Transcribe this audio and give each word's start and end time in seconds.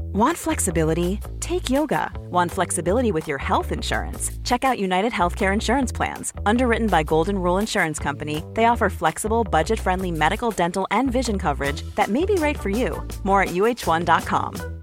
Want 0.00 0.36
flexibility? 0.36 1.20
Take 1.40 1.70
yoga. 1.70 2.10
Want 2.30 2.50
flexibility 2.50 3.12
with 3.12 3.28
your 3.28 3.38
health 3.38 3.72
insurance? 3.72 4.30
Check 4.44 4.64
out 4.64 4.78
United 4.78 5.12
Healthcare 5.12 5.52
Insurance 5.52 5.92
Plans. 5.92 6.32
Underwritten 6.46 6.88
by 6.88 7.02
Golden 7.02 7.38
Rule 7.38 7.58
Insurance 7.58 7.98
Company, 7.98 8.42
they 8.54 8.64
offer 8.66 8.90
flexible, 8.90 9.44
budget 9.44 9.78
friendly 9.78 10.10
medical, 10.10 10.50
dental, 10.50 10.86
and 10.90 11.10
vision 11.10 11.38
coverage 11.38 11.82
that 11.94 12.08
may 12.08 12.24
be 12.24 12.34
right 12.34 12.58
for 12.58 12.70
you. 12.70 13.06
More 13.24 13.42
at 13.42 13.48
uh1.com. 13.50 14.78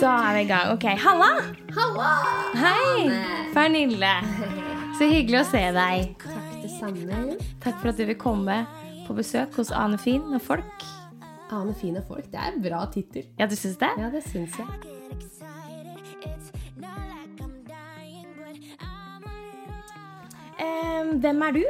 Da 0.00 0.30
er 0.30 0.34
vi 0.34 0.40
i 0.40 0.44
gang. 0.44 0.72
Ok, 0.72 0.82
Halla! 0.82 1.42
Halla! 1.74 2.10
Hei! 2.54 3.10
Pernille. 3.54 4.20
Så 4.98 5.04
hyggelig 5.04 5.40
å 5.40 5.44
se 5.48 5.62
deg. 5.76 6.35
Takk. 6.80 7.40
Takk 7.64 7.78
for 7.80 7.88
at 7.92 7.96
du 8.00 8.04
vil 8.08 8.18
komme 8.20 8.58
på 9.06 9.14
besøk 9.16 9.54
hos 9.60 9.70
Ane 9.72 9.98
Fin 9.98 10.22
og 10.36 10.42
folk. 10.44 10.84
Ane 11.54 11.74
Fin 11.78 11.96
og 12.00 12.04
folk. 12.08 12.26
Det 12.32 12.40
er 12.42 12.52
en 12.56 12.62
bra 12.64 12.84
tittel. 12.92 13.26
Ja, 13.38 13.46
du 13.46 13.56
syns 13.56 13.78
det? 13.80 13.92
Ja, 13.98 14.10
det 14.12 14.24
syns 14.26 14.58
jeg. 14.58 14.66
Eh, 20.58 21.10
hvem 21.20 21.42
er 21.42 21.52
du? 21.56 21.64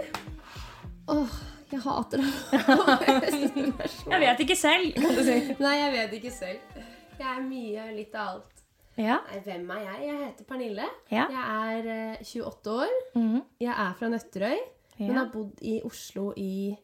Åh, 1.09 1.37
jeg 1.73 1.81
hater 1.83 2.23
det. 2.23 2.33
Jeg 4.13 4.21
vet 4.23 4.41
ikke 4.45 4.57
selv. 4.59 4.93
kan 4.95 5.17
du 5.17 5.23
si. 5.27 5.37
Nei, 5.59 5.73
jeg 5.81 5.93
vet 5.95 6.13
ikke 6.21 6.31
selv. 6.31 6.77
Jeg 7.19 7.27
er 7.33 7.41
mye, 7.43 7.87
litt 7.97 8.15
av 8.15 8.37
alt. 8.37 8.63
Ja. 8.97 9.17
Nei, 9.29 9.41
hvem 9.45 9.67
er 9.75 9.81
jeg? 9.83 9.97
Jeg 10.07 10.19
heter 10.23 10.47
Pernille. 10.49 10.87
Ja. 11.13 11.27
Jeg 11.33 11.81
er 11.83 11.89
eh, 12.15 12.23
28 12.23 12.77
år. 12.77 12.95
Mhm. 13.19 13.41
Jeg 13.61 13.73
er 13.75 13.97
fra 13.99 14.09
Nøtterøy, 14.13 14.63
men 14.99 15.09
Hun 15.11 15.17
har 15.19 15.31
bodd 15.33 15.59
i 15.63 15.81
Oslo 15.85 16.31
i 16.37 16.77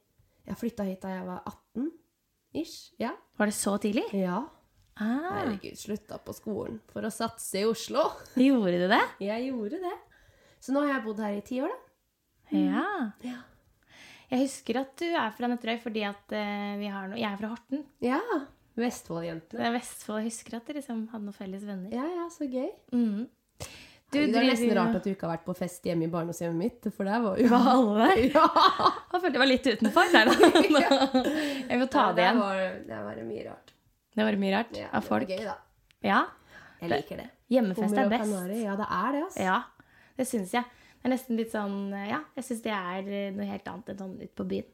Jeg 0.47 0.57
flytta 0.59 0.85
hit 0.89 1.01
da 1.05 1.09
jeg 1.15 1.27
var 1.27 1.43
18 1.47 1.91
ish. 2.61 2.93
Ja. 3.01 3.13
Var 3.39 3.47
det 3.49 3.55
så 3.57 3.77
tidlig? 3.81 4.05
ja. 4.13 4.43
Ah, 5.01 5.39
Herregud, 5.39 5.79
slutta 5.81 6.19
på 6.21 6.35
skolen 6.37 6.75
for 6.93 7.01
å 7.09 7.11
satse 7.11 7.63
i 7.63 7.65
Oslo. 7.65 8.03
gjorde 8.37 8.75
du 8.83 8.89
det? 8.93 9.01
Jeg 9.25 9.47
gjorde 9.49 9.79
det. 9.81 9.95
Så 10.61 10.75
nå 10.75 10.83
har 10.85 10.99
jeg 10.99 11.05
bodd 11.07 11.23
her 11.25 11.39
i 11.39 11.41
ti 11.47 11.63
år, 11.65 11.73
da. 11.73 12.59
Ja. 12.59 12.83
Ja. 13.25 13.39
Jeg 14.29 14.43
husker 14.45 14.83
at 14.83 14.93
du 15.01 15.07
er 15.09 15.33
fra 15.37 15.49
Nøtterøy 15.49 15.79
fordi 15.81 16.03
at 16.05 16.35
eh, 16.37 16.75
vi 16.81 16.91
har 16.93 17.09
noe 17.09 17.17
Jeg 17.21 17.31
er 17.33 17.41
fra 17.41 17.49
Horten. 17.55 17.83
Ja. 18.05 18.21
Vestfoldjentene. 18.77 19.73
Vestfold. 19.79 20.21
Jeg 20.23 20.31
husker 20.31 20.57
at 20.59 20.69
dere 20.69 20.81
liksom 20.83 21.03
hadde 21.13 21.25
noen 21.27 21.37
felles 21.37 21.65
venner. 21.69 21.93
Ja, 21.97 22.05
ja, 22.09 22.29
så 22.33 22.49
gøy. 22.49 22.69
Mhm. 22.93 23.27
Du 24.13 24.19
det 24.21 24.37
er 24.37 24.45
nesten 24.45 24.73
rart 24.77 24.97
at 24.99 25.07
du 25.07 25.11
ikke 25.15 25.25
har 25.25 25.39
vært 25.39 25.45
på 25.47 25.55
fest 25.57 25.87
hjemme 25.89 26.05
i 26.05 26.11
barndomshjemmet 26.13 26.59
mitt, 26.61 26.89
for 26.93 27.09
der 27.09 27.23
var 27.25 27.39
jo 27.41 27.47
ja, 27.55 27.61
alle 27.73 27.95
der? 28.03 28.19
Ja! 28.35 28.45
Jeg 29.15 29.23
følte 29.23 29.33
jeg 29.33 29.43
var 29.43 29.49
litt 29.51 29.69
utenfor 29.71 30.13
Nei 30.13 30.25
da. 30.29 30.35
Jeg 31.73 31.81
får 31.83 31.91
ta 31.95 32.05
det 32.19 32.27
igjen. 32.27 32.41
var, 32.43 32.61
det 32.91 32.99
var 33.07 33.17
det 33.21 33.25
mye 33.31 33.45
rart. 33.49 33.73
Det 34.13 34.27
var 34.29 34.39
mye 34.45 34.53
rart 34.59 34.77
Ja, 34.77 34.91
av 34.93 35.07
det 35.07 35.15
var 35.15 35.27
gøy, 35.33 35.43
da. 35.49 35.57
Ja. 36.05 36.21
Jeg 36.83 36.91
liker 36.93 37.23
det. 37.23 37.29
Hjemmefest 37.53 37.89
Hummer 37.89 38.05
er 38.05 38.13
best. 38.13 38.25
kanari. 38.29 38.61
Ja, 38.67 38.77
det 38.77 38.89
er 38.99 39.13
det, 39.17 39.23
altså. 39.31 39.47
Ja, 39.49 39.59
det 40.19 40.27
syns 40.29 40.53
jeg. 40.59 40.65
Det 41.03 41.09
er 41.09 41.13
nesten 41.17 41.39
litt 41.41 41.51
sånn 41.55 41.79
Ja, 41.97 42.21
jeg 42.37 42.45
syns 42.47 42.63
det 42.65 42.73
er 42.77 43.09
noe 43.37 43.49
helt 43.49 43.69
annet 43.73 43.93
enn 43.95 44.01
sånn 44.05 44.15
ut 44.21 44.35
på 44.39 44.47
byen. 44.53 44.69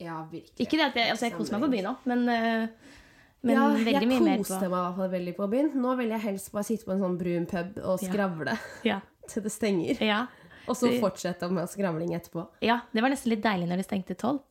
Ja, 0.00 0.18
virkelig. 0.32 0.64
Ikke 0.66 0.78
det 0.80 0.86
at 0.90 0.96
jeg, 0.96 1.12
altså 1.14 1.28
jeg 1.28 1.36
koser 1.36 1.56
meg 1.58 1.66
på 1.66 1.70
byen 1.76 1.88
òg, 1.92 2.04
men, 2.08 2.22
eh, 2.32 2.96
men 3.42 3.54
ja, 3.56 3.62
veldig 3.72 4.08
mye 4.08 4.16
jeg 4.18 4.24
mer 4.26 4.40
koste 4.42 4.58
meg 4.60 4.68
i 4.68 4.74
hvert 4.74 4.96
fall 4.98 5.10
veldig 5.14 5.32
på 5.38 5.46
byen. 5.54 5.70
Nå 5.80 5.94
vil 6.00 6.10
jeg 6.12 6.20
helst 6.26 6.50
bare 6.52 6.66
sitte 6.68 6.84
på 6.88 6.92
en 6.92 7.00
sånn 7.00 7.16
brun 7.20 7.46
pub 7.48 7.78
og 7.82 8.02
skravle 8.02 8.56
Ja. 8.84 8.98
til 9.30 9.44
det 9.46 9.52
stenger. 9.54 10.02
Ja. 10.04 10.20
Og 10.68 10.76
så 10.76 10.90
fortsette 11.00 11.48
med 11.50 11.70
skravling 11.72 12.12
etterpå. 12.14 12.44
ja. 12.62 12.80
Det 12.92 13.02
var 13.02 13.10
nesten 13.10 13.32
litt 13.32 13.42
deilig 13.42 13.68
når 13.70 13.80
det 13.80 13.86
stengte 13.88 14.14
tolv. 14.20 14.42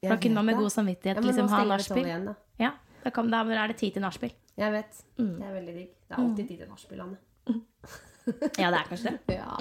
Jeg 0.00 0.10
da 0.10 0.16
kunne 0.16 0.40
man 0.40 0.46
med 0.48 0.56
god 0.56 0.72
samvittighet 0.72 1.20
liksom 1.24 1.48
ha 1.52 1.64
nachspiel. 1.68 2.06
da. 2.30 2.34
Ja, 2.58 2.70
da, 3.04 3.10
kom, 3.12 3.28
da 3.30 3.42
er 3.44 3.68
det 3.68 3.76
tid 3.76 3.92
til 3.98 4.02
nachspiel. 4.02 4.32
Jeg 4.56 4.72
vet. 4.72 5.02
Mm. 5.20 5.34
Det 5.36 5.46
er 5.46 5.52
veldig 5.58 5.74
digg. 5.76 5.90
Det 6.08 6.16
er 6.16 6.22
alltid 6.24 6.48
tid 6.48 6.62
til 6.62 6.70
nachspiel, 6.70 7.02
Anne. 7.04 7.18
Ja, 8.60 8.70
det 8.70 8.78
er 8.78 8.88
kanskje 8.88 9.12
det. 9.12 9.36
Ja. 9.40 9.56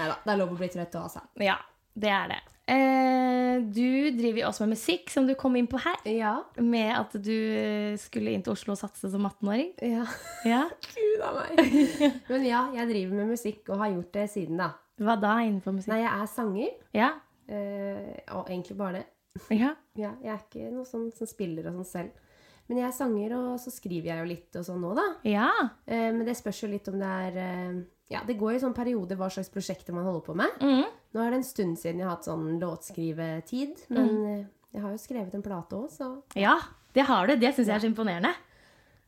Nei 0.00 0.06
da, 0.08 0.16
det 0.24 0.32
er 0.32 0.38
lov 0.40 0.54
å 0.54 0.58
bli 0.58 0.68
trøtt 0.72 0.96
òg, 0.96 1.06
altså. 1.10 1.22
Ja, 1.44 1.58
det 2.00 2.10
er 2.16 2.32
det. 2.34 2.40
Eh, 2.70 3.60
du 3.74 4.10
driver 4.14 4.40
jo 4.44 4.46
også 4.48 4.62
med 4.64 4.76
musikk, 4.76 5.10
som 5.10 5.26
du 5.26 5.32
kom 5.38 5.56
inn 5.58 5.66
på 5.70 5.80
her. 5.82 5.96
Ja. 6.06 6.34
Med 6.62 6.92
at 6.94 7.16
du 7.18 7.96
skulle 7.98 8.30
inn 8.34 8.44
til 8.46 8.54
Oslo 8.54 8.76
og 8.76 8.78
satse 8.80 9.10
som 9.10 9.26
18-åring. 9.26 9.72
ja. 9.82 10.04
Ja. 10.46 10.62
Gud 10.94 11.24
a 11.26 11.32
meg. 11.34 11.64
Men 12.30 12.46
ja, 12.46 12.62
jeg 12.78 12.88
driver 12.92 13.18
med 13.22 13.32
musikk 13.34 13.68
og 13.74 13.82
har 13.82 13.90
gjort 13.96 14.12
det 14.16 14.28
siden, 14.32 14.60
da. 14.62 14.70
Hva 15.00 15.16
da 15.20 15.34
innenfor 15.42 15.74
musikk? 15.74 15.90
Nei, 15.94 16.02
jeg 16.04 16.12
er 16.14 16.30
sanger. 16.30 16.72
Ja. 16.96 17.10
eh, 17.50 18.16
og 18.36 18.46
egentlig 18.52 18.76
bare 18.78 19.00
det. 19.00 19.06
ja. 19.58 19.74
Ja, 19.98 20.14
jeg 20.22 20.30
er 20.32 20.40
ikke 20.44 20.70
noe 20.72 20.86
sånn 20.88 21.10
som 21.12 21.28
spiller 21.28 21.66
og 21.70 21.80
sånn 21.80 21.88
selv. 21.90 22.26
Men 22.70 22.78
jeg 22.78 22.86
er 22.86 22.94
sanger, 22.94 23.32
og 23.34 23.56
så 23.58 23.72
skriver 23.74 24.12
jeg 24.12 24.20
jo 24.22 24.28
litt 24.30 24.56
og 24.60 24.62
sånn 24.68 24.78
nå, 24.84 24.92
da. 24.94 25.06
Ja. 25.26 25.48
Eh, 25.90 26.12
men 26.14 26.22
det 26.28 26.36
spørs 26.38 26.62
jo 26.62 26.68
litt 26.70 26.86
om 26.92 27.00
det 27.02 27.08
er 27.26 27.38
eh, 27.42 27.80
Ja, 28.14 28.22
det 28.26 28.36
går 28.38 28.54
jo 28.56 28.60
sånn 28.68 28.76
perioder 28.76 29.18
hva 29.18 29.26
slags 29.32 29.50
prosjekter 29.50 29.94
man 29.96 30.06
holder 30.06 30.22
på 30.28 30.36
med. 30.38 30.54
Mhm. 30.62 30.96
Nå 31.10 31.22
er 31.22 31.32
det 31.32 31.40
en 31.40 31.46
stund 31.46 31.78
siden 31.80 32.02
jeg 32.02 32.06
har 32.06 32.14
hatt 32.14 32.28
sånn 32.28 32.60
låtskrivetid, 32.62 33.86
men 33.90 34.10
mm. 34.10 34.42
jeg 34.76 34.84
har 34.84 34.92
jo 34.94 35.00
skrevet 35.02 35.34
en 35.34 35.42
plate 35.46 35.78
òg, 35.78 35.88
så 35.90 36.10
Ja, 36.38 36.54
det 36.94 37.06
har 37.08 37.26
du. 37.26 37.34
Det 37.40 37.50
syns 37.56 37.66
jeg 37.66 37.76
er 37.76 37.84
så 37.84 37.90
imponerende. 37.90 38.34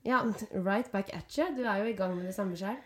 ja, 0.07 0.23
right 0.69 0.91
back 0.93 1.13
at 1.15 1.39
you. 1.39 1.47
Du 1.57 1.63
er 1.63 1.83
jo 1.83 1.93
i 1.93 1.99
gang 1.99 2.17
med 2.17 2.27
det 2.27 2.35
samme 2.35 2.59
sjøl. 2.59 2.81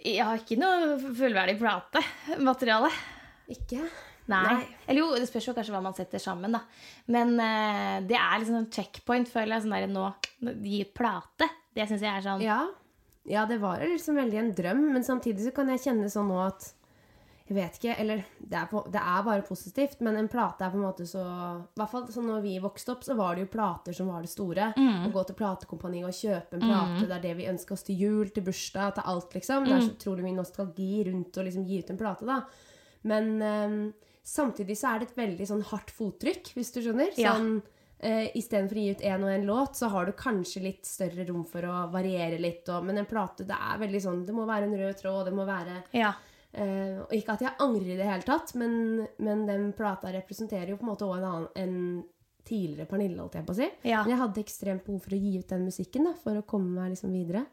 Jeg 0.00 0.24
har 0.24 0.38
ikke 0.38 0.56
noe 0.56 0.94
fullverdig 1.18 1.58
platemateriale. 1.60 2.88
Ikke? 3.50 3.82
Nei. 4.30 4.44
Nei. 4.46 4.66
Eller 4.86 5.02
jo, 5.02 5.10
det 5.18 5.26
spørs 5.28 5.50
jo 5.50 5.54
kanskje 5.56 5.74
hva 5.74 5.82
man 5.84 5.96
setter 5.96 6.22
sammen, 6.22 6.54
da. 6.54 6.62
Men 7.10 7.34
uh, 7.36 7.98
det 8.06 8.16
er 8.16 8.38
liksom 8.38 8.60
en 8.62 8.70
checkpoint, 8.72 9.28
føler 9.30 9.56
jeg. 9.56 9.66
Sånn 9.66 9.74
der 9.74 9.90
nå 9.90 10.06
Gi 10.40 10.84
ut 10.86 10.92
plate. 10.96 11.50
Det 11.76 11.86
syns 11.90 12.04
jeg 12.06 12.12
er 12.12 12.24
sånn 12.24 12.44
Ja. 12.44 12.60
ja, 13.28 13.44
det 13.50 13.60
var 13.62 13.82
liksom 13.82 14.16
veldig 14.18 14.38
en 14.40 14.52
drøm, 14.56 14.84
men 14.94 15.06
samtidig 15.06 15.48
så 15.48 15.54
kan 15.56 15.68
jeg 15.74 15.82
kjenne 15.84 16.08
sånn 16.12 16.30
nå 16.30 16.38
at 16.46 16.70
Jeg 17.50 17.56
vet 17.56 17.78
ikke, 17.80 17.94
eller 17.98 18.20
det 18.38 18.54
er, 18.60 18.66
på, 18.70 18.80
det 18.94 19.00
er 19.02 19.22
bare 19.26 19.42
positivt, 19.42 19.98
men 20.06 20.14
en 20.20 20.28
plate 20.30 20.62
er 20.62 20.70
på 20.70 20.78
en 20.78 20.84
måte 20.84 21.02
så 21.08 21.18
I 21.24 21.80
hvert 21.80 21.90
fall 21.90 22.04
sånn 22.14 22.28
når 22.30 22.44
vi 22.44 22.52
vokste 22.62 22.92
opp, 22.94 23.02
så 23.02 23.16
var 23.18 23.34
det 23.34 23.42
jo 23.42 23.48
plater 23.50 23.96
som 23.96 24.06
var 24.12 24.22
det 24.22 24.30
store. 24.30 24.68
Å 24.78 25.10
gå 25.10 25.24
til 25.26 25.38
platekompaniet 25.40 26.06
og 26.06 26.14
kjøpe 26.14 26.60
en 26.60 26.62
plate, 26.62 27.08
det 27.10 27.16
er 27.16 27.24
det 27.24 27.32
vi 27.40 27.48
ønsker 27.50 27.74
oss 27.74 27.82
til 27.88 27.98
jul, 27.98 28.30
til 28.30 28.46
bursdag, 28.46 28.94
til 28.94 29.10
alt, 29.10 29.34
liksom. 29.34 29.66
Det 29.66 29.74
er 29.74 29.82
så 29.82 29.96
utrolig 29.96 30.28
mye 30.28 30.38
nostalgi 30.38 30.92
rundt 31.10 31.40
å 31.42 31.46
liksom 31.48 31.66
gi 31.66 31.80
ut 31.82 31.90
en 31.90 32.00
plate, 32.04 32.30
da. 32.30 32.38
Men 33.10 33.34
um, 33.42 33.76
samtidig 34.22 34.78
så 34.78 34.94
er 34.94 35.02
det 35.02 35.10
et 35.10 35.20
veldig 35.24 35.50
sånn 35.50 35.66
hardt 35.72 35.90
fottrykk, 35.98 36.54
hvis 36.54 36.70
du 36.76 36.80
skjønner. 36.84 37.12
Ja. 37.18 37.34
Uh, 37.34 37.60
eh, 37.98 38.24
Istedenfor 38.38 38.78
å 38.78 38.86
gi 38.86 38.94
ut 38.94 39.06
én 39.10 39.26
og 39.26 39.34
én 39.34 39.50
låt, 39.50 39.74
så 39.82 39.90
har 39.90 40.06
du 40.06 40.14
kanskje 40.14 40.62
litt 40.70 40.86
større 40.86 41.26
rom 41.28 41.42
for 41.50 41.66
å 41.66 41.86
variere 41.90 42.38
litt. 42.38 42.62
Og, 42.70 42.86
men 42.86 43.02
en 43.02 43.10
plate, 43.10 43.48
det 43.48 43.58
er 43.58 43.82
veldig 43.82 44.06
sånn 44.06 44.26
Det 44.28 44.38
må 44.38 44.46
være 44.46 44.70
en 44.70 44.82
rød 44.84 45.00
tråd, 45.02 45.24
det 45.26 45.34
må 45.34 45.50
være 45.50 45.82
Ja. 45.98 46.14
Eh, 46.52 46.98
Og 47.04 47.12
ikke 47.16 47.36
at 47.36 47.44
jeg 47.46 47.58
angrer 47.62 47.92
i 47.94 47.98
det 47.98 48.08
hele 48.08 48.26
tatt, 48.26 48.54
men, 48.60 49.06
men 49.18 49.44
den 49.48 49.70
plata 49.76 50.12
representerer 50.14 50.72
jo 50.72 50.80
på 50.80 50.86
en 50.86 50.92
måte 50.92 51.06
også 51.06 51.20
en 51.20 51.28
annen 51.30 51.48
enn 51.60 51.78
tidligere 52.50 52.88
Pernille, 52.88 53.20
holdt 53.20 53.36
jeg 53.38 53.46
på 53.46 53.54
å 53.54 53.58
si. 53.60 53.66
Ja. 53.86 54.02
Men 54.02 54.14
jeg 54.14 54.20
hadde 54.22 54.42
ekstremt 54.42 54.84
behov 54.86 55.04
for 55.04 55.14
å 55.14 55.20
gi 55.20 55.38
ut 55.38 55.50
den 55.52 55.66
musikken 55.68 56.08
da, 56.08 56.14
for 56.18 56.40
å 56.40 56.46
komme 56.48 56.72
meg 56.80 56.94
liksom 56.94 57.12
videre. 57.14 57.44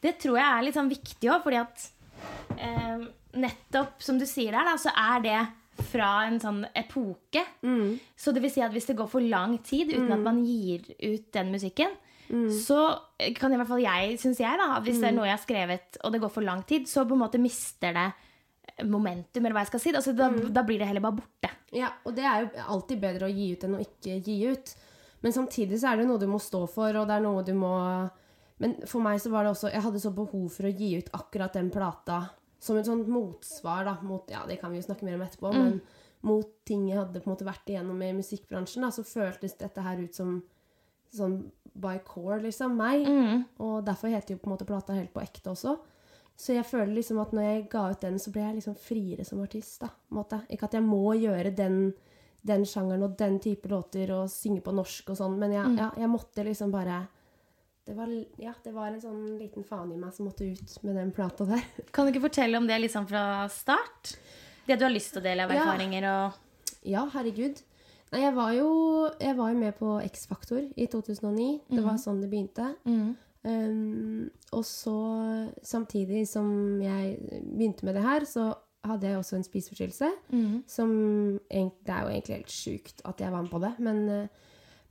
Det 0.00 0.14
tror 0.22 0.38
jeg 0.38 0.48
er 0.48 0.64
litt 0.64 0.76
sånn 0.78 0.88
viktig 0.92 1.28
òg, 1.34 1.42
fordi 1.44 1.58
at 1.60 1.88
eh, 2.56 3.02
nettopp 3.42 4.00
som 4.02 4.20
du 4.20 4.24
sier 4.30 4.54
der, 4.56 4.70
da, 4.70 4.76
så 4.80 4.94
er 4.94 5.24
det 5.26 5.40
fra 5.90 6.12
en 6.26 6.40
sånn 6.42 6.62
epoke. 6.74 7.42
Så 8.18 8.32
det 8.34 8.40
vil 8.42 8.50
si 8.50 8.62
at 8.64 8.72
hvis 8.74 8.88
det 8.88 8.96
går 8.98 9.10
for 9.12 9.22
lang 9.22 9.58
tid 9.62 9.92
uten 9.92 10.14
at 10.16 10.24
man 10.24 10.40
gir 10.46 10.86
ut 10.96 11.28
den 11.36 11.52
musikken, 11.54 11.92
så 12.52 12.78
kan 13.38 13.52
i 13.54 13.56
hvert 13.56 13.70
fall 13.70 13.80
jeg, 13.80 14.16
syns 14.20 14.40
jeg, 14.42 14.58
da, 14.60 14.80
hvis 14.84 14.98
det 15.00 15.06
er 15.08 15.14
noe 15.16 15.28
jeg 15.28 15.36
har 15.36 15.44
skrevet, 15.44 16.00
og 16.04 16.12
det 16.12 16.20
går 16.20 16.32
for 16.34 16.44
lang 16.44 16.64
tid, 16.68 16.88
så 16.90 17.06
på 17.08 17.14
en 17.16 17.22
måte 17.22 17.38
mister 17.40 17.94
det 17.96 18.08
momentum, 18.86 19.44
eller 19.44 19.56
hva 19.56 19.64
jeg 19.64 19.72
skal 19.72 19.82
si. 19.82 19.94
Altså, 19.96 20.14
da, 20.16 20.28
da 20.30 20.64
blir 20.66 20.80
det 20.82 20.88
heller 20.90 21.04
bare 21.04 21.18
borte. 21.18 21.50
Ja, 21.74 21.90
og 22.08 22.14
det 22.16 22.24
er 22.24 22.44
jo 22.44 22.68
alltid 22.76 23.02
bedre 23.02 23.28
å 23.28 23.32
gi 23.32 23.50
ut 23.52 23.66
enn 23.66 23.76
å 23.76 23.82
ikke 23.82 24.18
gi 24.24 24.38
ut. 24.48 24.74
Men 25.24 25.34
samtidig 25.34 25.80
så 25.80 25.90
er 25.90 26.00
det 26.00 26.08
noe 26.08 26.20
du 26.22 26.28
må 26.30 26.40
stå 26.42 26.62
for, 26.70 26.94
og 26.96 27.08
det 27.08 27.16
er 27.16 27.24
noe 27.24 27.44
du 27.46 27.54
må 27.58 27.74
Men 28.62 28.76
for 28.86 29.02
meg 29.02 29.18
så 29.22 29.30
var 29.32 29.44
det 29.44 29.50
også 29.50 29.70
Jeg 29.72 29.82
hadde 29.82 30.00
så 30.02 30.12
behov 30.14 30.44
for 30.54 30.66
å 30.68 30.70
gi 30.70 30.92
ut 30.98 31.10
akkurat 31.14 31.54
den 31.58 31.72
plata 31.74 32.20
som 32.62 32.78
et 32.78 32.86
sånt 32.86 33.06
motsvar 33.10 33.84
da, 33.86 33.96
mot 34.02 34.30
Ja, 34.30 34.44
det 34.46 34.60
kan 34.62 34.70
vi 34.70 34.80
jo 34.80 34.86
snakke 34.86 35.06
mer 35.06 35.18
om 35.18 35.24
etterpå, 35.26 35.52
men 35.54 35.80
mot 36.26 36.48
ting 36.66 36.88
jeg 36.88 36.98
hadde 36.98 37.20
på 37.22 37.30
en 37.30 37.34
måte 37.36 37.46
vært 37.46 37.70
igjennom 37.70 38.00
i 38.02 38.08
musikkbransjen, 38.16 38.82
da, 38.82 38.90
så 38.90 39.04
føltes 39.06 39.54
dette 39.60 39.84
her 39.84 40.00
ut 40.02 40.16
som 40.18 40.40
sånn 41.14 41.36
by 41.78 42.00
core, 42.02 42.40
liksom. 42.42 42.74
Meg. 42.78 43.06
Og 43.62 43.76
derfor 43.86 44.10
heter 44.10 44.34
jo 44.34 44.40
på 44.42 44.50
en 44.50 44.56
måte 44.56 44.66
plata 44.66 44.96
helt 44.96 45.12
på 45.14 45.22
ekte 45.22 45.52
også. 45.52 45.76
Så 46.38 46.54
jeg 46.54 46.66
føler 46.68 46.94
liksom 46.94 47.18
at 47.18 47.32
når 47.34 47.42
jeg 47.48 47.62
ga 47.72 47.80
ut 47.90 48.00
den, 48.04 48.18
så 48.22 48.30
ble 48.30 48.44
jeg 48.44 48.58
liksom 48.60 48.76
friere 48.78 49.24
som 49.26 49.40
artist. 49.42 49.80
da, 49.82 49.88
måte. 50.14 50.38
Ikke 50.54 50.68
at 50.68 50.76
jeg 50.78 50.84
må 50.86 51.00
gjøre 51.18 51.50
den, 51.58 51.78
den 52.46 52.62
sjangeren 52.68 53.02
og 53.08 53.16
den 53.18 53.40
type 53.42 53.66
låter 53.68 54.12
og 54.14 54.28
synge 54.30 54.62
på 54.62 54.74
norsk 54.76 55.10
og 55.10 55.18
sånn, 55.18 55.34
men 55.40 55.52
jeg, 55.56 55.72
ja, 55.80 55.88
jeg 55.98 56.10
måtte 56.12 56.44
liksom 56.46 56.70
bare 56.74 57.00
det 57.88 57.94
var, 57.96 58.10
ja, 58.36 58.52
det 58.62 58.72
var 58.74 58.90
en 58.92 59.00
sånn 59.00 59.22
liten 59.40 59.64
faen 59.64 59.90
i 59.94 59.96
meg 59.96 60.12
som 60.12 60.26
måtte 60.28 60.44
ut 60.44 60.74
med 60.84 60.98
den 61.00 61.10
plata 61.16 61.46
der. 61.48 61.62
Kan 61.96 62.04
du 62.06 62.12
ikke 62.12 62.26
fortelle 62.28 62.58
om 62.60 62.66
det 62.68 62.76
liksom 62.82 63.06
fra 63.08 63.48
start? 63.48 64.12
Det 64.68 64.76
du 64.76 64.84
har 64.84 64.92
lyst 64.92 65.14
til 65.14 65.22
å 65.22 65.24
dele 65.24 65.46
av 65.46 65.54
Ja. 65.56 65.62
erfaringer 65.64 66.04
og 66.12 66.84
Ja, 66.84 67.06
herregud. 67.14 67.62
Nei, 68.12 68.20
jeg 68.22 68.34
var 68.36 68.52
jo, 68.52 68.68
jeg 69.20 69.36
var 69.36 69.50
jo 69.52 69.58
med 69.58 69.74
på 69.80 69.94
X-Faktor 70.04 70.60
i 70.76 70.86
2009. 70.86 71.60
Det 71.68 71.82
var 71.84 71.96
sånn 72.00 72.20
det 72.22 72.28
begynte. 72.30 72.68
Um, 73.48 74.26
og 74.52 74.64
så, 74.68 74.94
samtidig 75.64 76.26
som 76.28 76.48
jeg 76.82 77.16
begynte 77.48 77.86
med 77.88 77.96
det 77.96 78.02
her, 78.04 78.26
så 78.28 78.50
hadde 78.84 79.08
jeg 79.08 79.18
også 79.18 79.38
en 79.38 79.46
spiseforstyrrelse. 79.46 80.10
Som 80.70 80.92
Det 81.48 81.92
er 81.94 82.04
jo 82.04 82.12
egentlig 82.12 82.36
helt 82.38 82.52
sjukt 82.52 83.02
at 83.08 83.20
jeg 83.20 83.32
var 83.32 83.42
med 83.42 83.50
på 83.50 83.60
det, 83.64 83.72
men, 83.84 84.08
eh, 84.08 84.28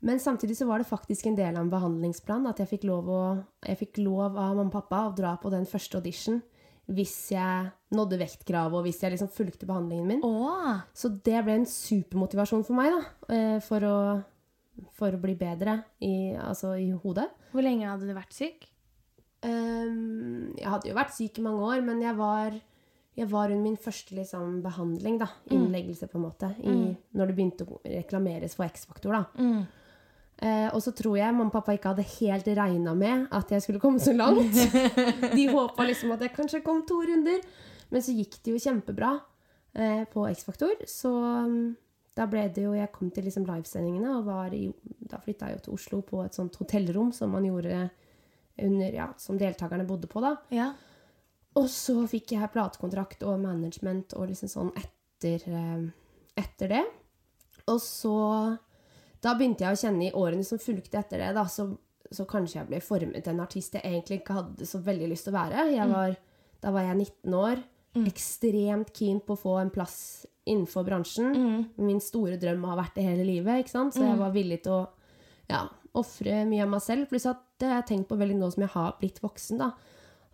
men 0.02 0.20
samtidig 0.20 0.58
så 0.58 0.68
var 0.70 0.78
det 0.82 0.90
faktisk 0.90 1.26
en 1.30 1.38
del 1.38 1.56
av 1.56 1.64
en 1.64 1.72
behandlingsplan 1.72 2.46
at 2.50 2.60
jeg 2.62 2.68
fikk 2.76 2.84
lov, 2.90 3.08
å, 3.10 3.22
jeg 3.66 3.78
fikk 3.80 3.98
lov 4.04 4.36
av 4.38 4.56
mamma 4.58 4.68
og 4.70 4.76
pappa 4.76 5.06
å 5.08 5.16
dra 5.18 5.36
på 5.42 5.50
den 5.54 5.66
første 5.66 5.98
audition 5.98 6.42
hvis 6.88 7.32
jeg 7.34 7.72
nådde 7.92 8.20
vektkravet 8.22 8.78
og 8.78 8.86
hvis 8.86 9.02
jeg 9.04 9.12
liksom 9.12 9.28
fulgte 9.34 9.68
behandlingen 9.68 10.08
min. 10.08 10.22
Å! 10.24 10.78
Så 10.96 11.10
det 11.26 11.42
ble 11.44 11.58
en 11.60 11.66
supermotivasjon 11.68 12.64
for 12.64 12.78
meg, 12.80 12.94
da. 12.94 13.34
eh, 13.36 13.58
For 13.66 13.84
å, 13.84 13.98
for 14.98 15.14
å 15.14 15.22
bli 15.22 15.36
bedre 15.40 15.80
i, 16.04 16.34
altså 16.38 16.76
i 16.80 16.90
hodet. 16.92 17.28
Hvor 17.54 17.66
lenge 17.66 17.90
hadde 17.90 18.10
du 18.10 18.16
vært 18.18 18.36
syk? 18.36 18.68
Um, 19.46 20.54
jeg 20.58 20.68
hadde 20.68 20.90
jo 20.90 20.98
vært 20.98 21.16
syk 21.16 21.40
i 21.40 21.46
mange 21.46 21.66
år, 21.68 21.82
men 21.86 22.02
jeg 22.02 22.18
var, 22.18 22.56
jeg 23.18 23.30
var 23.32 23.52
under 23.54 23.64
min 23.64 23.80
første 23.82 24.18
liksom, 24.18 24.60
behandling, 24.66 25.20
da. 25.22 25.30
Innleggelse, 25.54 26.10
på 26.12 26.20
en 26.20 26.26
måte. 26.28 26.52
I, 26.62 26.78
Når 27.18 27.30
det 27.30 27.38
begynte 27.38 27.68
å 27.68 27.82
reklameres 27.86 28.58
for 28.58 28.68
X-Faktor, 28.70 29.18
da. 29.18 29.46
Eh, 30.38 30.68
og 30.70 30.84
så 30.86 30.94
tror 30.94 31.16
jeg 31.18 31.34
mamma 31.34 31.50
og 31.50 31.56
pappa 31.56 31.74
ikke 31.74 31.96
hadde 31.96 32.04
helt 32.20 32.50
regna 32.60 32.92
med 32.94 33.24
at 33.34 33.50
jeg 33.56 33.64
skulle 33.64 33.82
komme 33.82 34.02
så 34.02 34.14
langt. 34.14 34.54
De 35.38 35.48
håpa 35.50 35.88
liksom 35.88 36.14
at 36.14 36.22
jeg 36.28 36.36
kanskje 36.36 36.62
kom 36.66 36.84
to 36.86 37.00
runder. 37.10 37.42
Men 37.90 38.04
så 38.04 38.14
gikk 38.14 38.38
det 38.44 38.54
jo 38.54 38.62
kjempebra 38.62 39.16
eh, 39.74 40.04
på 40.12 40.28
X-Faktor. 40.30 40.76
Så 40.90 41.10
mm, 41.10 41.64
da 42.18 42.26
ble 42.30 42.48
det 42.54 42.64
jo 42.66 42.74
Jeg 42.74 42.92
kom 42.96 43.12
til 43.14 43.28
liksom 43.28 43.46
livesendingene, 43.46 44.18
og 44.18 44.28
var 44.28 44.54
i, 44.56 44.66
da 45.10 45.20
flytta 45.22 45.52
jeg 45.52 45.60
jo 45.60 45.64
til 45.68 45.78
Oslo 45.78 46.02
på 46.06 46.24
et 46.26 46.38
sånt 46.38 46.58
hotellrom 46.60 47.14
som 47.16 47.34
man 47.36 47.46
gjorde 47.46 47.88
under 48.58 48.94
Ja, 48.96 49.12
som 49.22 49.38
deltakerne 49.38 49.86
bodde 49.86 50.10
på, 50.10 50.22
da. 50.24 50.34
Ja. 50.50 50.72
Og 51.58 51.68
så 51.74 52.00
fikk 52.10 52.34
jeg 52.34 52.54
platekontrakt 52.54 53.22
og 53.26 53.42
management 53.42 54.16
og 54.18 54.32
liksom 54.32 54.50
sånn 54.50 54.72
etter, 54.78 55.46
eh, 55.46 55.84
etter 56.38 56.74
det. 56.74 56.86
Og 57.68 57.82
så 57.84 58.16
Da 59.22 59.34
begynte 59.34 59.66
jeg 59.66 59.74
å 59.74 59.80
kjenne 59.82 60.08
i 60.08 60.14
årene 60.14 60.46
som 60.46 60.60
fulgte 60.62 61.00
etter 61.00 61.18
det, 61.18 61.32
da, 61.34 61.44
så, 61.50 61.72
så 62.14 62.26
kanskje 62.30 62.60
jeg 62.60 62.68
ble 62.70 62.82
formet 62.86 63.24
til 63.26 63.34
en 63.34 63.42
artist 63.42 63.74
jeg 63.74 63.82
egentlig 63.82 64.20
ikke 64.22 64.36
hadde 64.38 64.68
så 64.70 64.78
veldig 64.86 65.10
lyst 65.10 65.26
til 65.26 65.34
å 65.34 65.40
være. 65.40 65.66
Jeg 65.74 65.90
var, 65.90 66.14
Da 66.62 66.72
var 66.74 66.86
jeg 66.86 66.98
19 66.98 67.34
år. 67.38 67.64
Ekstremt 68.08 68.92
keen 68.94 69.20
på 69.24 69.34
å 69.34 69.40
få 69.40 69.56
en 69.62 69.72
plass 69.74 70.26
innenfor 70.48 70.86
bransjen. 70.88 71.34
Min 71.82 72.00
store 72.04 72.38
drøm 72.40 72.64
har 72.70 72.80
vært 72.80 72.96
det 73.00 73.08
hele 73.08 73.26
livet, 73.28 73.64
ikke 73.64 73.74
sant? 73.74 73.96
så 73.96 74.06
jeg 74.06 74.20
var 74.20 74.36
villig 74.36 74.62
til 74.66 74.78
å 74.78 74.86
ja, 75.48 75.66
ofre 75.98 76.42
mye 76.48 76.64
av 76.66 76.72
meg 76.72 76.84
selv. 76.84 77.10
Pluss 77.12 77.28
at 77.30 77.44
det 77.62 77.70
har 77.70 77.82
jeg 77.82 77.90
tenkt 77.92 78.10
på 78.12 78.18
veldig 78.20 78.38
nå 78.40 78.50
som 78.54 78.66
jeg 78.66 78.74
har 78.76 78.98
blitt 79.02 79.22
voksen. 79.24 79.62
da, 79.62 79.72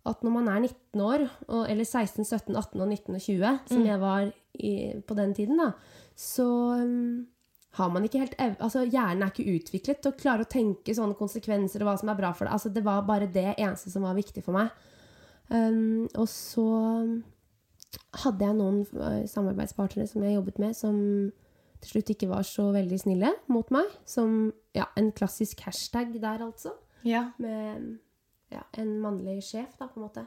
At 0.10 0.24
når 0.26 0.36
man 0.38 0.50
er 0.52 0.64
19 0.68 1.04
år, 1.04 1.28
og, 1.48 1.68
eller 1.70 1.86
16, 1.88 2.26
17, 2.26 2.56
18, 2.56 2.82
og 2.82 2.88
19 2.88 3.16
og 3.16 3.22
20, 3.22 3.60
som 3.72 3.86
jeg 3.88 4.02
var 4.02 4.32
i, 4.54 4.74
på 5.02 5.18
den 5.18 5.34
tiden, 5.38 5.62
da, 5.62 5.72
så 6.20 6.48
um, 6.78 7.26
har 7.74 7.90
man 7.90 8.04
ikke 8.06 8.20
helt 8.22 8.36
altså 8.38 8.84
Hjernen 8.86 9.24
er 9.26 9.32
ikke 9.32 9.56
utviklet 9.56 10.04
til 10.04 10.12
å 10.12 10.18
klare 10.18 10.46
å 10.46 10.50
tenke 10.50 10.94
sånne 10.94 11.18
konsekvenser 11.18 11.82
og 11.82 11.90
hva 11.90 11.96
som 11.98 12.12
er 12.14 12.20
bra 12.20 12.34
for 12.36 12.46
deg. 12.46 12.54
Altså, 12.54 12.74
det 12.74 12.84
var 12.86 13.06
bare 13.08 13.32
det 13.32 13.56
eneste 13.56 13.94
som 13.94 14.06
var 14.06 14.18
viktig 14.18 14.44
for 14.46 14.58
meg. 14.58 14.74
Um, 15.50 16.06
og 16.14 16.28
så 16.30 16.68
hadde 18.24 18.48
jeg 18.48 18.57
noen 18.57 18.84
eh, 18.84 19.24
samarbeidspartnere 19.30 20.10
som 20.10 20.24
jeg 20.25 20.38
jobbet 20.38 20.62
med, 20.62 20.78
som 20.78 20.98
til 21.84 21.92
slutt 21.92 22.13
ikke 22.13 22.30
var 22.31 22.45
så 22.48 22.69
veldig 22.74 23.00
snille 23.01 23.34
mot 23.51 23.69
meg. 23.75 23.90
Som 24.07 24.54
ja, 24.75 24.88
en 25.00 25.12
klassisk 25.16 25.66
hashtag 25.68 26.16
der, 26.22 26.45
altså. 26.45 26.74
ja. 27.07 27.30
Med 27.44 27.98
ja, 28.54 28.63
en 28.80 28.95
mannlig 29.01 29.42
sjef, 29.44 29.75
da, 29.80 29.90
på 29.90 30.00
en 30.00 30.07
måte. 30.07 30.25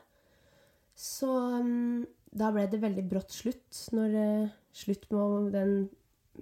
Så 0.96 1.28
um, 1.30 2.04
da 2.36 2.50
ble 2.54 2.66
det 2.72 2.82
veldig 2.82 3.04
brått 3.08 3.34
slutt. 3.36 3.84
Når 3.96 4.16
uh, 4.16 4.54
Slutt 4.76 5.06
med 5.08 5.54
den, 5.54 5.70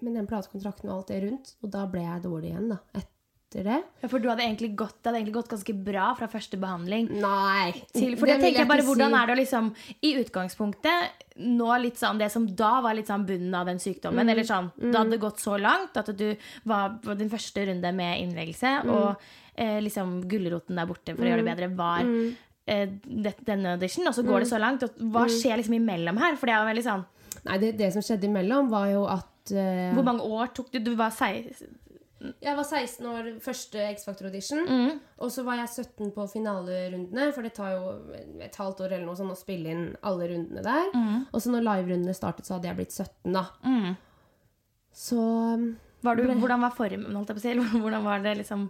med 0.03 0.17
den 0.19 0.27
platekontrakten 0.27 0.88
og 0.91 0.97
alt 0.97 1.11
det 1.12 1.20
rundt. 1.23 1.53
Og 1.62 1.70
da 1.70 1.85
ble 1.87 2.03
jeg 2.03 2.25
dårlig 2.25 2.49
igjen, 2.50 2.73
da. 2.73 2.81
Etter 3.55 3.65
det. 3.69 3.83
Ja, 4.03 4.09
For 4.09 4.19
du 4.19 4.29
hadde 4.29 4.43
egentlig 4.43 4.73
gått, 4.77 4.97
det 5.03 5.06
hadde 5.11 5.21
egentlig 5.23 5.35
gått 5.37 5.49
ganske 5.53 5.75
bra 5.87 6.09
fra 6.19 6.27
første 6.27 6.59
behandling. 6.59 7.06
Nei! 7.23 7.71
Til, 7.95 8.17
for 8.19 8.27
det 8.27 8.35
jeg 8.35 8.41
vil 8.43 8.49
tenker 8.51 8.67
bare, 8.67 8.83
Hvordan 8.83 9.15
er 9.15 9.27
det 9.31 9.35
å 9.37 9.39
liksom 9.39 9.69
I 10.03 10.11
utgangspunktet 10.25 11.23
nå 11.45 11.69
litt 11.83 11.99
sånn 11.99 12.19
Det 12.19 12.31
som 12.31 12.47
da 12.47 12.81
var 12.85 12.95
litt 12.95 13.06
sånn 13.11 13.25
bunnen 13.27 13.55
av 13.55 13.67
den 13.67 13.79
sykdommen, 13.79 14.25
Mm. 14.27 14.31
eller 14.31 14.43
sånn 14.45 14.73
da 14.93 14.99
hadde 14.99 15.11
det 15.11 15.21
gått 15.21 15.39
så 15.43 15.56
langt 15.61 15.97
at 15.97 16.11
du 16.17 16.37
var 16.65 16.99
på 17.03 17.17
din 17.19 17.31
første 17.31 17.67
runde 17.67 17.93
med 17.95 18.21
innleggelse, 18.23 18.83
Mm. 18.85 18.91
og 18.91 19.17
eh, 19.56 19.81
liksom 19.81 20.23
gulroten 20.29 20.75
der 20.77 20.87
borte 20.87 21.15
for 21.15 21.23
å 21.23 21.29
gjøre 21.29 21.45
det 21.45 21.56
bedre 21.56 21.77
var 21.77 22.01
Mm. 22.03 22.37
eh, 22.67 22.87
denne 23.45 23.75
audition, 23.77 24.06
og 24.09 24.15
så 24.15 24.23
går 24.25 24.41
det 24.41 24.49
så 24.51 24.59
langt. 24.59 24.83
Og 24.83 24.91
hva 25.12 25.27
skjer 25.29 25.56
liksom 25.59 25.75
imellom 25.79 26.19
her? 26.19 26.35
For 26.37 26.47
det 26.47 26.55
er 26.55 26.65
jo 26.65 26.73
veldig 26.75 26.85
sånn 26.91 27.05
Nei, 27.45 27.59
det, 27.59 27.77
det 27.77 27.93
som 27.93 28.01
skjedde 28.01 28.25
imellom, 28.25 28.71
var 28.71 28.87
jo 28.89 29.05
at 29.06 29.53
eh, 29.53 29.93
Hvor 29.93 30.05
mange 30.05 30.23
år 30.23 30.55
tok 30.55 30.70
det? 30.73 30.82
Du 30.84 30.94
var 30.96 31.11
sei- 31.11 31.53
Jeg 32.45 32.57
var 32.57 32.65
16 32.65 33.07
år 33.11 33.31
første 33.45 33.85
X-Factor-audition. 33.95 34.65
Mm. 34.65 34.99
Og 35.25 35.33
så 35.35 35.45
var 35.47 35.61
jeg 35.61 35.85
17 35.85 36.13
på 36.17 36.27
finalerundene, 36.33 37.31
for 37.37 37.47
det 37.47 37.55
tar 37.57 37.75
jo 37.75 37.95
et 38.45 38.59
halvt 38.61 38.85
år 38.85 38.95
eller 38.95 39.07
noe 39.07 39.19
sånn 39.19 39.33
å 39.35 39.39
spille 39.39 39.75
inn 39.75 39.87
alle 40.07 40.31
rundene 40.33 40.65
der. 40.65 40.91
Mm. 40.95 41.25
Og 41.31 41.43
så 41.43 41.53
når 41.53 41.67
live-rundene 41.69 42.17
startet, 42.17 42.49
så 42.49 42.57
hadde 42.57 42.71
jeg 42.71 42.81
blitt 42.81 42.97
17, 42.97 43.35
da. 43.35 43.47
Så 44.95 45.21
var 46.05 46.17
du, 46.17 46.27
Hvordan 46.29 46.61
var 46.61 46.75
formen, 46.77 47.15
holdt 47.17 47.33
jeg 47.33 47.39
på 47.39 47.43
å 47.43 47.45
si? 47.45 47.79
Hvordan 47.83 48.05
var 48.05 48.25
det 48.25 48.37
liksom 48.43 48.69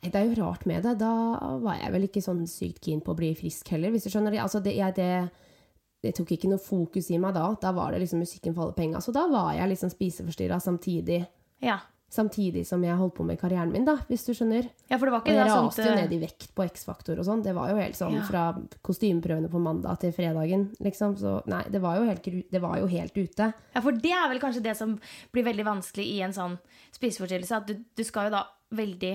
Nei, 0.00 0.08
det 0.08 0.16
er 0.16 0.30
jo 0.30 0.36
rart 0.38 0.62
med 0.64 0.84
det. 0.86 0.94
Da 1.02 1.12
var 1.60 1.76
jeg 1.76 1.92
vel 1.92 2.06
ikke 2.06 2.22
sånn 2.24 2.46
sykt 2.48 2.86
keen 2.86 3.02
på 3.04 3.12
å 3.12 3.18
bli 3.18 3.34
frisk 3.36 3.68
heller, 3.74 3.92
hvis 3.92 4.06
du 4.06 4.12
skjønner. 4.12 4.38
Altså, 4.40 4.62
det, 4.64 4.72
jeg, 4.78 4.94
det, 4.96 5.66
det 6.00 6.14
tok 6.16 6.32
ikke 6.32 6.48
noe 6.48 6.62
fokus 6.62 7.10
i 7.12 7.18
meg 7.20 7.34
da. 7.36 7.50
Da 7.60 7.74
var 7.76 7.92
det 7.92 8.00
liksom 8.06 8.22
musikken 8.24 8.54
for 8.56 8.64
alle 8.64 8.76
penga. 8.78 9.02
Så 9.04 9.12
da 9.12 9.26
var 9.28 9.50
jeg 9.58 9.68
liksom 9.74 9.92
spiseforstyrra 9.92 10.56
samtidig. 10.64 11.20
Ja. 11.60 11.76
Samtidig 12.10 12.64
som 12.66 12.82
jeg 12.82 12.96
holdt 12.98 13.14
på 13.14 13.22
med 13.22 13.38
karrieren 13.38 13.70
min, 13.70 13.84
da, 13.86 13.92
hvis 14.08 14.24
du 14.26 14.32
skjønner. 14.34 14.64
ja, 14.90 14.96
for 14.98 15.06
det 15.06 15.12
var 15.14 15.20
ikke 15.22 15.34
jeg 15.36 15.50
sånt... 15.52 15.68
raste 15.70 15.84
jo 15.86 15.92
ned 15.94 16.12
i 16.16 16.18
vekt 16.18 16.48
på 16.58 16.64
X-Faktor 16.66 17.20
og 17.22 17.26
sånn. 17.28 17.44
Det 17.44 17.52
var 17.54 17.70
jo 17.70 17.76
helt 17.78 17.94
sånn 17.94 18.16
Ja. 18.18 18.24
fra 18.26 18.42
kostymeprøvene 18.82 19.48
på 19.52 19.60
mandag 19.62 20.00
til 20.02 20.10
fredagen, 20.16 20.64
liksom. 20.82 21.14
Så 21.20 21.36
nei, 21.46 21.62
det 21.70 21.78
var 21.80 22.00
jo 22.00 22.08
helt, 22.08 22.26
det 22.50 22.60
var 22.64 22.80
jo 22.82 22.88
helt 22.90 23.14
ute. 23.14 23.52
Ja, 23.76 23.80
for 23.84 23.92
det 23.94 24.10
er 24.10 24.26
vel 24.32 24.42
kanskje 24.42 24.62
det 24.66 24.74
som 24.76 24.96
blir 25.30 25.46
veldig 25.46 25.64
vanskelig 25.70 26.08
i 26.16 26.18
en 26.26 26.34
sånn 26.34 26.58
spiseforstyrrelse. 26.98 27.56
At 27.62 27.70
du, 27.70 27.78
du 27.94 28.02
skal 28.02 28.26
jo 28.26 28.34
da 28.40 28.42
veldig 28.74 29.14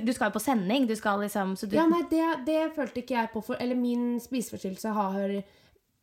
Du 0.00 0.12
skal 0.14 0.30
jo 0.30 0.38
på 0.38 0.40
sending. 0.44 0.86
Du 0.88 0.96
skal 0.96 1.20
liksom 1.20 1.52
så 1.56 1.66
du, 1.68 1.76
Ja, 1.76 1.84
nei, 1.90 2.00
det, 2.08 2.24
det 2.46 2.72
følte 2.76 3.00
ikke 3.04 3.16
jeg 3.18 3.30
på 3.32 3.44
for 3.44 3.56
Eller 3.60 3.74
min 3.76 4.20
spiseforstyrrelse 4.22 4.92
har 4.96 5.32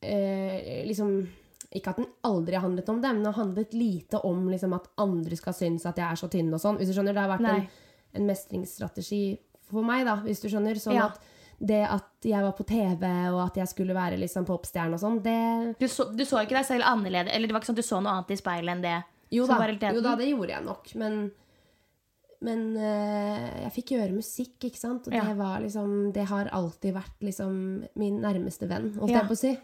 eh, 0.02 0.86
liksom 0.86 1.28
Ikke 1.76 1.90
at 1.92 1.98
den 2.00 2.08
aldri 2.24 2.56
har 2.56 2.62
handlet 2.64 2.88
om 2.90 3.02
det, 3.02 3.10
men 3.14 3.24
den 3.24 3.34
har 3.34 3.44
handlet 3.44 3.74
lite 3.74 4.22
om 4.24 4.46
liksom, 4.50 4.74
at 4.74 4.88
andre 4.98 5.36
skal 5.36 5.54
synes 5.54 5.86
at 5.86 5.98
jeg 5.98 6.08
er 6.12 6.16
så 6.16 6.30
tynn 6.32 6.54
og 6.54 6.62
sånn. 6.64 6.78
Hvis 6.80 6.88
du 6.88 6.94
skjønner, 6.96 7.14
Det 7.14 7.24
har 7.26 7.34
vært 7.38 7.50
en, 7.50 7.68
en 8.16 8.26
mestringsstrategi 8.30 9.24
for 9.68 9.84
meg, 9.84 10.06
da, 10.08 10.16
hvis 10.24 10.40
du 10.42 10.48
skjønner. 10.48 10.80
Sånn 10.80 10.96
Ja. 10.96 11.08
at 11.12 11.20
det 11.60 11.82
at 11.90 12.22
jeg 12.24 12.42
var 12.46 12.54
på 12.54 12.64
TV, 12.70 13.04
og 13.34 13.40
at 13.48 13.56
jeg 13.58 13.68
skulle 13.68 13.94
være 13.98 14.18
liksom 14.22 14.46
popstjerne 14.46 14.94
og 14.94 15.00
sånn, 15.02 15.22
det 15.24 15.76
du, 15.80 15.88
så, 15.90 16.06
du 16.16 16.24
så 16.24 16.44
ikke 16.46 16.54
deg 16.60 16.66
selv 16.68 16.84
annerledes 16.86 17.34
Eller 17.34 17.48
det 17.48 17.54
var 17.56 17.62
ikke 17.64 17.72
sånn 17.72 17.78
at 17.80 17.82
du 17.82 17.88
så 17.88 18.00
noe 18.02 18.12
annet 18.14 18.32
i 18.32 18.38
speilet 18.38 18.72
enn 18.76 18.84
det 18.86 19.04
Jo 19.34 19.48
da, 19.48 19.58
jo 19.92 20.02
da, 20.06 20.16
det 20.16 20.28
gjorde 20.30 20.54
jeg 20.54 20.64
nok, 20.64 20.92
men 21.02 21.32
men 22.46 22.60
øh, 22.78 23.46
jeg 23.64 23.72
fikk 23.74 23.92
gjøre 23.96 24.14
musikk, 24.14 24.60
ikke 24.70 24.78
sant? 24.78 25.08
Og 25.10 25.14
Ja. 25.18 25.24
det 25.26 25.38
var 25.40 25.60
liksom 25.64 26.14
Det 26.14 26.28
har 26.30 26.46
alltid 26.54 26.94
vært 26.94 27.18
liksom 27.26 27.88
min 27.96 28.22
nærmeste 28.22 28.68
venn, 28.70 28.94
holdt 28.94 29.10
Ja. 29.12 29.22
på 29.26 29.34
å 29.34 29.38
si. 29.38 29.58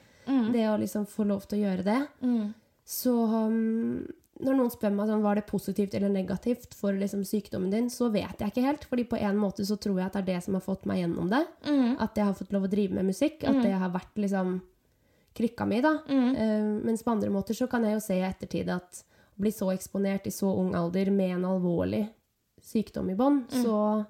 Det 0.53 0.65
å 0.69 0.79
liksom 0.81 1.05
få 1.09 1.25
lov 1.29 1.45
til 1.47 1.59
å 1.59 1.63
gjøre 1.67 1.85
det. 1.87 2.01
Så 2.85 3.13
um, 3.13 4.03
når 4.43 4.57
noen 4.57 4.71
spør 4.73 4.91
meg 4.95 5.07
sånn, 5.07 5.23
var 5.23 5.37
det 5.39 5.45
positivt 5.47 5.93
eller 5.95 6.11
negativt 6.11 6.73
for 6.75 6.95
liksom, 6.97 7.21
sykdommen 7.27 7.71
din, 7.71 7.89
så 7.93 8.09
vet 8.11 8.41
jeg 8.41 8.51
ikke 8.51 8.65
helt. 8.65 8.85
fordi 8.89 9.05
på 9.13 9.19
en 9.21 9.37
måte 9.39 9.65
så 9.65 9.77
tror 9.79 9.99
jeg 10.01 10.09
at 10.09 10.17
det 10.17 10.23
er 10.23 10.29
det 10.33 10.43
som 10.47 10.57
har 10.57 10.65
fått 10.65 10.85
meg 10.89 11.03
gjennom 11.03 11.29
det. 11.31 11.43
At 12.03 12.17
jeg 12.17 12.25
har 12.27 12.37
fått 12.37 12.51
lov 12.55 12.67
å 12.67 12.71
drive 12.71 12.97
med 12.97 13.05
musikk. 13.13 13.43
At 13.43 13.61
det 13.63 13.73
har 13.79 13.93
vært 13.93 14.17
liksom 14.19 14.57
krykka 15.33 15.65
mi, 15.65 15.79
da. 15.81 15.95
Uh, 16.37 16.81
mens 16.85 17.03
på 17.03 17.13
andre 17.13 17.29
måter 17.33 17.57
så 17.57 17.67
kan 17.71 17.85
jeg 17.87 17.95
jo 17.95 18.03
se 18.03 18.19
i 18.19 18.25
ettertid 18.27 18.69
at 18.69 19.03
å 19.33 19.41
bli 19.41 19.51
så 19.51 19.71
eksponert 19.73 20.27
i 20.29 20.33
så 20.33 20.51
ung 20.51 20.75
alder 20.77 21.09
med 21.09 21.37
en 21.39 21.45
alvorlig 21.49 22.03
sykdom 22.63 23.09
i 23.09 23.15
bånd, 23.17 23.47
så 23.49 24.03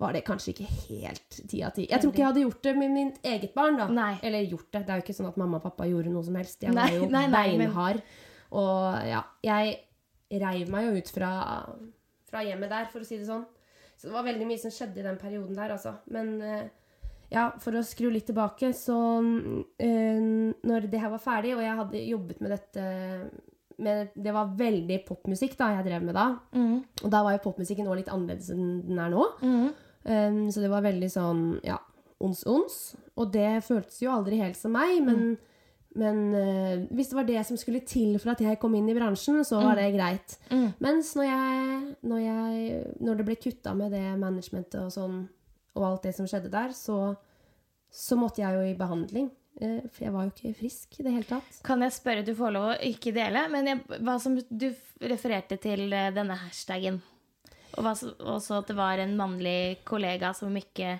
var 0.00 0.14
det 0.16 0.22
kanskje 0.24 0.54
ikke 0.54 0.68
helt 0.88 1.38
ti 1.50 1.60
av 1.66 1.74
ti. 1.76 1.84
Jeg 1.90 2.00
tror 2.00 2.10
ikke 2.14 2.22
jeg 2.22 2.30
hadde 2.30 2.44
gjort 2.46 2.62
det 2.64 2.72
med 2.80 2.90
mitt 2.94 3.18
eget 3.28 3.54
barn. 3.54 3.76
da. 3.76 3.86
Nei. 3.92 4.14
Eller 4.24 4.46
gjort 4.48 4.70
det. 4.72 4.86
Det 4.86 4.94
er 4.94 5.00
jo 5.02 5.04
ikke 5.04 5.16
sånn 5.18 5.28
at 5.28 5.36
mamma 5.36 5.60
og 5.60 5.66
pappa 5.68 5.84
gjorde 5.90 6.10
noe 6.14 6.24
som 6.24 6.34
helst. 6.40 6.62
Jeg 6.64 6.72
Nei, 6.74 6.88
var 6.88 6.96
jo 6.96 7.10
nei, 7.12 7.26
nei, 7.28 7.46
men- 7.58 7.68
beinhard. 7.68 8.02
Og 8.50 9.06
ja, 9.06 9.22
jeg 9.44 9.78
reiv 10.40 10.68
meg 10.72 10.86
jo 10.88 10.96
ut 10.98 11.08
fra, 11.14 11.30
fra 12.30 12.42
hjemmet 12.46 12.70
der, 12.72 12.86
for 12.90 13.00
å 13.04 13.06
si 13.06 13.18
det 13.20 13.26
sånn. 13.28 13.44
Så 14.00 14.08
det 14.08 14.12
var 14.16 14.24
veldig 14.24 14.46
mye 14.48 14.58
som 14.58 14.70
skjedde 14.72 14.98
i 15.02 15.02
den 15.04 15.18
perioden 15.20 15.54
der, 15.54 15.70
altså. 15.76 15.92
Men 16.10 16.40
eh, 16.40 16.68
ja, 17.30 17.50
for 17.60 17.76
å 17.76 17.84
skru 17.84 18.08
litt 18.10 18.24
tilbake, 18.26 18.72
så 18.74 18.96
øh, 19.20 20.54
Når 20.64 20.88
det 20.90 21.00
her 21.02 21.10
var 21.12 21.18
ferdig, 21.22 21.52
og 21.56 21.62
jeg 21.62 21.76
hadde 21.82 22.00
jobbet 22.08 22.40
med 22.40 22.50
dette 22.56 22.84
med, 23.80 24.10
Det 24.16 24.32
var 24.34 24.50
veldig 24.56 24.98
popmusikk 25.06 25.54
da 25.56 25.70
jeg 25.76 25.86
drev 25.86 26.02
med 26.08 26.14
da. 26.14 26.24
Og 27.04 27.10
da 27.12 27.22
var 27.24 27.36
jo 27.36 27.44
popmusikken 27.50 27.86
også 27.88 28.00
litt 28.02 28.10
annerledes 28.12 28.50
enn 28.52 28.82
den 28.88 28.98
er 28.98 29.12
nå. 29.14 29.28
Um, 30.04 30.46
så 30.52 30.62
det 30.62 30.70
var 30.72 30.84
veldig 30.86 31.10
sånn 31.12 31.44
ja, 31.66 31.76
ons-ons. 32.24 32.76
Og 33.20 33.32
det 33.34 33.60
føltes 33.66 34.00
jo 34.02 34.12
aldri 34.14 34.38
helt 34.40 34.56
som 34.56 34.72
meg, 34.72 35.00
men, 35.04 35.34
men 36.00 36.22
uh, 36.32 36.86
hvis 36.96 37.10
det 37.12 37.18
var 37.18 37.28
det 37.28 37.42
som 37.48 37.58
skulle 37.60 37.82
til 37.84 38.14
for 38.22 38.32
at 38.32 38.40
jeg 38.44 38.60
kom 38.62 38.76
inn 38.78 38.88
i 38.88 38.96
bransjen, 38.96 39.42
så 39.44 39.60
var 39.64 39.76
det 39.80 39.90
greit. 39.96 40.38
Mens 40.80 41.12
når, 41.18 41.28
jeg, 41.28 41.82
når, 42.00 42.22
jeg, 42.24 42.86
når 43.00 43.20
det 43.20 43.28
ble 43.28 43.36
kutta 43.42 43.74
med 43.76 43.92
det 43.96 44.06
managementet 44.20 44.80
og 44.86 44.94
sånn, 44.94 45.20
og 45.76 45.84
alt 45.86 46.08
det 46.08 46.16
som 46.16 46.26
skjedde 46.28 46.50
der, 46.52 46.72
så, 46.74 47.14
så 47.92 48.16
måtte 48.18 48.42
jeg 48.42 48.56
jo 48.56 48.64
i 48.66 48.78
behandling. 48.78 49.28
Eh, 49.60 49.82
For 49.92 50.06
jeg 50.06 50.14
var 50.14 50.26
jo 50.26 50.32
ikke 50.32 50.56
frisk 50.58 50.98
i 50.98 51.04
det 51.06 51.12
hele 51.14 51.28
tatt. 51.28 51.60
Kan 51.66 51.82
jeg 51.84 51.94
spørre, 51.94 52.24
du 52.26 52.32
får 52.38 52.54
lov 52.54 52.66
å 52.72 52.78
ikke 52.86 53.12
dele, 53.14 53.44
men 53.52 53.68
jeg, 53.68 53.80
hva 54.00 54.16
som 54.22 54.38
du 54.38 54.68
refererte 55.04 55.58
til 55.62 55.86
eh, 55.92 56.10
denne 56.16 56.36
hashtagen, 56.40 57.00
og 57.80 58.36
også 58.36 58.60
at 58.60 58.70
det 58.70 58.76
var 58.78 59.00
en 59.02 59.16
mannlig 59.18 59.80
kollega 59.88 60.34
som 60.36 60.54
ikke 60.56 60.98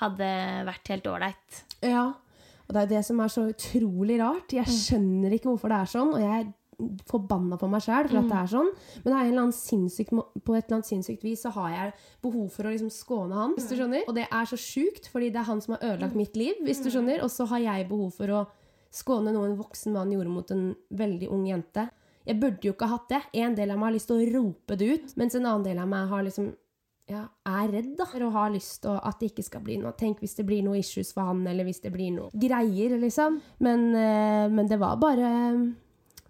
hadde 0.00 0.30
vært 0.68 0.92
helt 0.92 1.10
ålreit. 1.10 1.60
Ja, 1.84 2.06
og 2.68 2.74
det 2.74 2.80
er 2.80 2.86
jo 2.86 2.94
det 2.96 3.04
som 3.06 3.20
er 3.24 3.32
så 3.32 3.46
utrolig 3.48 4.18
rart. 4.20 4.52
Jeg 4.52 4.68
skjønner 4.68 5.34
ikke 5.34 5.50
hvorfor 5.50 5.72
det 5.72 5.82
er 5.82 5.92
sånn, 5.92 6.14
og 6.14 6.22
jeg 6.22 6.42
er 6.42 6.48
forbanna 7.08 7.56
på 7.58 7.66
meg 7.70 7.82
sjæl 7.82 8.06
for 8.06 8.20
at 8.20 8.28
det 8.30 8.38
er 8.38 8.50
sånn. 8.52 8.68
Men 9.02 9.14
er 9.16 9.22
på 9.24 10.54
et 10.54 10.68
eller 10.68 10.76
annet 10.76 10.88
sinnssykt 10.88 11.24
vis 11.26 11.42
så 11.42 11.50
har 11.56 11.72
jeg 11.72 11.94
behov 12.22 12.46
for 12.54 12.68
å 12.68 12.74
liksom 12.74 12.92
skåne 12.94 13.34
han, 13.34 13.56
hvis 13.56 13.66
du 13.70 13.74
skjønner. 13.78 14.04
Og 14.06 14.14
det 14.18 14.28
er 14.28 14.50
så 14.50 14.58
sjukt, 14.60 15.08
fordi 15.10 15.32
det 15.34 15.42
er 15.42 15.48
han 15.48 15.62
som 15.64 15.74
har 15.74 15.94
ødelagt 15.94 16.18
mitt 16.18 16.38
liv, 16.38 16.60
hvis 16.66 16.82
du 16.84 16.90
skjønner. 16.92 17.24
Og 17.26 17.32
så 17.34 17.48
har 17.50 17.64
jeg 17.64 17.88
behov 17.90 18.12
for 18.20 18.34
å 18.36 18.44
skåne 18.94 19.34
noe 19.34 19.50
en 19.50 19.58
voksen 19.58 19.96
mann 19.96 20.12
gjorde 20.14 20.32
mot 20.32 20.52
en 20.54 20.68
veldig 21.00 21.32
ung 21.34 21.48
jente. 21.48 21.88
Jeg 22.28 22.36
burde 22.42 22.66
jo 22.66 22.74
ikke 22.74 22.88
ha 22.88 22.98
hatt 22.98 23.12
det. 23.12 23.20
En 23.40 23.54
del 23.56 23.70
av 23.72 23.78
meg 23.80 23.88
har 23.88 23.94
lyst 23.96 24.10
til 24.10 24.20
å 24.20 24.32
rope 24.34 24.76
det 24.76 24.88
ut, 24.92 25.12
mens 25.16 25.36
en 25.36 25.46
annen 25.46 25.64
del 25.64 25.78
av 25.80 25.88
meg 25.88 26.10
har 26.10 26.26
liksom 26.26 26.50
ja, 27.08 27.22
er 27.48 27.70
redd 27.72 27.94
da, 27.96 28.04
og 28.04 28.34
har 28.34 28.50
lyst 28.52 28.82
til 28.84 28.98
at 29.00 29.20
det 29.20 29.30
ikke 29.30 29.46
skal 29.46 29.62
bli 29.64 29.78
noe. 29.80 29.94
Tenk 29.96 30.20
hvis 30.20 30.36
det 30.36 30.44
blir 30.48 30.60
noe 30.64 30.76
issues 30.80 31.14
for 31.16 31.30
han, 31.30 31.40
eller 31.48 31.64
hvis 31.64 31.80
det 31.80 31.92
blir 31.94 32.12
noe 32.12 32.28
greier, 32.36 32.98
liksom. 33.00 33.38
Men, 33.64 33.86
eh, 33.96 34.48
men 34.52 34.68
det 34.68 34.80
var 34.80 34.96
bare 35.00 35.74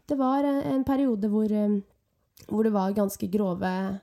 Det 0.09 0.17
var 0.17 0.45
en 0.45 0.85
periode 0.85 1.29
hvor, 1.29 1.51
eh, 1.53 1.81
hvor 2.49 2.65
det 2.65 2.73
var 2.73 2.95
ganske 2.97 3.27
grove 3.29 4.01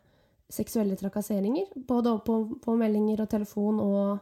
seksuelle 0.49 0.95
trakasseringer. 0.95 1.71
Både 1.87 2.19
på, 2.25 2.59
på 2.61 2.75
meldinger 2.77 3.23
og 3.23 3.29
telefon 3.29 3.79
og, 3.79 4.19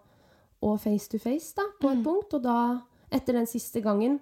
og 0.62 0.80
face 0.80 1.10
to 1.10 1.20
face, 1.20 1.52
da, 1.58 1.66
på 1.82 1.90
et 1.92 2.04
punkt. 2.06 2.34
Og 2.34 2.44
da, 2.44 2.80
etter 3.12 3.34
den 3.34 3.50
siste 3.50 3.82
gangen 3.82 4.22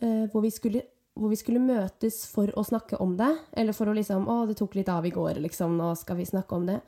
eh, 0.00 0.24
hvor 0.32 0.40
vi 0.40 0.50
skulle 0.50 0.82
hvor 1.18 1.32
vi 1.32 1.38
skulle 1.38 1.62
møtes 1.62 2.22
for 2.30 2.50
å 2.54 2.64
snakke 2.66 2.98
om 3.02 3.16
det, 3.18 3.30
eller 3.58 3.76
for 3.76 3.90
å 3.90 3.96
liksom 3.96 4.28
Å, 4.30 4.38
det 4.46 4.58
tok 4.60 4.76
litt 4.78 4.90
av 4.92 5.06
i 5.06 5.12
går, 5.14 5.40
liksom, 5.42 5.76
nå 5.78 5.92
skal 5.98 6.18
vi 6.20 6.28
snakke 6.28 6.54
om 6.54 6.68
det. 6.68 6.78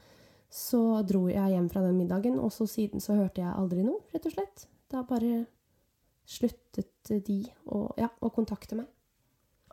Så 0.50 0.80
dro 1.06 1.26
jeg 1.30 1.54
hjem 1.54 1.68
fra 1.70 1.82
den 1.84 1.98
middagen, 1.98 2.38
og 2.42 2.52
så 2.54 2.66
siden 2.70 3.02
så 3.02 3.18
hørte 3.18 3.42
jeg 3.42 3.54
aldri 3.54 3.84
noe, 3.86 4.02
rett 4.14 4.26
og 4.26 4.34
slett. 4.34 4.66
Da 4.90 5.02
bare 5.06 5.44
sluttet 6.30 7.10
de 7.26 7.42
å, 7.66 7.88
ja, 7.98 8.10
å 8.22 8.30
kontakte 8.34 8.78
meg. 8.78 8.88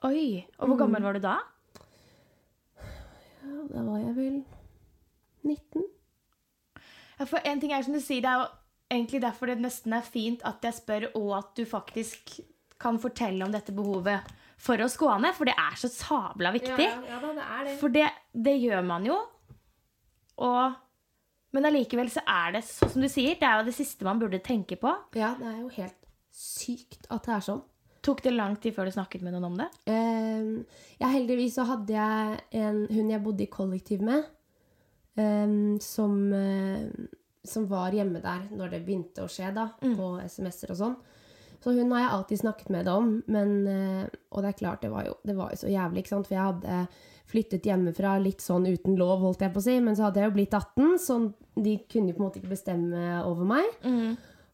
Oi, 0.05 0.45
og 0.59 0.71
hvor 0.71 0.81
gammel 0.83 1.05
var 1.05 1.17
du 1.17 1.23
da? 1.23 1.39
Ja, 2.77 3.63
da 3.71 3.83
var 3.87 4.01
jeg 4.03 4.13
vel 4.17 4.35
19. 5.45 5.87
Ja, 7.17 7.25
for 7.25 7.41
en 7.41 7.61
ting 7.61 7.73
er 7.73 7.85
som 7.85 7.97
du 7.97 8.01
sier, 8.03 8.21
det 8.21 8.29
er 8.29 8.43
jo 8.43 8.49
egentlig 8.93 9.23
derfor 9.23 9.49
det 9.49 9.57
nesten 9.61 9.95
er 9.97 10.05
fint 10.05 10.43
at 10.45 10.61
jeg 10.65 10.77
spør, 10.77 11.09
og 11.17 11.31
at 11.39 11.53
du 11.57 11.65
faktisk 11.65 12.37
kan 12.77 12.99
fortelle 13.01 13.45
om 13.45 13.53
dette 13.53 13.73
behovet 13.73 14.21
for 14.57 14.81
å 14.81 14.89
skåne, 14.89 15.31
for 15.37 15.49
det 15.49 15.55
er 15.59 15.77
så 15.79 15.89
sabla 15.91 16.51
viktig. 16.55 16.87
ja 16.87 17.21
da, 17.21 17.31
det 17.37 17.45
er 17.45 17.63
det. 17.67 17.77
For 17.81 17.93
det, 17.93 18.09
det 18.33 18.57
gjør 18.57 18.83
man 18.87 19.05
jo. 19.05 19.17
Og, 20.47 20.77
men 21.55 21.69
allikevel 21.69 22.09
så 22.13 22.23
er 22.25 22.57
det, 22.57 22.63
sånn 22.65 22.93
som 22.95 23.05
du 23.05 23.09
sier, 23.11 23.37
det 23.39 23.47
er 23.47 23.61
jo 23.61 23.69
det 23.69 23.77
siste 23.77 24.07
man 24.07 24.21
burde 24.21 24.41
tenke 24.43 24.79
på. 24.81 24.93
Ja, 25.17 25.35
det 25.39 25.49
er 25.51 25.59
jo 25.61 25.71
helt 25.77 25.97
sykt 26.37 27.09
at 27.13 27.25
det 27.25 27.35
er 27.37 27.45
sånn. 27.51 27.63
Tok 28.05 28.21
det 28.23 28.31
lang 28.31 28.55
tid 28.61 28.75
før 28.75 28.87
du 28.87 28.93
snakket 28.95 29.23
med 29.25 29.35
noen 29.35 29.49
om 29.49 29.55
det? 29.59 29.67
Um, 29.89 30.51
ja, 31.01 31.09
heldigvis 31.11 31.57
så 31.57 31.65
hadde 31.67 31.95
jeg 31.95 32.41
en 32.61 32.83
hund 32.93 33.13
jeg 33.13 33.23
bodde 33.25 33.43
i 33.43 33.49
kollektiv 33.51 34.03
med, 34.05 34.27
um, 35.19 35.75
som, 35.83 36.13
uh, 36.31 36.85
som 37.43 37.65
var 37.67 37.97
hjemme 37.97 38.21
der 38.23 38.45
når 38.53 38.75
det 38.75 38.83
begynte 38.85 39.25
å 39.25 39.31
skje, 39.31 39.51
da, 39.55 39.69
på 39.81 40.11
SMS-er 40.23 40.75
og 40.75 40.81
sånn. 40.81 40.97
Så 41.63 41.73
hun 41.73 41.91
har 41.91 42.03
jeg 42.03 42.13
alltid 42.13 42.41
snakket 42.43 42.71
med 42.73 42.87
om, 42.91 43.11
men, 43.27 43.53
eh, 43.67 44.07
og 44.31 44.43
det 44.43 44.53
er 44.53 44.59
klart, 44.59 44.81
det 44.85 44.91
var, 44.93 45.07
jo, 45.09 45.17
det 45.25 45.35
var 45.37 45.51
jo 45.51 45.61
så 45.63 45.71
jævlig, 45.71 46.03
ikke 46.03 46.13
sant, 46.15 46.29
for 46.29 46.37
jeg 46.37 46.47
hadde 46.51 46.87
flyttet 47.27 47.65
hjemmefra 47.67 48.13
litt 48.23 48.43
sånn 48.43 48.69
uten 48.69 48.95
lov, 48.95 49.19
holdt 49.25 49.43
jeg 49.43 49.51
på 49.51 49.59
å 49.59 49.65
si, 49.65 49.75
men 49.83 49.97
så 49.97 50.07
hadde 50.07 50.21
jeg 50.21 50.29
jo 50.29 50.35
blitt 50.37 50.55
18, 50.55 50.97
så 51.03 51.19
de 51.57 51.73
kunne 51.91 52.13
jo 52.13 52.17
på 52.17 52.21
en 52.21 52.27
måte 52.29 52.39
ikke 52.39 52.53
bestemme 52.53 53.21
over 53.27 53.49
meg. 53.49 53.67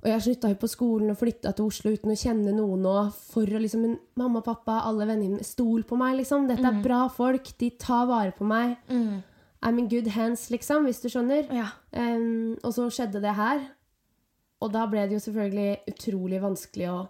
Og 0.04 0.10
jeg 0.12 0.24
slutta 0.26 0.50
jo 0.52 0.58
på 0.60 0.68
skolen 0.68 1.14
og 1.14 1.20
flytta 1.20 1.54
til 1.56 1.70
Oslo 1.70 1.94
uten 1.94 2.12
å 2.12 2.18
kjenne 2.20 2.52
noen 2.52 2.82
Og 2.92 3.14
For 3.16 3.48
å 3.48 3.62
liksom 3.64 3.86
Mamma, 4.20 4.42
pappa, 4.44 4.82
alle 4.84 5.06
vennene 5.08 5.38
mine, 5.38 5.46
stol 5.48 5.86
på 5.88 5.96
meg, 5.96 6.18
liksom. 6.20 6.50
Dette 6.50 6.66
er 6.68 6.82
bra 6.84 7.06
folk. 7.08 7.54
De 7.60 7.70
tar 7.80 8.10
vare 8.10 8.34
på 8.36 8.44
meg. 8.44 8.76
I'm 9.64 9.80
in 9.80 9.88
good 9.88 10.10
hands, 10.12 10.50
liksom, 10.52 10.90
hvis 10.90 11.00
du 11.00 11.08
skjønner. 11.08 11.48
Ja. 11.56 11.70
Um, 11.96 12.58
og 12.64 12.74
så 12.76 12.90
skjedde 12.92 13.22
det 13.24 13.32
her. 13.38 13.64
Og 14.64 14.72
da 14.72 14.86
ble 14.88 15.04
det 15.08 15.18
jo 15.18 15.24
selvfølgelig 15.26 15.94
utrolig 15.94 16.40
vanskelig 16.44 16.90
å 16.94 17.02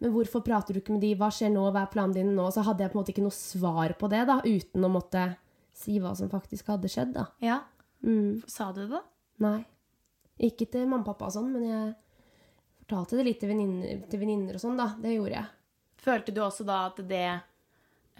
Men 0.00 0.14
hvorfor 0.14 0.40
prater 0.40 0.72
du 0.72 0.80
ikke 0.80 0.94
med 0.94 1.02
de? 1.04 1.10
Hva 1.20 1.28
skjer 1.28 1.50
nå? 1.52 1.66
Hva 1.74 1.82
er 1.82 1.90
planen 1.92 2.14
din 2.16 2.30
nå? 2.32 2.46
Så 2.54 2.62
hadde 2.64 2.86
jeg 2.86 2.92
på 2.92 2.96
en 2.96 3.02
måte 3.02 3.12
ikke 3.12 3.24
noe 3.26 3.36
svar 3.36 3.92
på 4.00 4.08
det, 4.08 4.22
da, 4.30 4.38
uten 4.46 4.86
å 4.86 4.88
måtte 4.88 5.26
si 5.76 5.98
hva 6.00 6.14
som 6.16 6.30
faktisk 6.32 6.70
hadde 6.72 6.88
skjedd, 6.88 7.12
da. 7.18 7.26
Ja. 7.44 7.58
Mm. 8.00 8.40
Sa 8.48 8.70
du 8.72 8.80
det, 8.80 8.88
da? 8.94 9.02
Nei. 9.44 9.58
Ikke 10.40 10.64
til 10.72 10.86
mamma 10.88 11.04
og 11.04 11.10
pappa 11.10 11.28
og 11.28 11.34
sånn, 11.34 11.50
men 11.52 11.66
jeg 11.68 11.90
fortalte 12.80 13.18
det 13.18 13.26
litt 13.28 13.44
til 13.44 13.52
venninner, 13.52 14.56
og 14.56 14.64
sånn, 14.64 14.80
da. 14.80 14.88
Det 15.00 15.12
gjorde 15.12 15.36
jeg. 15.36 15.52
Følte 16.00 16.32
du 16.32 16.40
også 16.46 16.64
da 16.64 16.78
at 16.88 17.02
det, 17.10 17.26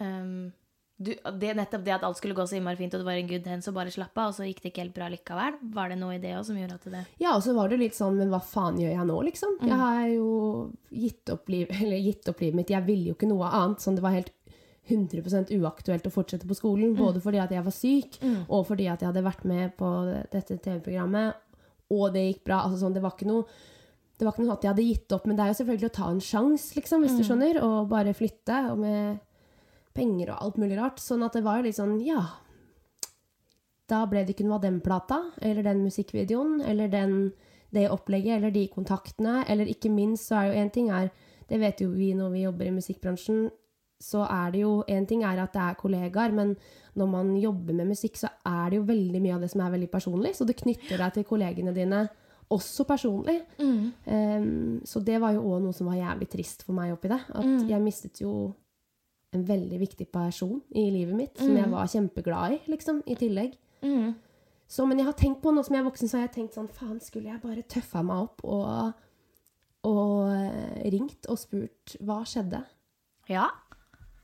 ehm, 0.05 0.51
du, 1.03 1.11
det 1.41 1.53
Nettopp 1.57 1.83
det 1.85 1.93
at 1.95 2.03
alt 2.07 2.19
skulle 2.19 2.35
gå 2.37 2.45
så 2.47 2.57
innmari 2.57 2.79
fint, 2.79 2.93
og 2.95 3.01
det 3.01 3.07
var 3.07 3.19
en 3.19 3.29
good 3.29 3.47
hands, 3.49 3.69
og 3.69 3.77
bare 3.77 3.93
slappe 3.93 4.21
av, 4.21 4.31
og 4.31 4.37
så 4.37 4.47
gikk 4.47 4.61
det 4.63 4.71
ikke 4.71 4.83
helt 4.85 4.95
bra 4.95 5.07
likevel? 5.11 5.57
Var 5.75 5.93
det 5.93 5.97
noe 6.01 6.17
i 6.17 6.21
det 6.21 6.35
også 6.37 6.51
som 6.51 6.59
gjorde 6.61 6.77
at 6.77 6.89
det 6.93 7.03
Ja, 7.23 7.33
og 7.35 7.45
så 7.45 7.55
var 7.57 7.71
det 7.71 7.79
litt 7.81 7.97
sånn, 7.97 8.19
men 8.19 8.31
hva 8.33 8.41
faen 8.43 8.79
gjør 8.81 8.93
jeg 8.93 9.07
nå, 9.09 9.17
liksom? 9.29 9.57
Jeg 9.65 9.79
har 9.81 10.03
jo 10.13 10.29
gitt 11.03 11.33
opp, 11.33 11.49
liv, 11.51 11.71
eller 11.81 12.05
gitt 12.05 12.31
opp 12.31 12.45
livet 12.45 12.61
mitt. 12.61 12.75
Jeg 12.75 12.87
ville 12.87 13.11
jo 13.11 13.17
ikke 13.17 13.31
noe 13.31 13.49
annet. 13.49 13.83
Sånn, 13.83 13.97
det 13.99 14.05
var 14.05 14.15
helt 14.17 14.31
100% 14.91 15.51
uaktuelt 15.57 16.07
å 16.07 16.13
fortsette 16.13 16.47
på 16.49 16.57
skolen. 16.57 16.95
Både 16.97 17.21
fordi 17.23 17.41
at 17.41 17.51
jeg 17.53 17.65
var 17.65 17.75
syk, 17.75 18.21
og 18.47 18.65
fordi 18.69 18.89
at 18.91 19.03
jeg 19.03 19.11
hadde 19.11 19.25
vært 19.25 19.45
med 19.49 19.75
på 19.79 19.91
dette 20.33 20.57
TV-programmet, 20.57 21.37
og 21.91 22.09
det 22.15 22.27
gikk 22.29 22.45
bra. 22.47 22.63
Altså 22.65 22.85
sånn, 22.85 22.95
det 22.95 23.03
var 23.03 23.17
ikke 23.17 23.29
noe 23.29 23.45
det 24.21 24.27
var 24.27 24.35
ikke 24.35 24.43
noe 24.45 24.53
at 24.53 24.65
jeg 24.65 24.69
hadde 24.69 24.83
gitt 24.85 25.13
opp, 25.15 25.23
men 25.25 25.37
det 25.37 25.41
er 25.41 25.49
jo 25.49 25.55
selvfølgelig 25.57 25.87
å 25.87 25.93
ta 25.95 26.07
en 26.11 26.19
sjanse, 26.21 26.75
liksom, 26.77 27.01
hvis 27.01 27.15
du 27.17 27.23
skjønner, 27.25 27.57
og 27.65 27.87
bare 27.89 28.11
flytte, 28.13 28.59
og 28.69 28.77
med 28.77 29.17
penger 29.93 30.33
og 30.33 30.41
alt 30.45 30.57
mulig 30.61 30.77
rart. 30.79 30.99
Sånn 31.01 31.23
at 31.25 31.35
det 31.37 31.43
var 31.45 31.59
jo 31.59 31.67
litt 31.69 31.79
sånn, 31.79 31.99
ja 32.05 32.23
Da 33.91 34.05
ble 34.07 34.23
det 34.23 34.35
ikke 34.35 34.45
noe 34.47 34.59
av 34.59 34.65
den 34.65 34.79
plata, 34.83 35.17
eller 35.41 35.65
den 35.67 35.81
musikkvideoen, 35.83 36.61
eller 36.63 36.87
den, 36.87 37.33
det 37.75 37.89
opplegget, 37.91 38.37
eller 38.37 38.53
de 38.55 38.67
kontaktene, 38.71 39.41
eller 39.51 39.67
ikke 39.67 39.91
minst 39.91 40.29
så 40.29 40.39
er 40.39 40.45
jo 40.51 40.59
en 40.61 40.69
ting 40.71 40.91
er 40.91 41.11
Det 41.49 41.59
vet 41.59 41.81
jo 41.83 41.89
vi 41.91 42.13
når 42.15 42.29
vi 42.31 42.45
jobber 42.45 42.69
i 42.69 42.71
musikkbransjen, 42.77 43.49
så 44.01 44.23
er 44.23 44.51
det 44.51 44.61
jo 44.63 44.83
En 44.87 45.05
ting 45.05 45.23
er 45.27 45.41
at 45.43 45.53
det 45.53 45.61
er 45.61 45.75
kollegaer, 45.79 46.31
men 46.31 46.55
når 46.95 47.07
man 47.07 47.35
jobber 47.37 47.73
med 47.73 47.87
musikk, 47.91 48.17
så 48.17 48.27
er 48.45 48.69
det 48.69 48.77
jo 48.79 48.87
veldig 48.87 49.21
mye 49.21 49.35
av 49.35 49.41
det 49.41 49.51
som 49.51 49.61
er 49.61 49.71
veldig 49.71 49.91
personlig. 49.91 50.33
Så 50.35 50.43
det 50.47 50.57
knytter 50.59 50.97
deg 50.99 51.13
til 51.13 51.23
kollegene 51.23 51.71
dine 51.75 52.01
også 52.51 52.83
personlig. 52.83 53.37
Em, 54.11 54.81
så 54.83 54.99
det 54.99 55.21
var 55.23 55.31
jo 55.37 55.45
òg 55.53 55.61
noe 55.63 55.71
som 55.75 55.87
var 55.87 55.95
jævlig 56.01 56.27
trist 56.33 56.65
for 56.67 56.75
meg 56.75 56.91
oppi 56.91 57.07
det. 57.13 57.21
At 57.31 57.45
jeg 57.69 57.79
mistet 57.85 58.19
jo 58.23 58.33
en 59.31 59.45
veldig 59.47 59.79
viktig 59.79 60.07
person 60.11 60.59
i 60.75 60.89
livet 60.91 61.15
mitt, 61.15 61.37
som 61.39 61.55
jeg 61.55 61.69
var 61.71 61.87
kjempeglad 61.91 62.57
i, 62.57 62.59
liksom, 62.71 62.99
i 63.07 63.15
tillegg. 63.19 63.55
Så, 64.71 64.85
men 64.87 65.01
jeg 65.01 65.07
har 65.07 65.15
tenkt 65.19 65.41
på, 65.43 65.51
nå 65.51 65.63
som 65.67 65.75
jeg 65.75 65.83
er 65.83 65.87
voksen, 65.87 66.07
så 66.11 66.19
har 66.19 66.27
jeg 66.29 66.35
tenkt 66.37 66.55
sånn 66.55 66.69
Faen, 66.71 66.99
skulle 67.03 67.31
jeg 67.31 67.41
bare 67.43 67.63
tøffa 67.67 68.03
meg 68.07 68.21
opp 68.23 68.43
og, 68.47 68.93
og 69.87 70.85
ringt 70.93 71.27
og 71.31 71.39
spurt 71.41 71.97
hva 71.99 72.21
skjedde? 72.27 72.61
Ja. 73.31 73.49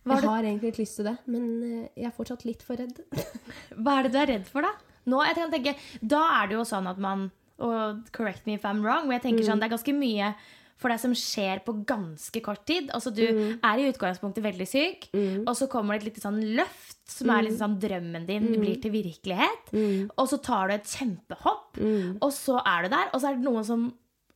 Hva 0.08 0.20
Jeg 0.22 0.30
har 0.30 0.48
egentlig 0.48 0.72
litt 0.72 0.82
lyst 0.86 1.00
til 1.02 1.10
det, 1.10 1.18
men 1.28 1.48
eh, 1.68 1.90
jeg 2.00 2.08
er 2.08 2.16
fortsatt 2.16 2.46
litt 2.48 2.64
for 2.64 2.80
redd. 2.80 3.02
hva 3.82 3.98
er 3.98 4.08
det 4.08 4.14
du 4.14 4.22
er 4.22 4.32
redd 4.32 4.48
for, 4.48 4.64
da? 4.64 4.72
Nå, 5.08 5.20
jeg 5.28 5.36
kan 5.36 5.52
tenke, 5.52 5.76
Da 6.00 6.22
er 6.40 6.48
det 6.48 6.58
jo 6.58 6.64
sånn 6.68 6.88
at 6.90 6.98
man 7.00 7.30
Og 7.64 8.08
correct 8.16 8.48
me 8.48 8.58
if 8.58 8.66
I'm 8.68 8.84
wrong, 8.84 9.08
men 9.08 9.18
jeg 9.18 9.30
tenker 9.30 9.48
sånn, 9.48 9.60
det 9.60 9.68
er 9.68 9.76
ganske 9.76 9.96
mye 9.96 10.32
for 10.78 10.90
deg 10.94 11.00
som 11.02 11.14
skjer 11.18 11.64
på 11.66 11.74
ganske 11.90 12.42
kort 12.46 12.64
tid. 12.70 12.92
Altså 12.94 13.10
Du 13.14 13.24
er 13.26 13.80
i 13.82 13.88
utgangspunktet 13.90 14.44
veldig 14.46 14.68
syk, 14.70 15.08
og 15.48 15.56
så 15.58 15.68
kommer 15.72 15.98
det 15.98 16.04
et 16.04 16.10
lite 16.14 16.22
sånn 16.22 16.38
løft, 16.56 17.00
som 17.10 17.30
er 17.34 17.44
liksom 17.48 17.58
sånn 17.64 17.80
drømmen 17.82 18.26
din 18.28 18.46
blir 18.62 18.78
til 18.84 18.92
virkelighet. 18.94 19.72
Og 20.18 20.28
så 20.30 20.38
tar 20.44 20.68
du 20.68 20.74
et 20.76 20.86
kjempehopp, 20.86 21.78
og 22.22 22.32
så 22.34 22.60
er 22.66 22.84
du 22.84 22.90
der. 22.94 23.10
Og 23.14 23.22
så 23.22 23.30
er 23.32 23.36
det 23.40 23.44
noen 23.50 23.66
som 23.66 23.94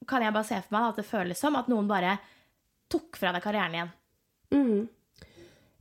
Kan 0.08 0.24
jeg 0.24 0.34
bare 0.34 0.44
se 0.50 0.56
for 0.66 0.74
meg 0.74 0.90
at 0.90 0.96
det 0.98 1.06
føles 1.06 1.38
som 1.38 1.56
at 1.56 1.68
noen 1.70 1.88
bare 1.88 2.16
tok 2.90 3.16
fra 3.22 3.32
deg 3.32 3.44
karrieren 3.44 3.76
igjen. 3.78 3.92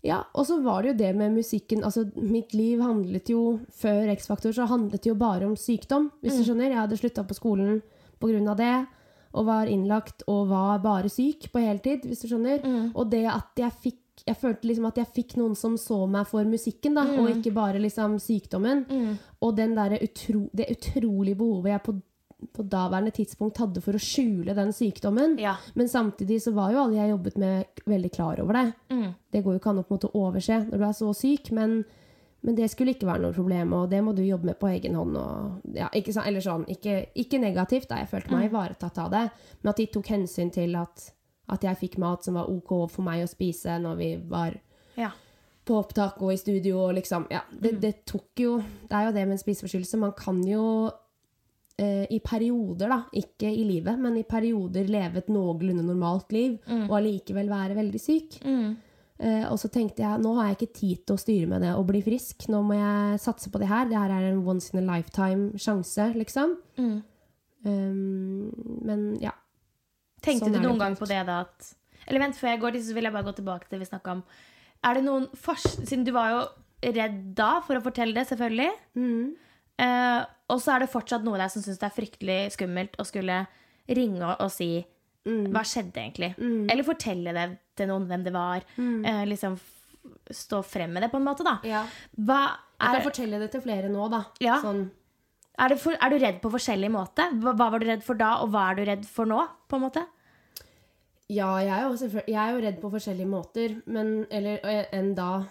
Ja, 0.04 0.22
og 0.34 0.46
så 0.46 0.60
var 0.62 0.82
det 0.82 0.88
jo 0.92 0.98
det 1.00 1.10
med 1.16 1.32
musikken 1.34 1.82
Altså, 1.84 2.06
mitt 2.16 2.54
liv 2.54 2.80
handlet 2.80 3.28
jo 3.28 3.60
Før 3.76 4.08
X-Faktor 4.14 4.52
så 4.56 4.64
handlet 4.70 5.02
det 5.02 5.10
jo 5.10 5.14
bare 5.18 5.44
om 5.48 5.56
sykdom, 5.56 6.10
hvis 6.22 6.38
du 6.38 6.44
skjønner. 6.46 6.70
Jeg 6.70 6.78
hadde 6.80 6.96
slutta 7.00 7.24
på 7.28 7.36
skolen 7.36 7.82
på 8.20 8.28
grunn 8.30 8.48
av 8.52 8.56
det, 8.60 8.86
og 9.32 9.46
var 9.46 9.70
innlagt 9.70 10.24
og 10.26 10.48
var 10.50 10.80
bare 10.82 11.08
syk 11.12 11.50
på 11.52 11.62
heltid, 11.62 12.06
hvis 12.08 12.24
du 12.24 12.28
skjønner. 12.32 12.64
Og 12.94 13.10
det 13.12 13.26
at 13.30 13.60
jeg 13.62 13.72
fikk 13.82 13.96
jeg 14.26 14.36
følte 14.36 14.68
liksom 14.68 14.84
at 14.84 14.98
jeg 15.00 15.08
fikk 15.16 15.30
noen 15.40 15.54
som 15.56 15.78
så 15.80 16.02
meg 16.10 16.26
for 16.28 16.44
musikken, 16.44 16.92
da, 16.98 17.06
og 17.22 17.30
ikke 17.32 17.54
bare 17.56 17.80
liksom 17.80 18.18
sykdommen. 18.20 18.82
Og 19.40 19.54
den 19.56 19.72
der 19.78 19.94
utro, 19.96 20.42
det 20.52 20.66
utrolige 20.74 21.38
behovet 21.40 21.70
jeg 21.72 21.82
på, 21.86 21.94
på 22.52 22.66
daværende 22.68 23.14
tidspunkt 23.16 23.62
hadde 23.62 23.80
for 23.80 23.96
å 23.96 24.02
skjule 24.02 24.52
den 24.58 24.74
sykdommen. 24.76 25.38
Ja. 25.40 25.54
Men 25.72 25.88
samtidig 25.88 26.42
så 26.44 26.52
var 26.52 26.74
jo 26.74 26.82
alle 26.82 27.00
jeg 27.00 27.14
jobbet 27.14 27.38
med, 27.40 27.80
veldig 27.88 28.12
klar 28.12 28.42
over 28.44 28.58
det. 28.60 28.66
Det 29.32 29.40
går 29.40 29.56
jo 29.56 29.62
ikke 29.62 29.72
an 29.72 29.80
å 29.80 29.86
på 29.88 29.94
en 29.94 30.00
måte 30.02 30.12
overse 30.20 30.60
når 30.66 30.76
du 30.76 30.86
er 30.90 30.98
så 31.00 31.10
syk, 31.16 31.50
men, 31.56 31.78
men 32.42 32.54
det 32.56 32.70
skulle 32.72 32.94
ikke 32.94 33.06
være 33.08 33.20
noe 33.26 33.34
problem, 33.36 33.72
og 33.76 33.90
det 33.90 33.98
må 34.04 34.14
du 34.16 34.22
jobbe 34.24 34.46
med 34.48 34.58
på 34.60 34.68
egen 34.72 34.94
hånd. 34.96 35.16
Og, 35.20 35.74
ja, 35.76 35.88
ikke, 35.92 36.14
eller 36.24 36.40
sånn, 36.40 36.64
ikke, 36.72 36.94
ikke 37.20 37.40
negativt, 37.42 37.88
da. 37.90 37.98
Jeg 38.00 38.08
følte 38.08 38.32
meg 38.32 38.48
ivaretatt 38.48 38.98
av 39.02 39.10
det, 39.12 39.24
men 39.62 39.70
at 39.74 39.76
de 39.82 39.86
tok 39.92 40.06
hensyn 40.14 40.50
til 40.54 40.76
at, 40.80 41.04
at 41.52 41.66
jeg 41.68 41.76
fikk 41.82 41.98
mat 42.00 42.24
som 42.24 42.38
var 42.40 42.48
ok 42.48 42.72
for 42.88 43.02
meg 43.04 43.24
å 43.26 43.28
spise 43.28 43.76
når 43.82 43.96
vi 44.00 44.10
var 44.30 44.56
Ja. 44.96 45.10
på 45.68 45.76
opptak 45.82 46.22
og 46.22 46.32
i 46.32 46.36
studio 46.40 46.80
og 46.88 46.94
liksom 46.96 47.26
Ja, 47.30 47.42
det, 47.52 47.76
det 47.80 47.92
tok 48.06 48.40
jo 48.40 48.56
Det 48.88 48.90
er 48.96 49.04
jo 49.06 49.12
det 49.12 49.26
med 49.28 49.36
en 49.36 49.42
spiseforstyrrelse. 49.44 49.98
Man 50.00 50.12
kan 50.18 50.40
jo 50.48 50.64
eh, 51.78 52.06
i 52.10 52.18
perioder, 52.24 52.88
da, 52.88 53.02
ikke 53.16 53.48
i 53.52 53.64
livet, 53.68 53.98
men 54.00 54.16
i 54.16 54.24
perioder 54.28 54.88
leve 54.90 55.18
et 55.22 55.28
noenlunde 55.32 55.84
normalt 55.86 56.32
liv 56.32 56.56
og 56.88 56.96
allikevel 56.98 57.48
være 57.52 57.76
veldig 57.78 58.00
syk. 58.00 58.40
Eh, 58.44 58.72
og 59.20 59.58
så 59.60 59.68
tenkte 59.68 60.00
jeg 60.00 60.22
nå 60.22 60.30
har 60.38 60.46
jeg 60.48 60.56
ikke 60.56 60.76
tid 60.78 61.00
til 61.04 61.16
å 61.16 61.20
styre 61.20 61.48
med 61.50 61.60
det 61.66 61.74
og 61.76 61.84
bli 61.90 62.00
frisk. 62.04 62.46
Nå 62.48 62.62
må 62.64 62.78
jeg 62.78 63.18
satse 63.20 63.50
på 63.52 63.60
det 63.60 63.68
her. 63.68 63.88
Det 63.90 63.98
her 63.98 64.14
er 64.16 64.30
en 64.30 64.40
once 64.48 64.72
in 64.72 64.80
a 64.80 64.84
lifetime-sjanse, 64.86 66.06
liksom. 66.16 66.54
Um, 67.66 68.48
men 68.88 69.02
ja. 69.20 69.34
Tenkte 70.24 70.48
Sånn 70.48 70.56
du 70.56 70.64
noen 70.64 70.80
gang 70.80 70.96
på 70.96 71.08
det 71.08 71.20
da 71.28 71.42
at 71.44 71.68
Eller 72.06 72.22
vent, 72.22 72.38
før 72.38 72.54
jeg 72.54 72.62
går 72.62 72.74
dit, 72.76 72.84
så 72.86 72.96
vil 72.96 73.08
jeg 73.08 73.14
bare 73.14 73.28
gå 73.28 73.34
tilbake 73.36 73.68
til 73.68 73.76
det 73.76 73.84
vi 73.84 73.90
snakka 73.90 74.16
om. 74.16 74.24
Er 74.88 74.96
det 74.96 75.04
noen. 75.04 75.28
Siden 75.36 76.06
du 76.08 76.14
var 76.16 76.32
jo 76.32 76.40
redd 76.96 77.20
da 77.36 77.52
for 77.64 77.76
å 77.76 77.84
fortelle 77.84 78.16
det, 78.16 78.24
selvfølgelig. 78.30 78.70
Eh, 79.80 80.22
og 80.50 80.60
så 80.60 80.74
er 80.74 80.82
det 80.82 80.92
fortsatt 80.92 81.24
noe 81.24 81.40
der 81.40 81.52
som 81.52 81.64
syns 81.64 81.80
det 81.80 81.88
er 81.88 81.96
fryktelig 81.96 82.38
skummelt 82.56 82.96
å 83.00 83.06
skulle 83.08 83.42
ringe 83.90 84.24
og, 84.24 84.40
og 84.44 84.50
si 84.52 84.72
Hva 85.24 85.62
skjedde 85.68 86.00
egentlig? 86.00 86.30
Eller 86.70 86.86
fortelle 86.86 87.32
det 87.36 87.48
til 87.76 87.90
noen 87.90 88.06
hvem 88.08 88.22
det 88.24 88.32
var. 88.32 88.64
Eh, 88.78 89.24
liksom 89.28 89.58
stå 90.32 90.62
frem 90.64 90.92
med 90.94 91.02
det, 91.04 91.10
på 91.12 91.18
en 91.20 91.26
måte, 91.26 91.44
da. 91.44 91.58
Ja. 91.66 91.82
Hva 92.16 92.38
Jeg 92.80 92.86
kan 92.86 92.96
er, 92.96 93.04
fortelle 93.04 93.38
det 93.42 93.50
til 93.52 93.60
flere 93.60 93.90
nå, 93.92 94.06
da. 94.10 94.22
Ja. 94.40 94.56
Sånn, 94.62 94.86
er, 95.60 95.68
du 95.68 95.76
for, 95.82 95.92
er 96.00 96.08
du 96.08 96.16
redd 96.22 96.38
på 96.40 96.50
forskjellig 96.54 96.88
måte? 96.94 97.26
Hva, 97.42 97.52
var 97.58 97.76
du 97.78 97.84
redd 97.90 98.02
for 98.06 98.16
da, 98.16 98.38
og 98.40 98.48
hva 98.54 98.70
er 98.70 98.78
du 98.80 98.84
redd 98.88 99.04
for 99.04 99.28
nå? 99.28 99.42
på 99.68 99.76
en 99.76 99.84
måte? 99.84 100.06
Ja, 101.30 101.50
jeg 101.62 101.70
er, 101.70 101.82
jo 101.84 101.98
selvføl- 102.00 102.26
jeg 102.26 102.40
er 102.40 102.54
jo 102.56 102.62
redd 102.64 102.78
på 102.82 102.90
forskjellige 102.90 103.28
måter, 103.30 103.74
men 103.86 104.26
Eller 104.34 104.58
eh, 104.66 104.86
enn 104.98 105.12
da 105.14 105.44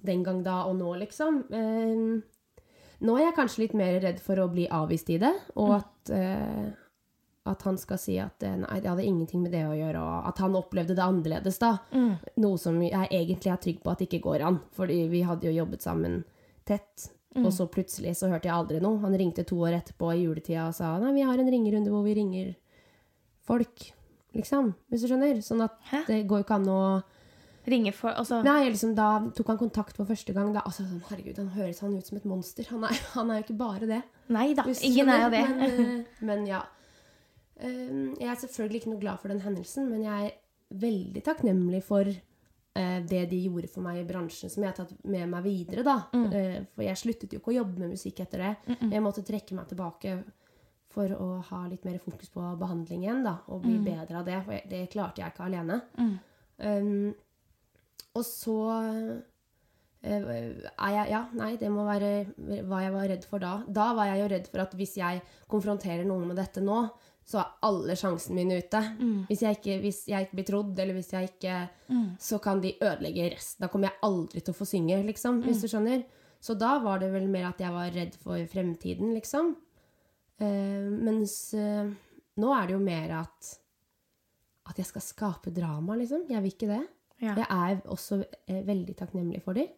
Den 0.00 0.22
gang 0.24 0.42
da 0.46 0.62
og 0.70 0.76
nå, 0.78 0.94
liksom. 1.02 1.42
Eh, 1.52 2.22
nå 3.02 3.16
er 3.18 3.24
jeg 3.26 3.34
kanskje 3.36 3.64
litt 3.64 3.74
mer 3.74 3.98
redd 4.00 4.20
for 4.22 4.38
å 4.40 4.46
bli 4.50 4.68
avvist 4.70 5.10
i 5.10 5.18
det, 5.18 5.32
og 5.58 5.74
at 5.80 6.10
eh, 6.14 6.70
at 7.48 7.64
han 7.66 7.78
skal 7.80 7.98
si 7.98 8.18
at 8.22 8.44
eh, 8.46 8.54
nei, 8.60 8.76
det 8.82 8.90
hadde 8.90 9.06
ingenting 9.06 9.42
med 9.42 9.54
det 9.54 9.64
å 9.66 9.74
gjøre, 9.74 10.02
og 10.02 10.28
at 10.30 10.42
han 10.44 10.54
opplevde 10.58 10.94
det 10.94 11.02
annerledes, 11.02 11.58
da. 11.62 11.72
Noe 12.42 12.60
som 12.60 12.78
jeg 12.84 13.08
egentlig 13.08 13.50
er 13.50 13.62
trygg 13.64 13.80
på 13.82 13.90
at 13.90 14.04
ikke 14.04 14.22
går 14.22 14.44
an, 14.46 14.60
fordi 14.76 15.00
vi 15.10 15.24
hadde 15.26 15.48
jo 15.50 15.56
jobbet 15.56 15.82
sammen 15.82 16.20
tett. 16.68 17.10
Og 17.40 17.48
så 17.54 17.64
plutselig 17.72 18.12
så 18.18 18.28
hørte 18.28 18.50
jeg 18.50 18.54
aldri 18.54 18.78
noe. 18.84 19.00
Han 19.00 19.16
ringte 19.16 19.44
to 19.48 19.56
år 19.64 19.78
etterpå 19.78 20.10
i 20.12 20.26
juletida 20.26 20.66
og 20.68 20.76
sa 20.76 20.92
nei, 21.00 21.14
vi 21.16 21.24
har 21.24 21.40
en 21.40 21.48
ringerunde 21.48 21.92
hvor 21.92 22.04
vi 22.04 22.16
ringer 22.18 22.52
folk, 23.48 23.86
liksom. 24.36 24.74
Hvis 24.92 25.06
du 25.06 25.08
skjønner? 25.10 25.40
Sånn 25.44 25.64
at 25.64 25.78
Hæ? 25.88 26.04
det 26.10 26.22
går 26.28 26.42
jo 26.42 26.46
ikke 26.46 26.60
an 26.60 26.70
å 26.72 26.82
Ringe 27.62 27.92
for 27.94 28.10
altså, 28.10 28.40
Nei, 28.42 28.64
liksom 28.72 28.96
da 28.98 29.20
tok 29.38 29.52
han 29.52 29.58
kontakt 29.60 29.94
for 29.94 30.08
første 30.08 30.34
gang. 30.34 30.48
Da, 30.50 30.64
altså, 30.66 30.82
sånn, 30.82 31.02
herregud, 31.06 31.36
han 31.38 31.52
høres 31.54 31.78
han 31.84 31.92
ut 31.94 32.08
som 32.08 32.18
et 32.18 32.24
monster. 32.26 32.66
Han 32.72 32.82
er, 32.88 32.98
han 33.14 33.30
er 33.30 33.38
jo 33.38 33.44
ikke 33.44 33.58
bare 33.60 33.86
det. 33.86 34.00
Nei 34.34 34.48
da, 34.58 34.64
ingen 34.82 35.12
er 35.12 35.20
jo 35.22 35.28
det. 35.30 35.42
Men, 35.52 35.76
eh, 35.84 36.24
men 36.26 36.42
ja. 36.48 36.64
Um, 37.62 38.14
jeg 38.18 38.28
er 38.28 38.38
selvfølgelig 38.42 38.80
ikke 38.82 38.90
noe 38.92 39.00
glad 39.00 39.20
for 39.22 39.28
den 39.32 39.40
hendelsen, 39.44 39.88
men 39.90 40.02
jeg 40.02 40.26
er 40.32 40.78
veldig 40.82 41.22
takknemlig 41.22 41.82
for 41.84 42.08
eh, 42.08 43.00
det 43.06 43.26
de 43.30 43.38
gjorde 43.44 43.68
for 43.70 43.82
meg 43.84 44.00
i 44.00 44.06
bransjen, 44.08 44.50
som 44.50 44.62
jeg 44.64 44.72
har 44.72 44.78
tatt 44.84 44.94
med 45.04 45.28
meg 45.30 45.44
videre. 45.44 45.82
da. 45.86 45.98
Mm. 46.16 46.26
Eh, 46.32 46.60
for 46.74 46.82
jeg 46.86 46.96
sluttet 46.96 47.32
jo 47.36 47.38
ikke 47.42 47.52
å 47.52 47.58
jobbe 47.60 47.78
med 47.84 47.92
musikk 47.94 48.20
etter 48.24 48.38
det. 48.46 48.52
Jeg 48.90 49.02
måtte 49.04 49.22
trekke 49.28 49.54
meg 49.58 49.68
tilbake 49.68 50.16
for 50.92 51.08
å 51.16 51.28
ha 51.48 51.60
litt 51.68 51.84
mer 51.88 51.98
fokus 52.02 52.28
på 52.32 52.40
behandling 52.60 53.04
igjen, 53.04 53.22
da, 53.24 53.38
og 53.48 53.62
Mm. 53.62 53.68
bli 53.68 53.78
bedre 53.92 54.18
av 54.18 54.24
det. 54.26 54.40
For 54.44 54.68
det 54.68 54.90
klarte 54.90 55.22
jeg 55.22 55.32
ikke 55.32 55.46
alene. 55.46 55.78
Um, 56.58 57.14
og 58.14 58.24
så 58.28 58.56
eh, 60.04 60.58
jeg 60.82 61.10
Ja, 61.12 61.22
nei, 61.38 61.56
det 61.56 61.70
må 61.70 61.84
være 61.86 62.10
hva 62.66 62.82
jeg 62.82 62.92
var 62.92 63.08
redd 63.08 63.24
for 63.28 63.38
da. 63.42 63.62
Da 63.68 63.92
var 63.94 64.06
jeg 64.10 64.20
jo 64.24 64.28
redd 64.34 64.48
for 64.50 64.64
at 64.64 64.74
hvis 64.74 64.96
jeg 64.98 65.22
konfronterer 65.48 66.04
noen 66.08 66.26
med 66.28 66.36
dette 66.36 66.60
nå, 66.64 66.90
så 67.24 67.38
er 67.38 67.52
alle 67.68 67.94
sjansene 67.96 68.34
mine 68.40 68.58
ute. 68.58 68.80
Hvis, 69.28 69.44
jeg 69.44 69.58
ikke, 69.58 69.76
hvis 69.84 70.00
jeg 70.10 70.26
ikke 70.26 70.38
blir 70.38 70.48
trodd, 70.48 70.78
eller 70.82 70.96
hvis 70.96 71.12
jeg 71.14 71.30
ikke 71.30 71.58
Så 72.18 72.38
kan 72.42 72.60
de 72.60 72.74
ødelegge 72.80 73.30
resten. 73.36 73.62
Da 73.62 73.70
kommer 73.72 73.90
jeg 73.90 74.02
aldri 74.08 74.40
til 74.40 74.54
å 74.54 74.58
få 74.58 74.66
synge, 74.68 74.98
liksom, 75.06 75.42
hvis 75.46 75.62
du 75.62 75.68
skjønner. 75.70 76.02
Så 76.42 76.56
da 76.58 76.74
var 76.82 76.98
det 76.98 77.12
vel 77.12 77.28
mer 77.30 77.52
at 77.52 77.60
jeg 77.62 77.70
var 77.70 77.92
redd 77.94 78.16
for 78.18 78.42
fremtiden, 78.50 79.12
liksom. 79.14 79.54
Uh, 80.42 80.88
mens 80.90 81.54
uh, 81.54 81.86
nå 82.42 82.54
er 82.56 82.66
det 82.66 82.74
jo 82.74 82.82
mer 82.82 83.18
at 83.22 83.58
at 84.70 84.78
jeg 84.78 84.88
skal 84.88 85.02
skape 85.04 85.52
drama, 85.54 85.94
liksom. 85.98 86.26
Jeg 86.30 86.42
vil 86.42 86.54
ikke 86.54 86.70
det. 86.70 86.82
Ja. 87.22 87.36
Jeg 87.38 87.46
er 87.46 87.82
også 87.90 88.22
uh, 88.22 88.60
veldig 88.66 88.94
takknemlig 88.98 89.42
for 89.44 89.58
dem. 89.58 89.70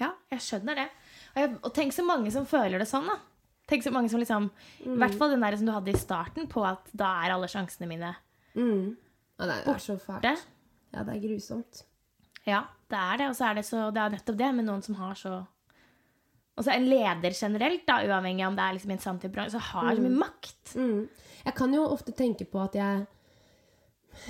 Ja, 0.00 0.10
jeg 0.32 0.42
skjønner 0.44 0.82
det. 0.82 0.88
Og, 1.34 1.38
jeg, 1.40 1.54
og 1.60 1.74
tenk 1.76 1.94
så 1.96 2.04
mange 2.04 2.32
som 2.34 2.48
føler 2.48 2.82
det 2.82 2.88
sånn, 2.90 3.08
da. 3.08 3.18
Tenk 3.70 3.84
så 3.86 3.92
mange 3.94 4.10
som 4.12 4.20
liksom 4.20 4.50
I 4.84 4.96
hvert 5.00 5.16
fall 5.16 5.32
den 5.32 5.40
der 5.44 5.56
som 5.56 5.68
du 5.68 5.72
hadde 5.72 5.94
i 5.94 5.98
starten, 6.00 6.48
på 6.50 6.64
at 6.68 6.90
da 6.92 7.14
er 7.24 7.34
alle 7.36 7.48
sjansene 7.48 7.88
mine 7.88 8.12
Ja, 9.38 9.46
det 9.48 9.56
er 9.66 9.80
så 9.82 9.96
fælt. 9.98 10.20
borte. 10.22 10.36
Ja, 10.94 11.02
det 11.02 11.16
er 11.16 11.22
grusomt. 11.24 11.84
Ja, 12.46 12.60
det 12.92 13.00
er 13.00 13.16
det. 13.18 13.28
Og 13.32 13.36
så 13.36 13.48
er 13.48 13.54
det 13.58 13.64
så 13.66 13.90
Det 13.90 14.02
er 14.02 14.12
nettopp 14.14 14.38
det 14.38 14.54
med 14.54 14.68
noen 14.68 14.82
som 14.84 14.94
har 15.00 15.14
så 15.18 15.40
og 16.54 16.62
så 16.62 16.70
en 16.70 16.84
leder 16.86 17.34
generelt, 17.34 17.82
da, 17.86 17.96
uavhengig 18.06 18.44
om 18.46 18.54
det 18.54 18.62
er 18.62 18.74
liksom 18.76 18.90
i 18.92 18.94
en 18.94 19.00
sanntidbransje, 19.02 19.56
så 19.56 19.62
har 19.72 19.96
så 19.96 20.02
mye 20.04 20.18
makt. 20.20 20.74
Mm. 20.78 21.08
Jeg 21.48 21.54
kan 21.58 21.74
jo 21.74 21.80
ofte 21.90 22.12
tenke 22.14 22.46
på 22.46 22.60
at 22.62 22.76
jeg 22.78 23.06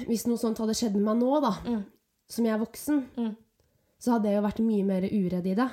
Hvis 0.09 0.25
noe 0.27 0.40
sånt 0.40 0.57
hadde 0.62 0.73
skjedd 0.73 0.94
med 0.97 1.05
meg 1.05 1.18
nå, 1.20 1.40
da, 1.44 1.51
som 2.33 2.47
jeg 2.47 2.55
er 2.55 2.62
voksen, 2.62 3.03
så 4.01 4.14
hadde 4.14 4.31
jeg 4.31 4.38
jo 4.38 4.44
vært 4.47 4.62
mye 4.64 4.85
mer 4.88 5.05
uredd 5.05 5.47
i 5.51 5.55
det. 5.59 5.66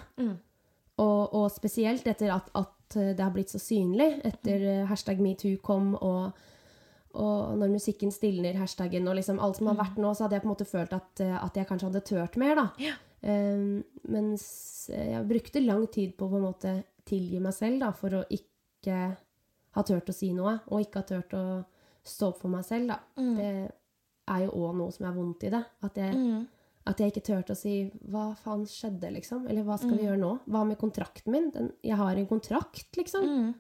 Og, 0.99 1.33
og 1.33 1.45
spesielt 1.55 2.03
etter 2.11 2.33
at, 2.35 2.49
at 2.53 2.73
det 2.99 3.19
har 3.23 3.31
blitt 3.31 3.49
så 3.53 3.59
synlig, 3.61 4.21
etter 4.27 4.63
eh, 4.67 4.85
hashtag 4.89 5.19
metoo 5.23 5.57
kom, 5.63 5.93
og, 5.95 6.31
og 7.13 7.57
når 7.59 7.71
musikken 7.73 8.11
stilner, 8.11 8.57
hashtaggen 8.59 9.07
og 9.07 9.15
liksom 9.15 9.39
alt 9.39 9.57
som 9.57 9.67
har 9.71 9.79
vært 9.79 9.97
nå, 10.01 10.13
så 10.15 10.25
hadde 10.25 10.35
jeg 10.39 10.43
på 10.45 10.49
en 10.49 10.53
måte 10.55 10.69
følt 10.69 10.93
at, 10.93 11.23
eh, 11.23 11.37
at 11.43 11.57
jeg 11.57 11.67
kanskje 11.69 11.89
hadde 11.89 12.03
tørt 12.07 12.37
mer, 12.41 12.55
da. 12.55 12.67
Um, 13.21 13.83
mens 14.09 14.89
jeg 14.89 15.27
brukte 15.29 15.61
lang 15.61 15.83
tid 15.93 16.15
på 16.17 16.25
å 16.25 16.31
på 16.31 16.39
en 16.39 16.47
måte 16.47 16.71
tilgi 17.05 17.39
meg 17.43 17.53
selv, 17.53 17.79
da, 17.83 17.91
for 17.93 18.09
å 18.17 18.23
ikke 18.33 18.95
ha 19.75 19.83
turt 19.87 20.09
å 20.09 20.15
si 20.15 20.31
noe, 20.33 20.57
og 20.71 20.81
ikke 20.81 21.03
ha 21.03 21.07
turt 21.11 21.35
å 21.37 21.43
stå 22.03 22.31
opp 22.31 22.39
for 22.41 22.49
meg 22.49 22.65
selv, 22.65 22.89
da. 22.89 22.97
Mm. 23.21 23.35
Det 23.37 23.51
er 24.31 24.45
jo 24.47 24.55
òg 24.65 24.75
noe 24.79 24.91
som 24.95 25.05
er 25.05 25.13
vondt 25.15 25.45
i 25.45 25.53
det. 25.53 25.61
At 25.85 25.97
jeg, 26.01 26.15
Mm. 26.17 26.47
At 26.87 26.97
jeg 26.97 27.11
ikke 27.11 27.23
turte 27.27 27.53
å 27.53 27.57
si 27.57 27.91
'hva 28.09 28.35
faen 28.37 28.63
skjedde', 28.65 29.11
liksom? 29.13 29.47
Eller 29.49 29.63
'hva 29.63 29.77
skal 29.77 29.91
Mm. 29.91 29.97
vi 29.97 30.05
gjøre 30.05 30.19
nå'? 30.19 30.39
Hva 30.49 30.67
med 30.67 30.77
kontrakten 30.79 31.31
min? 31.31 31.51
Den, 31.51 31.71
jeg 31.83 31.95
har 31.95 32.15
en 32.15 32.27
kontrakt, 32.27 32.91
liksom. 32.97 33.23
Mm. 33.23 33.53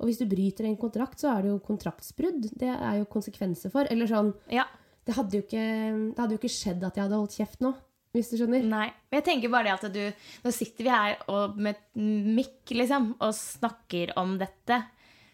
Og 0.00 0.06
hvis 0.06 0.18
du 0.18 0.26
bryter 0.26 0.64
en 0.64 0.76
kontrakt, 0.76 1.18
så 1.20 1.36
er 1.38 1.42
det 1.42 1.50
jo 1.50 1.58
kontraktsbrudd. 1.60 2.50
Det 2.56 2.68
er 2.80 2.98
jo 2.98 3.04
konsekvenser 3.04 3.70
for. 3.70 3.84
Eller 3.90 4.06
sånn 4.06 4.34
Ja. 4.48 4.64
Det 5.04 5.14
hadde 5.14 5.42
ikke, 5.42 6.14
det 6.14 6.18
hadde 6.18 6.30
jo 6.32 6.38
ikke 6.38 6.48
skjedd 6.48 6.84
at 6.84 6.94
jeg 6.94 7.04
hadde 7.04 7.16
holdt 7.18 7.36
kjeft 7.38 7.60
nå, 7.60 7.74
hvis 8.14 8.30
du 8.30 8.36
skjønner. 8.36 8.64
Nei. 8.64 8.92
Men 9.10 9.22
jeg 9.22 9.24
tenker 9.24 9.50
bare 9.50 9.64
det 9.64 9.84
at 9.84 9.92
du 9.92 10.12
Nå 10.44 10.52
sitter 10.52 10.84
vi 10.84 10.90
her 10.90 11.16
og, 11.28 11.56
med 11.56 11.76
mikk, 11.96 12.64
liksom, 12.70 13.14
og 13.20 13.32
snakker 13.32 14.12
om 14.16 14.38
dette. 14.38 14.84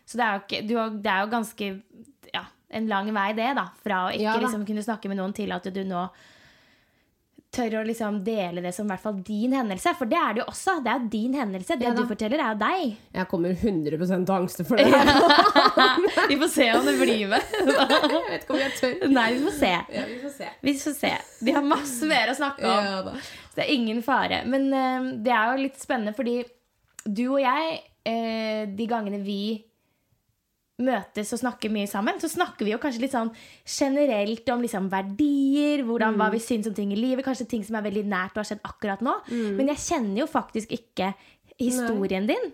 Så 0.07 0.17
det 0.19 0.25
er 0.25 0.39
jo, 0.39 0.45
ikke, 0.47 0.67
du, 0.69 1.01
det 1.03 1.11
er 1.11 1.25
jo 1.25 1.31
ganske 1.31 1.83
ja, 2.35 2.45
en 2.71 2.87
lang 2.89 3.13
vei, 3.13 3.33
det, 3.33 3.55
da. 3.57 3.67
Fra 3.83 4.07
å 4.09 4.13
ikke 4.13 4.21
Ja 4.23 4.37
liksom, 4.39 4.67
kunne 4.67 4.83
snakke 4.85 5.09
med 5.09 5.17
noen 5.19 5.33
til 5.35 5.51
at 5.53 5.65
du 5.65 5.85
nå 5.85 6.09
tør 7.57 7.79
å 7.81 7.85
liksom 7.87 8.19
dele 8.27 8.63
det 8.65 8.73
som 8.77 8.87
i 8.87 8.93
hvert 8.93 9.03
fall 9.03 9.19
din 9.25 9.55
hendelse. 9.57 9.93
For 9.99 10.11
det 10.11 10.19
er 10.21 10.37
det 10.37 10.43
jo 10.43 10.47
også. 10.53 10.77
Det 10.85 10.93
er 10.93 11.01
jo 11.01 11.11
din 11.13 11.37
hendelse. 11.39 11.79
Det 11.81 11.89
Ja 11.89 11.95
du 11.97 12.03
forteller, 12.09 12.43
er 12.43 12.55
jo 12.55 12.61
deg. 12.61 12.97
Jeg 13.17 13.29
kommer 13.31 13.55
100 13.57 13.97
til 13.97 14.33
å 14.33 14.37
angste 14.37 14.67
for 14.69 14.81
det. 14.81 14.91
Vi 16.31 16.39
får 16.41 16.53
se 16.53 16.69
om 16.75 16.89
det 16.89 16.97
blir 17.01 17.25
med. 17.31 17.55
Jeg 17.57 18.25
vet 18.29 18.45
ikke 18.45 18.57
om 18.57 18.61
jeg 18.61 18.75
tør. 18.77 18.95
Nei, 19.13 19.27
vi 19.37 19.43
får 19.45 19.55
se. 19.59 19.71
Ja, 19.95 20.05
vi 20.09 20.17
får 20.23 20.33
se. 20.35 20.49
Vi 20.67 20.75
får 20.81 20.95
se. 20.97 21.13
Vi 21.47 21.55
har 21.57 21.67
masse 21.67 22.09
mer 22.09 22.33
å 22.33 22.37
snakke 22.37 22.67
om. 22.67 22.89
Ja. 22.89 23.15
Så 23.51 23.61
det 23.61 23.67
er 23.67 23.73
ingen 23.75 24.03
fare. 24.05 24.43
Men 24.49 24.69
uh, 24.73 25.09
det 25.25 25.33
er 25.35 25.53
jo 25.53 25.65
litt 25.67 25.79
spennende, 25.81 26.15
fordi 26.17 26.41
du 27.07 27.25
og 27.29 27.41
jeg, 27.43 27.79
uh, 28.09 28.63
de 28.77 28.89
gangene 28.91 29.23
vi 29.25 29.41
møtes 30.79 31.33
og 31.33 31.41
snakker 31.41 31.71
mye 31.73 31.89
sammen, 31.89 32.19
så 32.21 32.29
snakker 32.29 32.67
vi 32.67 32.75
jo 32.75 32.79
kanskje 32.83 33.01
litt 33.07 33.15
sånn 33.15 33.31
generelt 33.65 34.49
om 34.53 34.61
liksom 34.65 34.91
verdier, 34.93 35.83
hvordan, 35.87 36.19
hva 36.21 36.29
vi 36.35 36.41
syns 36.45 36.69
om 36.69 36.75
ting 36.77 36.93
i 36.93 36.99
livet, 37.01 37.25
kanskje 37.25 37.49
ting 37.49 37.65
som 37.65 37.79
er 37.79 37.87
veldig 37.89 38.05
nært 38.11 38.37
og 38.37 38.43
har 38.45 38.51
skjedd 38.51 38.67
akkurat 38.69 39.01
nå. 39.01 39.15
Men 39.57 39.73
jeg 39.73 39.83
kjenner 39.87 40.21
jo 40.25 40.27
faktisk 40.29 40.73
ikke 40.77 41.15
historien 41.57 42.27
din. 42.29 42.51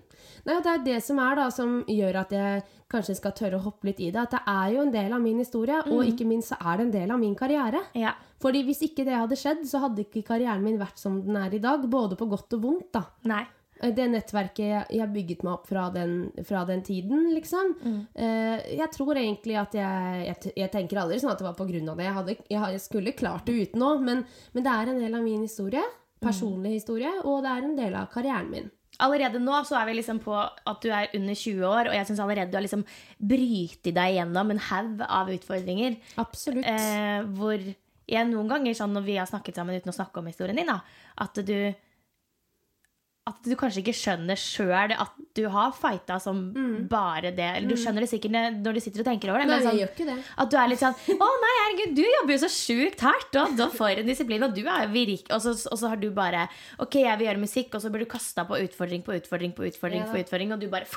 Nei, 0.47 0.57
og 0.57 0.63
Det 0.63 0.71
er 0.73 0.85
det 0.85 1.01
som 1.05 1.19
er 1.23 1.37
da, 1.39 1.49
som 1.55 1.85
gjør 1.91 2.17
at 2.21 2.33
jeg 2.35 2.63
kanskje 2.93 3.17
skal 3.19 3.33
tørre 3.33 3.59
å 3.59 3.65
hoppe 3.65 3.89
litt 3.89 4.01
i 4.03 4.11
det. 4.11 4.21
At 4.23 4.35
det 4.35 4.43
er 4.47 4.73
jo 4.75 4.83
en 4.83 4.93
del 4.95 5.13
av 5.13 5.23
min 5.23 5.39
historie, 5.39 5.81
og 5.87 6.05
ikke 6.07 6.27
minst 6.29 6.53
så 6.53 6.59
er 6.61 6.79
det 6.79 6.87
en 6.87 6.95
del 6.95 7.11
av 7.15 7.19
min 7.23 7.35
karriere. 7.39 7.83
Ja. 7.99 8.15
Fordi 8.43 8.63
hvis 8.67 8.83
ikke 8.87 9.05
det 9.07 9.15
hadde 9.15 9.39
skjedd, 9.39 9.63
så 9.71 9.83
hadde 9.85 10.03
ikke 10.05 10.25
karrieren 10.27 10.63
min 10.63 10.79
vært 10.81 10.99
som 10.99 11.21
den 11.23 11.37
er 11.39 11.55
i 11.55 11.63
dag. 11.63 11.83
Både 11.91 12.19
på 12.19 12.27
godt 12.31 12.55
og 12.59 12.63
vondt. 12.63 12.93
da. 12.95 13.05
Nei. 13.31 13.45
Det 13.83 14.05
nettverket 14.13 14.93
jeg, 14.95 15.09
bygget 15.11 15.41
meg 15.43 15.57
opp 15.57 15.65
fra 15.67 15.89
den, 15.95 16.29
fra 16.47 16.63
den 16.69 16.85
tiden, 16.87 17.25
liksom. 17.35 17.73
Eh, 18.15 18.77
jeg 18.79 18.89
tror 18.95 19.19
egentlig 19.19 19.57
at 19.59 19.75
jeg, 19.75 20.21
jeg 20.29 20.53
Jeg 20.63 20.71
tenker 20.71 21.01
aldri 21.03 21.19
sånn 21.19 21.33
at 21.33 21.41
det 21.43 21.49
var 21.49 21.59
av 21.59 21.97
det. 21.99 22.05
Jeg, 22.07 22.15
hadde, 22.19 22.37
jeg, 22.47 22.61
jeg 22.77 22.85
skulle 22.85 23.17
klart 23.19 23.47
det 23.47 23.57
uten 23.59 23.83
òg, 23.83 24.05
men, 24.07 24.23
men 24.55 24.67
det 24.67 24.77
er 24.77 24.93
en 24.93 25.03
del 25.03 25.19
av 25.19 25.27
min 25.27 25.43
historie. 25.43 25.83
Personlig 26.23 26.77
historie, 26.79 27.11
og 27.27 27.43
det 27.43 27.51
er 27.51 27.67
en 27.67 27.77
del 27.77 27.99
av 27.99 28.07
karrieren 28.13 28.51
min. 28.53 28.71
Allerede 29.03 29.41
nå 29.43 29.57
så 29.67 29.79
er 29.81 29.89
vi 29.89 29.97
liksom 29.97 30.21
på 30.23 30.35
at 30.37 30.83
du 30.85 30.91
er 30.93 31.11
under 31.17 31.35
20 31.35 31.65
år, 31.67 31.89
og 31.91 31.97
jeg 31.97 32.07
syns 32.07 32.21
allerede 32.23 32.53
du 32.53 32.59
har 32.59 32.65
liksom 32.67 32.85
brytet 33.19 33.95
deg 33.97 34.19
gjennom 34.19 34.53
en 34.53 34.61
haug 34.69 35.03
av 35.09 35.33
utfordringer. 35.33 35.97
Absolutt. 36.23 36.69
Eh, 36.69 37.25
hvor 37.35 37.57
jeg 38.13 38.29
noen 38.29 38.51
ganger, 38.51 38.77
sånn 38.77 38.93
når 38.95 39.07
vi 39.07 39.17
har 39.19 39.31
snakket 39.31 39.59
sammen 39.59 39.79
uten 39.79 39.93
å 39.93 39.97
snakke 39.97 40.21
om 40.21 40.29
historien 40.29 40.59
din, 40.59 40.71
da, 40.71 40.79
at 41.25 41.41
du 41.43 41.57
at 43.31 43.45
du 43.47 43.53
kanskje 43.55 43.85
ikke 43.85 43.93
skjønner 43.95 44.35
sjøl 44.41 44.93
at 44.99 45.13
du 45.39 45.45
har 45.49 45.71
fighta 45.79 46.17
som 46.19 46.41
bare 46.91 47.31
det. 47.31 47.45
Eller 47.59 47.69
du 47.71 47.77
skjønner 47.79 48.03
det 48.03 48.09
sikkert 48.11 48.35
når 48.35 48.75
du 48.75 48.81
sitter 48.83 49.05
og 49.05 49.07
tenker 49.07 49.31
over 49.31 49.39
det. 49.45 49.47
Nei, 49.47 49.55
men 49.55 49.63
jeg 49.63 49.69
sånn, 49.69 49.79
gjør 49.79 49.93
ikke 49.95 50.07
det. 50.09 50.17
at 50.43 50.51
du 50.51 50.57
er 50.59 50.71
litt 50.73 50.83
sånn 50.83 50.97
Å 51.23 51.29
nei, 51.45 51.53
herregud, 51.61 51.95
du 51.97 52.03
jobber 52.03 52.35
jo 52.35 52.41
så 52.43 52.51
sjukt 52.51 53.05
hardt, 53.07 53.39
og 53.45 53.55
da 53.61 53.69
får 53.71 54.03
en 54.03 54.11
disiplin, 54.11 54.43
og 54.43 54.57
du 54.59 54.65
er 54.67 54.91
virk 54.91 55.31
Og 55.31 55.41
så, 55.45 55.55
og 55.71 55.79
så 55.79 55.93
har 55.93 56.03
du 56.03 56.09
bare 56.11 56.49
Ok, 56.83 56.99
jeg 57.05 57.15
vil 57.21 57.29
gjøre 57.31 57.45
musikk, 57.45 57.75
og 57.79 57.85
så 57.87 57.93
blir 57.95 58.03
du 58.03 58.11
kasta 58.11 58.45
på 58.49 58.59
utfordring 58.67 59.07
på 59.07 59.15
utfordring 59.21 59.55
på 59.55 59.69
utfordring, 59.71 60.03
Ja. 60.03 60.11
på 60.11 60.19
utfordring, 60.25 60.53
og 60.53 60.61
du 60.61 60.67
bare 60.73 60.91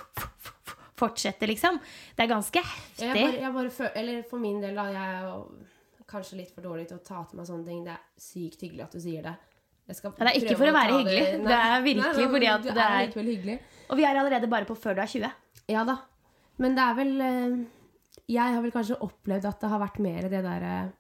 fortsetter, 0.98 1.48
liksom. 1.52 1.78
Det 2.16 2.24
er 2.26 2.32
ganske 2.32 2.62
heftig. 2.64 3.06
Jeg 3.06 3.16
bare, 3.22 3.40
jeg 3.44 3.54
bare 3.54 3.70
føler, 3.78 3.96
eller 4.02 4.22
for 4.30 4.40
min 4.40 4.62
del, 4.64 4.76
da. 4.78 4.86
Jeg 4.96 5.16
er 5.18 5.26
jo 5.30 6.06
kanskje 6.08 6.38
litt 6.40 6.54
for 6.56 6.62
dårlig 6.64 6.88
til 6.88 6.98
å 7.00 7.04
ta 7.04 7.24
til 7.30 7.38
meg 7.40 7.48
sånne 7.50 7.66
ting. 7.68 7.84
Det 7.86 7.92
er 7.96 8.04
sykt 8.22 8.62
hyggelig 8.64 8.86
at 8.86 8.96
du 8.96 9.02
sier 9.04 9.26
det. 9.26 9.34
Det 10.18 10.26
er 10.28 10.40
ikke 10.42 10.58
for 10.58 10.66
å 10.72 10.74
være 10.74 10.94
hyggelig. 11.00 11.26
Det 11.46 11.58
er 11.62 11.82
virkelig 11.86 12.16
nei, 12.18 12.28
fordi 12.34 12.48
at 12.50 12.64
det 12.64 12.76
er- 12.78 13.20
er 13.20 13.30
hyggelig. 13.30 13.60
Og 13.90 13.98
vi 13.98 14.04
er 14.04 14.16
allerede 14.16 14.50
bare 14.50 14.66
på 14.66 14.76
før 14.78 14.96
du 14.96 15.02
er 15.02 15.08
20. 15.08 15.32
Ja 15.70 15.84
da. 15.86 15.98
Men 16.58 16.76
det 16.76 16.82
er 16.86 16.94
vel 16.96 17.22
eh, 17.22 17.66
Jeg 18.28 18.54
har 18.56 18.62
vel 18.64 18.72
kanskje 18.72 18.98
opplevd 19.00 19.46
at 19.46 19.60
det 19.62 19.70
har 19.70 19.80
vært 19.80 20.00
mer 20.00 20.22
det 20.30 20.42
derre 20.44 20.92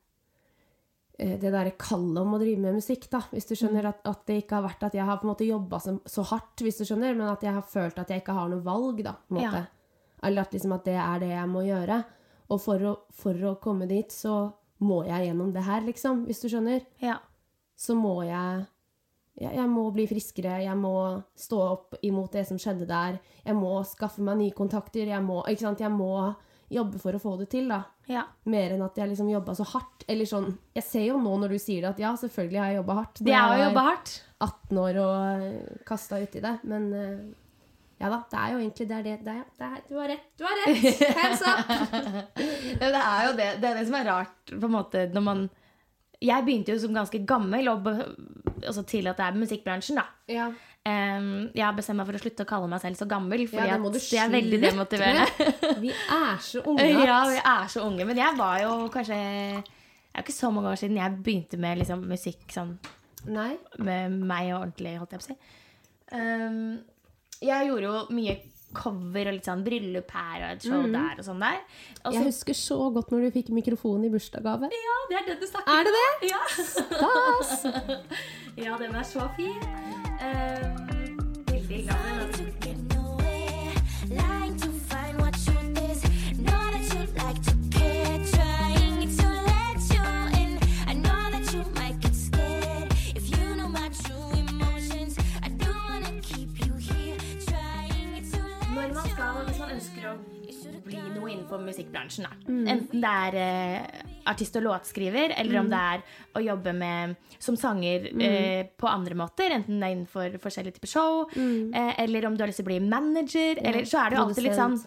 eh, 1.17 1.37
det 1.39 1.51
der 1.51 1.71
kallet 1.79 2.17
om 2.21 2.33
å 2.35 2.39
drive 2.41 2.59
med 2.61 2.75
musikk, 2.75 3.07
da. 3.09 3.21
Hvis 3.31 3.47
du 3.49 3.55
skjønner 3.55 3.87
at, 3.89 4.01
at 4.05 4.25
det 4.27 4.43
ikke 4.43 4.59
har 4.59 4.65
vært 4.67 4.83
at 4.83 4.93
jeg 4.93 5.05
har 5.07 5.17
på 5.17 5.25
en 5.25 5.31
måte 5.33 5.47
jobba 5.47 5.79
så, 5.81 5.95
så 6.05 6.25
hardt, 6.29 6.61
hvis 6.61 6.77
du 6.77 6.83
skjønner, 6.85 7.15
men 7.15 7.27
at 7.31 7.41
jeg 7.41 7.53
har 7.55 7.63
følt 7.63 7.97
at 7.99 8.09
jeg 8.13 8.21
ikke 8.21 8.35
har 8.37 8.49
noe 8.51 8.61
valg, 8.65 9.01
da. 9.03 9.13
På 9.13 9.35
en 9.37 9.41
måte. 9.41 9.63
Ja. 9.63 9.65
Eller 10.27 10.41
at, 10.45 10.51
liksom, 10.53 10.73
at 10.75 10.85
det 10.85 10.95
er 10.99 11.19
det 11.23 11.29
jeg 11.31 11.47
må 11.49 11.63
gjøre. 11.65 12.03
Og 12.53 12.61
for 12.61 12.77
å, 12.85 12.93
for 13.15 13.33
å 13.49 13.55
komme 13.61 13.87
dit, 13.89 14.11
så 14.13 14.53
må 14.85 15.05
jeg 15.07 15.29
gjennom 15.31 15.51
det 15.55 15.63
her, 15.65 15.81
liksom. 15.87 16.25
Hvis 16.27 16.41
du 16.43 16.49
skjønner. 16.51 16.85
Ja. 17.01 17.17
Så 17.75 17.95
må 17.97 18.19
jeg 18.27 18.67
jeg, 19.35 19.67
må 19.67 19.89
bli 19.91 20.05
friskere, 20.07 20.61
jeg 20.63 20.77
må 20.79 20.95
stå 21.35 21.59
opp 21.65 21.97
imot 22.07 22.37
det 22.37 22.45
som 22.47 22.59
skjedde 22.61 22.87
der. 22.87 23.19
Jeg 23.43 23.55
må 23.57 23.77
skaffe 23.87 24.23
meg 24.23 24.39
nye 24.39 24.55
kontakter. 24.55 25.09
Jeg 25.11 25.23
må? 25.25 25.41
Jeg 25.51 25.91
må 25.91 26.11
jobbe 26.71 26.99
for 27.01 27.15
å 27.15 27.21
få 27.21 27.35
det 27.41 27.49
til, 27.51 27.67
da. 27.69 27.83
ja. 28.09 28.23
Mer 28.49 28.73
enn 28.73 28.83
at 28.85 28.97
jeg 28.97 29.11
liksom 29.11 29.29
jobba 29.29 29.53
så 29.57 29.67
hardt. 29.75 30.05
Eller 30.09 30.27
sånn 30.29 30.51
Jeg 30.75 30.85
ser 30.85 31.07
jo 31.09 31.17
nå 31.21 31.35
når 31.41 31.55
du 31.55 31.59
sier 31.61 31.83
det, 31.83 31.95
at 31.95 32.01
ja, 32.01 32.13
selvfølgelig 32.19 32.61
har 32.61 32.71
jeg 32.71 32.79
jobba 32.79 32.99
hardt. 33.01 33.23
Det 33.25 33.33
er 33.35 33.55
jo 33.55 33.65
jobba 33.67 33.87
hardt. 33.89 34.13
18 34.45 34.79
år 34.85 35.01
og 35.01 35.83
kasta 35.87 36.21
uti 36.21 36.41
det. 36.43 36.55
Men 36.69 36.87
eh, 36.95 37.19
ja 38.01 38.09
da, 38.11 38.21
det 38.31 38.39
er 38.39 38.53
jo 38.53 38.63
egentlig 38.63 38.87
det 38.89 38.95
er 38.97 39.05
det, 39.05 39.17
det, 39.25 39.35
er, 39.35 39.45
det 39.59 39.67
er, 39.67 39.83
Du 39.89 39.99
har 39.99 40.09
rett. 40.11 40.25
Du 40.35 40.47
har 40.47 40.57
rett! 40.63 41.03
Hands 41.21 41.45
up! 41.47 41.75
Det 42.81 42.89
er 42.89 43.21
jo 43.27 43.35
det, 43.37 43.45
det, 43.61 43.69
er 43.69 43.77
det 43.79 43.85
som 43.87 43.95
er 43.95 44.09
rart, 44.09 44.51
på 44.51 44.67
en 44.67 44.73
måte, 44.73 45.05
når 45.13 45.23
man 45.23 45.45
Jeg 46.25 46.45
begynte 46.45 46.73
jo 46.73 46.81
som 46.81 46.95
ganske 46.95 47.21
gammel, 47.27 47.67
og 47.69 47.85
altså 48.65 48.83
til 48.88 49.07
at 49.11 49.19
det 49.19 49.27
er 49.27 49.38
musikkbransjen, 49.38 49.99
da. 49.99 50.05
Ja. 50.31 50.47
Um, 50.85 51.47
jeg 51.57 51.63
har 51.65 51.73
bestemt 51.73 51.97
meg 51.97 52.05
for 52.05 52.17
å 52.17 52.21
slutte 52.21 52.45
å 52.45 52.49
kalle 52.49 52.69
meg 52.69 52.81
selv 52.83 52.99
så 52.99 53.07
gammel, 53.09 53.47
fordi 53.49 53.69
Ja, 53.71 53.77
det 53.81 54.01
er 54.21 54.33
veldig 54.33 54.59
demotiverende. 54.61 55.47
Vi 55.81 55.89
er 55.93 56.35
så 56.45 56.61
unge. 56.61 56.85
ja, 57.09 57.21
vi 57.31 57.39
er 57.41 57.71
så 57.73 57.85
unge. 57.88 58.05
Men 58.05 58.21
jeg 58.21 58.38
var 58.38 58.59
jo 58.61 58.75
kanskje 58.93 59.17
Det 59.17 59.63
er 59.63 60.21
jo 60.21 60.25
ikke 60.27 60.35
så 60.35 60.51
mange 60.53 60.69
år 60.69 60.77
siden 60.79 60.99
jeg 61.01 61.17
begynte 61.25 61.57
med 61.61 61.81
liksom, 61.81 62.05
musikk 62.07 62.53
sånn 62.53 62.75
Nei. 63.33 63.55
med 63.81 64.13
meg 64.29 64.51
og 64.51 64.59
ordentlig, 64.59 64.93
holdt 65.01 65.15
jeg 65.15 65.23
på 65.23 65.25
å 65.25 65.31
si. 65.31 65.38
Um, 66.13 66.59
jeg 67.41 67.71
gjorde 67.71 67.89
jo 67.89 68.03
mye 68.15 68.38
cover 68.77 69.29
og 69.31 69.38
litt 69.38 69.47
sånn 69.49 69.63
bryllup 69.65 70.11
her 70.15 70.38
og 70.41 70.47
et 70.55 70.67
show 70.67 70.83
der 70.93 71.19
og 71.21 71.25
sånn 71.27 71.43
der. 71.43 71.61
Også, 72.03 72.13
Jeg 72.17 72.25
husker 72.29 72.59
så 72.59 72.79
godt 72.95 73.13
når 73.13 73.25
du 73.27 73.35
fikk 73.39 73.53
mikrofon 73.55 74.05
i 74.07 74.11
bursdagsgave. 74.13 74.69
ja, 74.71 74.97
det 75.11 75.21
er 75.21 75.29
det 75.31 75.39
du 75.41 75.47
snakker 75.49 75.71
om. 75.71 75.79
Er 75.79 75.83
det 75.88 75.95
det? 75.97 76.33
Ja. 76.33 76.43
Stas! 76.73 77.55
ja, 78.65 78.77
den 78.81 78.95
er 78.95 79.07
så 79.07 79.29
fin. 79.39 79.57
Um, 80.21 80.94
innenfor 101.55 101.65
musikkbransjen, 101.65 102.25
da. 102.25 102.53
enten 102.71 103.01
det 103.01 103.11
er 103.11 103.37
eh, 103.39 104.03
artist 104.29 104.55
og 104.59 104.65
låtskriver, 104.65 105.33
eller 105.37 105.59
om 105.59 105.69
det 105.69 105.79
er 105.79 106.03
å 106.35 106.43
jobbe 106.43 106.73
med, 106.75 107.15
som 107.39 107.57
sanger 107.59 108.07
eh, 108.21 108.67
på 108.77 108.89
andre 108.89 109.15
måter, 109.15 109.53
enten 109.55 109.79
det 109.79 109.87
er 109.87 109.95
innenfor 109.95 110.37
forskjellige 110.43 110.77
typer 110.77 110.91
show, 110.91 111.25
eh, 111.35 111.93
eller 112.03 112.25
om 112.27 112.35
du 112.35 112.43
har 112.43 112.51
lyst 112.51 112.61
til 112.61 112.67
å 112.67 112.71
bli 112.71 112.79
manager, 112.83 113.61
eller 113.61 113.85
så 113.85 114.01
er 114.01 114.09
det 114.09 114.19
jo 114.19 114.23
alltid 114.25 114.47
litt 114.47 114.59
sånn 114.59 114.79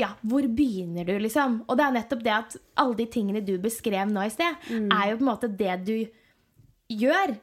ja, 0.00 0.12
hvor 0.22 0.48
begynner 0.48 1.08
du, 1.08 1.14
liksom? 1.22 1.62
Og 1.68 1.78
det 1.78 1.86
er 1.86 1.98
nettopp 1.98 2.24
det 2.24 2.34
at 2.38 2.58
alle 2.82 2.98
de 2.98 3.08
tingene 3.12 3.44
du 3.44 3.56
beskrev 3.62 4.10
nå 4.10 4.26
i 4.26 4.32
sted, 4.32 4.70
er 4.72 5.12
jo 5.12 5.20
på 5.20 5.26
en 5.26 5.32
måte 5.32 5.52
det 5.52 5.78
du 5.86 5.96
gjør 6.92 7.36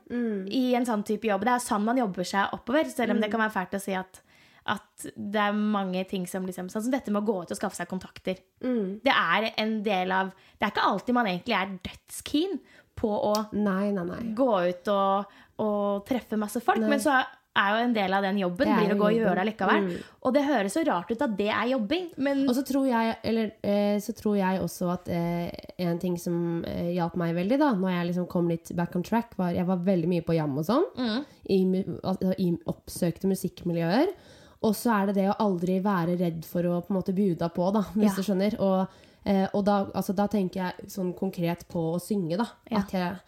i 0.53 0.63
en 0.77 0.85
sånn 0.85 1.01
type 1.07 1.25
jobb. 1.25 1.41
Det 1.47 1.53
er 1.55 1.63
sånn 1.63 1.85
man 1.85 1.97
jobber 1.97 2.27
seg 2.27 2.51
oppover, 2.53 2.89
selv 2.91 3.15
om 3.15 3.21
det 3.23 3.31
kan 3.31 3.41
være 3.41 3.55
fælt 3.55 3.77
å 3.79 3.81
si 3.81 3.95
at, 3.97 4.21
at 4.69 5.07
det 5.15 5.41
er 5.41 5.55
mange 5.55 6.03
ting 6.09 6.27
som 6.27 6.45
liksom 6.45 6.67
Sånn 6.69 6.85
som 6.85 6.93
dette 6.93 7.13
med 7.13 7.23
å 7.23 7.27
gå 7.29 7.37
ut 7.43 7.53
og 7.53 7.57
skaffe 7.57 7.79
seg 7.79 7.89
kontakter. 7.89 8.41
Det 8.59 9.13
er 9.13 9.51
en 9.55 9.79
del 9.85 10.11
av 10.11 10.33
Det 10.59 10.67
er 10.67 10.73
ikke 10.73 10.89
alltid 10.91 11.15
man 11.15 11.29
egentlig 11.31 11.55
er 11.55 11.75
dødskeen 11.87 12.59
på 12.99 13.09
å 13.09 13.33
Nei, 13.55 13.91
nei, 13.95 14.03
nei. 14.03 14.21
gå 14.35 14.51
ut 14.67 14.89
og, 14.91 15.35
og 15.63 16.07
treffe 16.07 16.39
masse 16.39 16.59
folk, 16.63 16.83
men 16.83 16.99
så 16.99 17.21
er 17.59 17.73
jo 17.73 17.79
en 17.83 17.93
del 17.95 18.13
av 18.13 18.25
den 18.25 18.39
jobben. 18.39 18.69
Blir 18.77 18.93
å 18.93 18.97
gå 18.99 19.07
og 19.09 19.17
gjøre 19.17 19.41
det 19.41 19.45
likevel. 19.49 19.87
Mm. 19.87 20.07
Og 20.27 20.35
det 20.35 20.43
høres 20.45 20.75
så 20.77 20.83
rart 20.87 21.11
ut 21.11 21.23
at 21.25 21.35
det 21.39 21.49
er 21.49 21.71
jobbing, 21.71 22.09
men 22.21 22.43
Og 22.47 22.55
så 22.57 22.63
tror 22.67 22.87
jeg, 22.87 23.15
eller, 23.31 23.51
eh, 23.63 23.97
så 24.03 24.13
tror 24.15 24.37
jeg 24.37 24.61
også 24.63 24.91
at 24.93 25.09
eh, 25.13 25.49
en 25.85 25.99
ting 26.01 26.17
som 26.21 26.63
eh, 26.67 26.91
hjalp 26.95 27.17
meg 27.19 27.35
veldig, 27.35 27.59
da, 27.61 27.71
når 27.75 27.95
jeg 27.95 28.09
liksom 28.11 28.29
kom 28.31 28.51
litt 28.51 28.71
back 28.77 28.95
on 28.95 29.05
track, 29.05 29.33
var 29.39 29.55
jeg 29.55 29.67
var 29.67 29.81
veldig 29.85 30.11
mye 30.11 30.25
på 30.25 30.37
jam 30.37 30.57
og 30.57 30.67
sånn. 30.69 30.85
Mm. 30.99 31.19
I, 31.49 31.59
altså, 32.03 32.35
I 32.37 32.51
oppsøkte 32.69 33.31
musikkmiljøer. 33.31 34.13
Og 34.61 34.73
så 34.75 34.91
er 34.91 35.05
det 35.07 35.15
det 35.15 35.27
å 35.31 35.37
aldri 35.39 35.77
være 35.81 36.17
redd 36.19 36.43
for 36.45 36.63
å 36.67 36.81
på 36.83 36.91
en 36.91 36.97
måte 36.99 37.13
bjuda 37.15 37.47
på, 37.55 37.71
da, 37.73 37.81
hvis 37.95 38.11
Ja. 38.11 38.15
du 38.15 38.21
skjønner. 38.27 38.59
Og, 38.59 38.87
eh, 39.25 39.47
og 39.53 39.63
da, 39.65 39.85
altså, 39.95 40.13
da 40.15 40.27
tenker 40.27 40.53
jeg 40.65 40.89
sånn 40.91 41.13
konkret 41.17 41.67
på 41.69 41.93
å 41.95 41.99
synge, 42.01 42.37
da. 42.37 42.47
Ja. 42.69 42.79
At 42.79 42.91
jeg, 42.91 43.19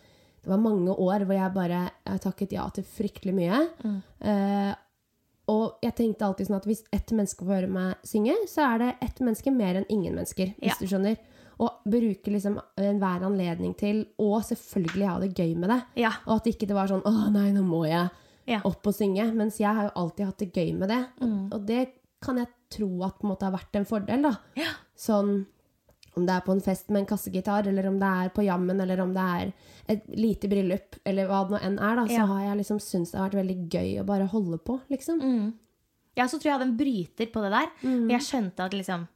det 0.43 0.49
var 0.49 0.57
mange 0.57 0.89
år 0.97 1.23
hvor 1.25 1.35
jeg 1.37 1.53
bare 1.53 1.91
jeg 2.05 2.21
takket 2.21 2.51
ja 2.51 2.67
til 2.69 2.83
fryktelig 2.83 3.33
mye. 3.37 3.61
Mm. 3.83 4.01
Eh, 4.21 4.75
og 5.47 5.77
jeg 5.83 5.95
tenkte 5.95 6.25
alltid 6.27 6.47
sånn 6.47 6.57
at 6.57 6.65
hvis 6.65 6.83
ett 6.93 7.11
menneske 7.11 7.43
får 7.45 7.61
høre 7.61 7.69
meg 7.69 7.95
synge, 8.07 8.35
så 8.47 8.65
er 8.73 8.77
det 8.79 8.95
ett 9.01 9.19
menneske 9.23 9.51
mer 9.55 9.75
enn 9.75 9.85
ingen 9.89 10.15
mennesker. 10.15 10.53
Hvis 10.59 10.75
Ja. 10.75 10.79
du 10.79 10.87
skjønner. 10.87 11.17
Og 11.59 11.69
bruke 11.85 12.25
liksom 12.31 12.59
enhver 12.77 13.21
anledning 13.23 13.75
til 13.77 14.05
å 14.19 14.41
selvfølgelig 14.41 15.07
ha 15.07 15.19
det 15.19 15.35
gøy 15.35 15.55
med 15.57 15.69
det. 15.69 15.83
Ja. 15.95 16.11
Og 16.25 16.37
at 16.37 16.45
ikke 16.45 16.67
det 16.67 16.75
var 16.75 16.87
sånn 16.87 17.03
'Å 17.03 17.31
nei, 17.31 17.51
nå 17.51 17.61
må 17.63 17.85
jeg 17.87 18.09
Ja. 18.51 18.59
opp 18.67 18.85
og 18.91 18.93
synge'. 18.93 19.31
Mens 19.33 19.57
jeg 19.59 19.73
har 19.73 19.87
jo 19.89 19.95
alltid 20.03 20.25
hatt 20.25 20.37
det 20.43 20.51
gøy 20.53 20.73
med 20.77 20.89
det. 20.89 21.01
Mm. 21.21 21.49
Og 21.53 21.65
det 21.65 21.87
kan 22.21 22.37
jeg 22.37 22.47
tro 22.69 22.89
at 23.03 23.17
på 23.19 23.25
en 23.25 23.31
måte 23.33 23.47
har 23.47 23.55
vært 23.55 23.75
en 23.79 23.85
fordel, 23.89 24.21
da. 24.27 24.35
Sånn 24.95 25.45
om 26.17 26.25
det 26.27 26.33
er 26.35 26.41
på 26.43 26.51
en 26.51 26.59
fest 26.59 26.89
med 26.91 26.99
en 27.01 27.05
kassegitar, 27.07 27.65
eller 27.67 27.87
om 27.87 27.97
det 27.97 28.03
er 28.07 28.29
på 28.35 28.43
jammen, 28.43 28.81
eller 28.83 28.99
om 28.99 29.13
det 29.15 29.21
er 29.23 29.53
et 29.87 30.07
lite 30.09 30.49
bryllup, 30.51 30.97
eller 31.05 31.25
hva 31.29 31.45
det 31.47 31.51
nå 31.55 31.59
enn 31.63 31.79
er, 31.79 31.95
da, 31.95 32.03
så 32.05 32.11
Ja. 32.19 32.25
har 32.25 32.41
jeg 32.49 32.57
liksom 32.57 32.79
syntes 32.83 33.11
det 33.11 33.19
har 33.19 33.29
vært 33.29 33.39
veldig 33.47 33.69
gøy 33.69 34.01
å 34.01 34.05
bare 34.05 34.27
holde 34.27 34.57
på, 34.59 34.81
liksom. 34.91 35.21
Mm. 35.21 35.53
Ja, 36.17 36.25
så 36.25 36.31
tror 36.37 36.43
jeg 36.43 36.51
jeg 36.51 36.59
hadde 36.59 36.69
en 36.69 36.77
bryter 36.77 37.31
på 37.31 37.41
det 37.41 37.51
der. 37.51 37.67
Mm. 37.87 38.01
For 38.03 38.11
jeg 38.11 38.21
skjønte 38.27 38.59
at 38.65 38.71
liksom 38.73 39.07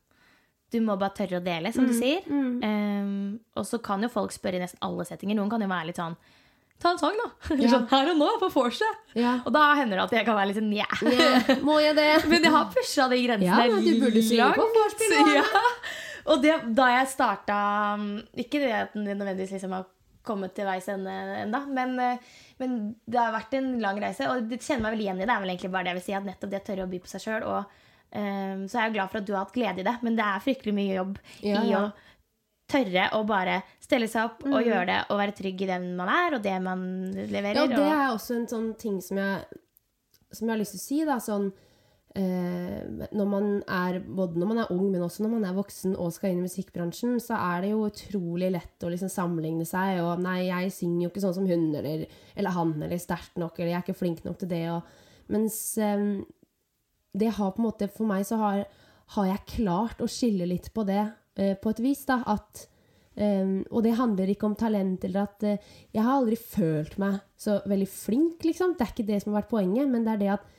Du 0.71 0.79
må 0.81 0.97
bare 0.97 1.13
tørre 1.13 1.39
å 1.39 1.43
dele, 1.43 1.71
som 1.71 1.85
du 1.85 1.93
Mm. 1.93 1.99
sier. 2.01 2.21
Um, 2.27 3.39
og 3.55 3.63
så 3.65 3.81
kan 3.81 4.01
jo 4.01 4.07
folk 4.09 4.31
spørre 4.31 4.55
i 4.55 4.59
nesten 4.59 4.79
alle 4.81 5.05
settinger. 5.05 5.35
Noen 5.35 5.49
kan 5.49 5.61
jo 5.61 5.67
være 5.67 5.85
litt 5.85 5.95
sånn 5.95 6.17
Ta 6.81 6.91
en 6.91 6.99
sang, 6.99 7.15
da! 7.17 7.29
Ja. 7.61 7.69
sånn, 7.71 7.85
her 7.89 8.11
og 8.11 8.17
nå, 8.19 8.27
på 8.41 8.49
vorset. 8.53 9.03
Ja. 9.15 9.37
Og 9.45 9.53
da 9.55 9.63
hender 9.79 10.01
det 10.01 10.05
at 10.09 10.15
jeg 10.17 10.27
kan 10.27 10.37
være 10.37 10.51
litt 10.51 10.59
sånn 10.59 10.73
yeah. 10.75 11.51
Må 11.65 11.79
jeg 11.83 11.95
det? 11.97 12.09
Men 12.31 12.43
jeg 12.45 12.53
har 12.55 12.71
pusha 12.73 13.07
de 13.11 13.21
grensene 13.23 13.67
Ja, 13.71 13.79
du 13.79 13.91
burde 14.03 14.23
langt. 14.41 14.59
på 14.59 14.67
vorspiel. 14.75 15.35
Ja. 15.37 15.45
Og 16.33 16.41
det, 16.41 16.55
da 16.73 16.87
jeg 16.89 17.09
starta 17.11 17.57
Ikke 18.41 18.59
det 18.63 18.71
at 18.73 18.95
den 18.97 19.05
nødvendigvis 19.11 19.55
liksom 19.55 19.75
har 19.77 19.85
kommet 20.25 20.55
til 20.57 20.65
veis 20.65 20.87
ende 20.89 21.11
ennå, 21.43 21.59
men, 21.69 21.91
eh, 22.01 22.21
men 22.57 22.71
det 23.05 23.19
har 23.21 23.29
vært 23.35 23.51
en 23.59 23.67
lang 23.77 23.99
reise. 24.01 24.25
Og 24.31 24.47
det 24.49 24.57
kjenner 24.65 24.87
meg 24.87 24.95
vel 24.95 25.03
igjen 25.03 25.19
i 25.21 25.25
det. 25.27 25.29
er 25.29 25.43
vel 25.43 25.51
egentlig 25.53 25.69
bare 25.75 25.85
det 25.85 25.91
jeg 25.91 25.99
vil 25.99 26.05
si, 26.07 26.15
at 26.17 26.25
nettopp 26.25 26.49
det 26.49 26.61
å 26.63 26.65
tørre 26.65 26.87
å 26.87 26.89
by 26.89 26.99
på 27.03 27.11
seg 27.11 27.21
sjøl. 27.21 27.45
Og 27.45 27.59
eh, 28.09 28.55
så 28.65 28.79
er 28.79 28.87
jeg 28.87 28.95
glad 28.95 29.11
for 29.11 29.21
at 29.21 29.27
du 29.27 29.35
har 29.35 29.43
hatt 29.45 29.53
glede 29.53 29.83
i 29.83 29.85
det, 29.85 29.93
men 30.01 30.17
det 30.17 30.25
er 30.25 30.41
fryktelig 30.47 30.73
mye 30.79 30.97
jobb 30.97 31.19
Ja, 31.45 31.61
i 31.61 31.75
å 31.77 31.83
tørre 32.73 33.05
å 33.13 33.21
bare 33.29 33.59
stelle 33.85 34.07
seg 34.11 34.31
opp 34.31 34.47
og 34.49 34.65
gjøre 34.65 34.87
det 34.89 35.01
og 35.13 35.19
være 35.21 35.35
trygg 35.37 35.61
i 35.65 35.69
den 35.69 35.91
man 35.97 36.09
er, 36.11 36.37
og 36.37 36.43
det 36.45 36.55
man 36.63 36.81
leverer. 37.13 37.61
Ja, 37.61 37.67
det 37.69 37.85
er 37.91 38.07
også 38.09 38.39
en 38.39 38.49
sånn 38.49 38.73
ting 38.81 38.97
som 39.03 39.21
jeg, 39.21 39.61
som 40.31 40.47
jeg 40.47 40.53
har 40.53 40.61
lyst 40.61 40.75
til 40.75 40.81
å 40.81 40.85
si. 40.85 40.99
Da, 41.07 41.17
sånn, 41.23 41.49
eh, 42.17 43.07
når 43.15 43.29
man 43.29 43.49
er, 43.61 43.99
både 44.03 44.41
når 44.41 44.51
man 44.51 44.61
er 44.63 44.71
ung, 44.75 44.85
men 44.89 45.05
også 45.05 45.25
når 45.25 45.33
man 45.35 45.47
er 45.49 45.57
voksen 45.57 45.97
og 46.01 46.13
skal 46.15 46.33
inn 46.33 46.41
i 46.41 46.47
musikkbransjen, 46.47 47.17
så 47.23 47.37
er 47.37 47.65
det 47.65 47.73
jo 47.73 47.85
utrolig 47.89 48.51
lett 48.55 48.85
å 48.85 48.91
liksom 48.93 49.11
sammenligne 49.11 49.67
seg. 49.69 50.01
Og 50.05 50.23
'nei, 50.23 50.47
jeg 50.49 50.73
synger 50.79 51.05
jo 51.05 51.11
ikke 51.13 51.25
sånn 51.27 51.37
som 51.39 51.49
hun', 51.49 51.73
eller, 51.75 52.07
eller 52.35 52.55
'han', 52.57 52.77
eller 52.81 52.97
'sterkt 53.01 53.37
nok', 53.41 53.59
eller 53.59 53.73
'jeg 53.73 53.81
er 53.81 53.85
ikke 53.85 54.01
flink 54.01 54.25
nok 54.25 54.39
til 54.39 54.49
det'. 54.49 54.69
Og, 54.75 54.81
mens 55.29 55.77
eh, 55.77 56.23
det 57.15 57.35
har 57.37 57.51
på 57.51 57.61
en 57.61 57.69
måte 57.69 57.87
For 57.89 58.05
meg 58.05 58.25
så 58.27 58.37
har, 58.37 58.65
har 59.15 59.25
jeg 59.25 59.49
klart 59.57 60.01
å 60.03 60.09
skille 60.11 60.45
litt 60.45 60.73
på 60.73 60.83
det 60.85 61.13
eh, 61.37 61.55
på 61.55 61.69
et 61.69 61.79
vis. 61.79 62.05
da, 62.05 62.23
at 62.27 62.67
Um, 63.15 63.61
og 63.71 63.85
det 63.85 63.93
handler 63.95 64.27
ikke 64.27 64.43
om 64.49 64.57
talent 64.59 65.05
eller 65.07 65.21
at 65.21 65.43
uh, 65.47 65.75
Jeg 65.95 66.03
har 66.03 66.17
aldri 66.17 66.35
følt 66.35 66.97
meg 66.99 67.21
så 67.39 67.61
veldig 67.63 67.87
flink, 67.87 68.43
liksom. 68.43 68.73
Det 68.75 68.83
er 68.83 68.91
ikke 68.91 69.07
det 69.07 69.21
som 69.23 69.31
har 69.31 69.41
vært 69.41 69.53
poenget, 69.53 69.87
men 69.87 70.03
det 70.03 70.15
er 70.15 70.19
det 70.19 70.31
at, 70.33 70.49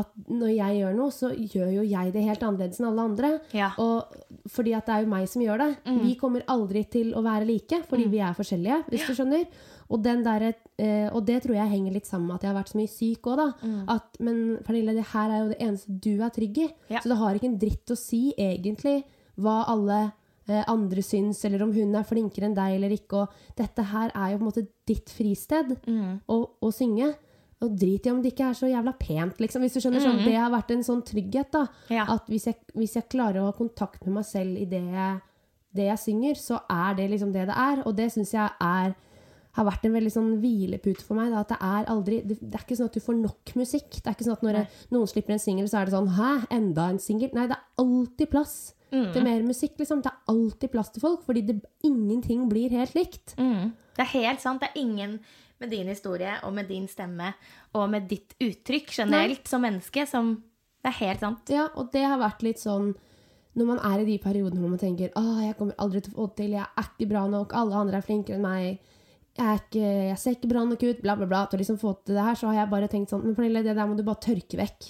at 0.00 0.10
når 0.26 0.50
jeg 0.56 0.80
gjør 0.80 0.96
noe, 0.96 1.14
så 1.14 1.30
gjør 1.30 1.68
jo 1.76 1.84
jeg 1.86 2.14
det 2.14 2.24
helt 2.26 2.42
annerledes 2.42 2.80
enn 2.80 2.88
alle 2.88 3.04
andre. 3.12 3.30
Ja. 3.54 3.68
Og 3.82 4.10
fordi 4.50 4.72
at 4.74 4.88
det 4.88 4.96
er 4.96 5.04
jo 5.04 5.12
meg 5.12 5.28
som 5.30 5.44
gjør 5.44 5.62
det. 5.62 5.68
Vi 6.02 6.16
kommer 6.18 6.42
aldri 6.50 6.82
til 6.90 7.12
å 7.14 7.22
være 7.22 7.46
like, 7.46 7.82
fordi 7.90 8.08
vi 8.10 8.22
er 8.24 8.34
forskjellige, 8.38 8.80
hvis 8.88 9.04
du 9.06 9.14
skjønner. 9.18 9.44
Og, 9.92 10.00
den 10.02 10.24
der, 10.24 10.48
uh, 10.56 11.08
og 11.12 11.20
det 11.28 11.42
tror 11.44 11.58
jeg 11.60 11.72
henger 11.76 11.94
litt 11.94 12.08
sammen 12.08 12.30
med 12.30 12.40
at 12.40 12.46
jeg 12.46 12.50
har 12.54 12.58
vært 12.58 12.72
så 12.72 12.80
mye 12.80 12.90
syk 12.90 13.28
òg, 13.30 13.38
da. 13.38 13.70
At, 13.94 14.18
men 14.24 14.40
Pernille, 14.66 14.96
det 14.98 15.06
her 15.12 15.28
er 15.28 15.44
jo 15.44 15.52
det 15.52 15.60
eneste 15.62 15.94
du 16.08 16.14
er 16.16 16.34
trygg 16.34 16.58
i. 16.64 16.68
Ja. 16.90 17.04
Så 17.04 17.12
det 17.12 17.20
har 17.22 17.38
ikke 17.38 17.50
en 17.52 17.60
dritt 17.62 17.94
å 17.94 17.98
si, 18.00 18.22
egentlig, 18.34 19.02
hva 19.42 19.60
alle 19.70 20.00
eh, 20.08 20.18
andre 20.66 21.02
syns, 21.02 21.44
eller 21.44 21.62
om 21.62 21.72
hun 21.72 21.94
er 21.94 22.06
flinkere 22.08 22.48
enn 22.48 22.56
deg 22.56 22.76
eller 22.76 22.94
ikke. 22.96 23.22
Og 23.22 23.58
dette 23.58 23.84
her 23.92 24.10
er 24.10 24.32
jo 24.32 24.40
på 24.40 24.42
en 24.42 24.48
måte 24.50 24.66
ditt 24.88 25.10
fristed 25.10 25.76
å, 26.26 26.38
å 26.60 26.72
synge. 26.74 27.12
Og 27.62 27.76
drit 27.78 28.06
i 28.06 28.10
om 28.10 28.18
det 28.22 28.32
ikke 28.32 28.48
er 28.50 28.56
så 28.58 28.66
jævla 28.66 28.92
pent, 28.98 29.38
liksom. 29.38 29.62
Hvis 29.62 29.76
du 29.76 29.80
skjønner 29.84 30.02
sånn, 30.02 30.24
Det 30.24 30.34
har 30.34 30.50
vært 30.50 30.72
en 30.74 30.82
sånn 30.82 31.04
trygghet, 31.06 31.52
da. 31.54 31.66
Ja. 31.94 32.08
At 32.10 32.26
hvis 32.26 32.48
jeg, 32.50 32.58
hvis 32.74 32.96
jeg 32.98 33.06
klarer 33.12 33.38
å 33.38 33.52
ha 33.52 33.54
kontakt 33.54 34.02
med 34.04 34.16
meg 34.18 34.26
selv 34.26 34.58
i 34.58 34.66
det 34.66 34.82
jeg, 34.82 35.20
det 35.72 35.86
jeg 35.86 36.02
synger, 36.02 36.34
så 36.34 36.58
er 36.68 36.98
det 36.98 37.08
liksom 37.14 37.30
det 37.32 37.46
det 37.46 37.54
er. 37.54 37.86
Og 37.86 37.94
det 37.96 38.10
syns 38.12 38.34
jeg 38.34 38.50
er 38.58 38.96
har 39.52 39.66
vært 39.68 39.84
en 39.84 39.92
veldig 39.92 40.10
sånn 40.12 40.30
hvilepute 40.40 41.04
for 41.04 41.18
meg. 41.18 41.30
Da, 41.30 41.44
at 41.44 41.52
det 41.52 41.58
er 41.60 41.88
aldri 41.92 42.20
det, 42.24 42.38
det 42.40 42.56
er 42.56 42.64
ikke 42.64 42.78
sånn 42.78 42.88
at 42.88 42.96
du 42.96 43.04
får 43.04 43.18
nok 43.20 43.54
musikk. 43.60 43.90
Det 43.98 44.08
er 44.08 44.16
ikke 44.16 44.26
sånn 44.26 44.38
at 44.38 44.46
når 44.46 44.60
noen 44.94 45.10
slipper 45.10 45.36
en 45.36 45.42
singel, 45.42 45.68
så 45.68 45.80
er 45.80 45.88
det 45.88 45.94
sånn 45.94 46.12
Hæ, 46.16 46.30
enda 46.56 46.88
en 46.90 47.00
singel? 47.02 47.30
Nei, 47.36 47.46
det 47.50 47.58
er 47.58 47.84
alltid 47.84 48.32
plass 48.32 48.56
til 48.92 49.24
mer 49.24 49.44
musikk. 49.46 49.78
liksom. 49.80 50.02
Det 50.04 50.12
er 50.12 50.32
alltid 50.32 50.72
plass 50.72 50.92
til 50.92 51.04
folk, 51.04 51.22
fordi 51.26 51.44
det, 51.48 51.60
ingenting 51.88 52.48
blir 52.50 52.74
helt 52.76 52.94
likt. 52.98 53.34
Mm. 53.38 53.72
Det 53.96 54.04
er 54.04 54.12
helt 54.12 54.44
sant. 54.44 54.60
Det 54.60 54.70
er 54.70 54.82
ingen 54.82 55.18
med 55.62 55.70
din 55.70 55.88
historie 55.88 56.34
og 56.42 56.52
med 56.56 56.68
din 56.68 56.88
stemme 56.90 57.32
og 57.78 57.88
med 57.90 58.08
ditt 58.10 58.34
uttrykk 58.42 58.90
generelt 58.98 59.46
som 59.48 59.62
menneske 59.62 60.06
som 60.10 60.34
Det 60.82 60.90
er 60.90 61.06
helt 61.06 61.20
sant. 61.22 61.50
Ja, 61.54 61.68
og 61.78 61.92
det 61.94 62.02
har 62.02 62.18
vært 62.18 62.42
litt 62.42 62.58
sånn 62.58 62.96
når 63.54 63.68
man 63.68 63.78
er 63.84 64.00
i 64.02 64.06
de 64.08 64.16
periodene 64.18 64.62
hvor 64.62 64.72
man 64.72 64.80
tenker 64.80 65.12
Åh, 65.14 65.44
jeg 65.46 65.56
kommer 65.58 65.76
aldri 65.78 66.00
til 66.02 66.14
å 66.14 66.16
få 66.16 66.26
det 66.30 66.38
til, 66.40 66.54
jeg 66.56 66.64
er 66.64 66.88
ikke 66.88 67.08
bra 67.10 67.26
nok, 67.30 67.52
alle 67.54 67.78
andre 67.78 68.00
er 68.00 68.06
flinkere 68.06 68.38
enn 68.38 68.46
meg, 68.46 68.80
jeg, 69.38 69.60
ikke, 69.60 69.84
jeg 70.08 70.18
ser 70.20 70.36
ikke 70.36 70.50
bra 70.50 70.64
nok 70.68 70.82
ut, 70.82 71.02
bla, 71.04 71.14
bla, 71.16 71.28
bla. 71.28 71.44
Til 71.48 71.56
å 71.56 71.62
liksom 71.62 71.78
få 71.80 71.94
til 72.00 72.18
det 72.18 72.24
her, 72.26 72.36
så 72.36 72.50
har 72.50 72.58
jeg 72.58 72.72
bare 72.72 72.88
tenkt 72.92 73.12
sånn 73.12 73.22
Men 73.24 73.36
Pernille, 73.36 73.62
det 73.64 73.76
der 73.78 73.88
må 73.88 73.96
du 73.96 74.04
bare 74.04 74.20
tørke 74.24 74.58
vekk. 74.60 74.88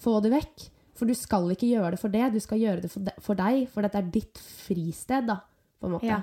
Få 0.00 0.20
det 0.24 0.32
vekk. 0.32 0.68
For 1.02 1.10
du 1.10 1.18
skal 1.18 1.48
ikke 1.50 1.66
gjøre 1.66 1.96
det 1.96 1.98
for 1.98 2.14
det, 2.14 2.26
du 2.30 2.38
skal 2.38 2.60
gjøre 2.62 2.82
det 2.84 2.88
for, 2.92 3.02
de, 3.02 3.12
for 3.18 3.34
deg, 3.34 3.64
for 3.72 3.82
dette 3.82 3.98
er 3.98 4.10
ditt 4.14 4.38
fristed, 4.38 5.24
da, 5.26 5.40
på 5.82 5.88
en 5.88 5.96
måte. 5.96 6.06
Ja. 6.06 6.20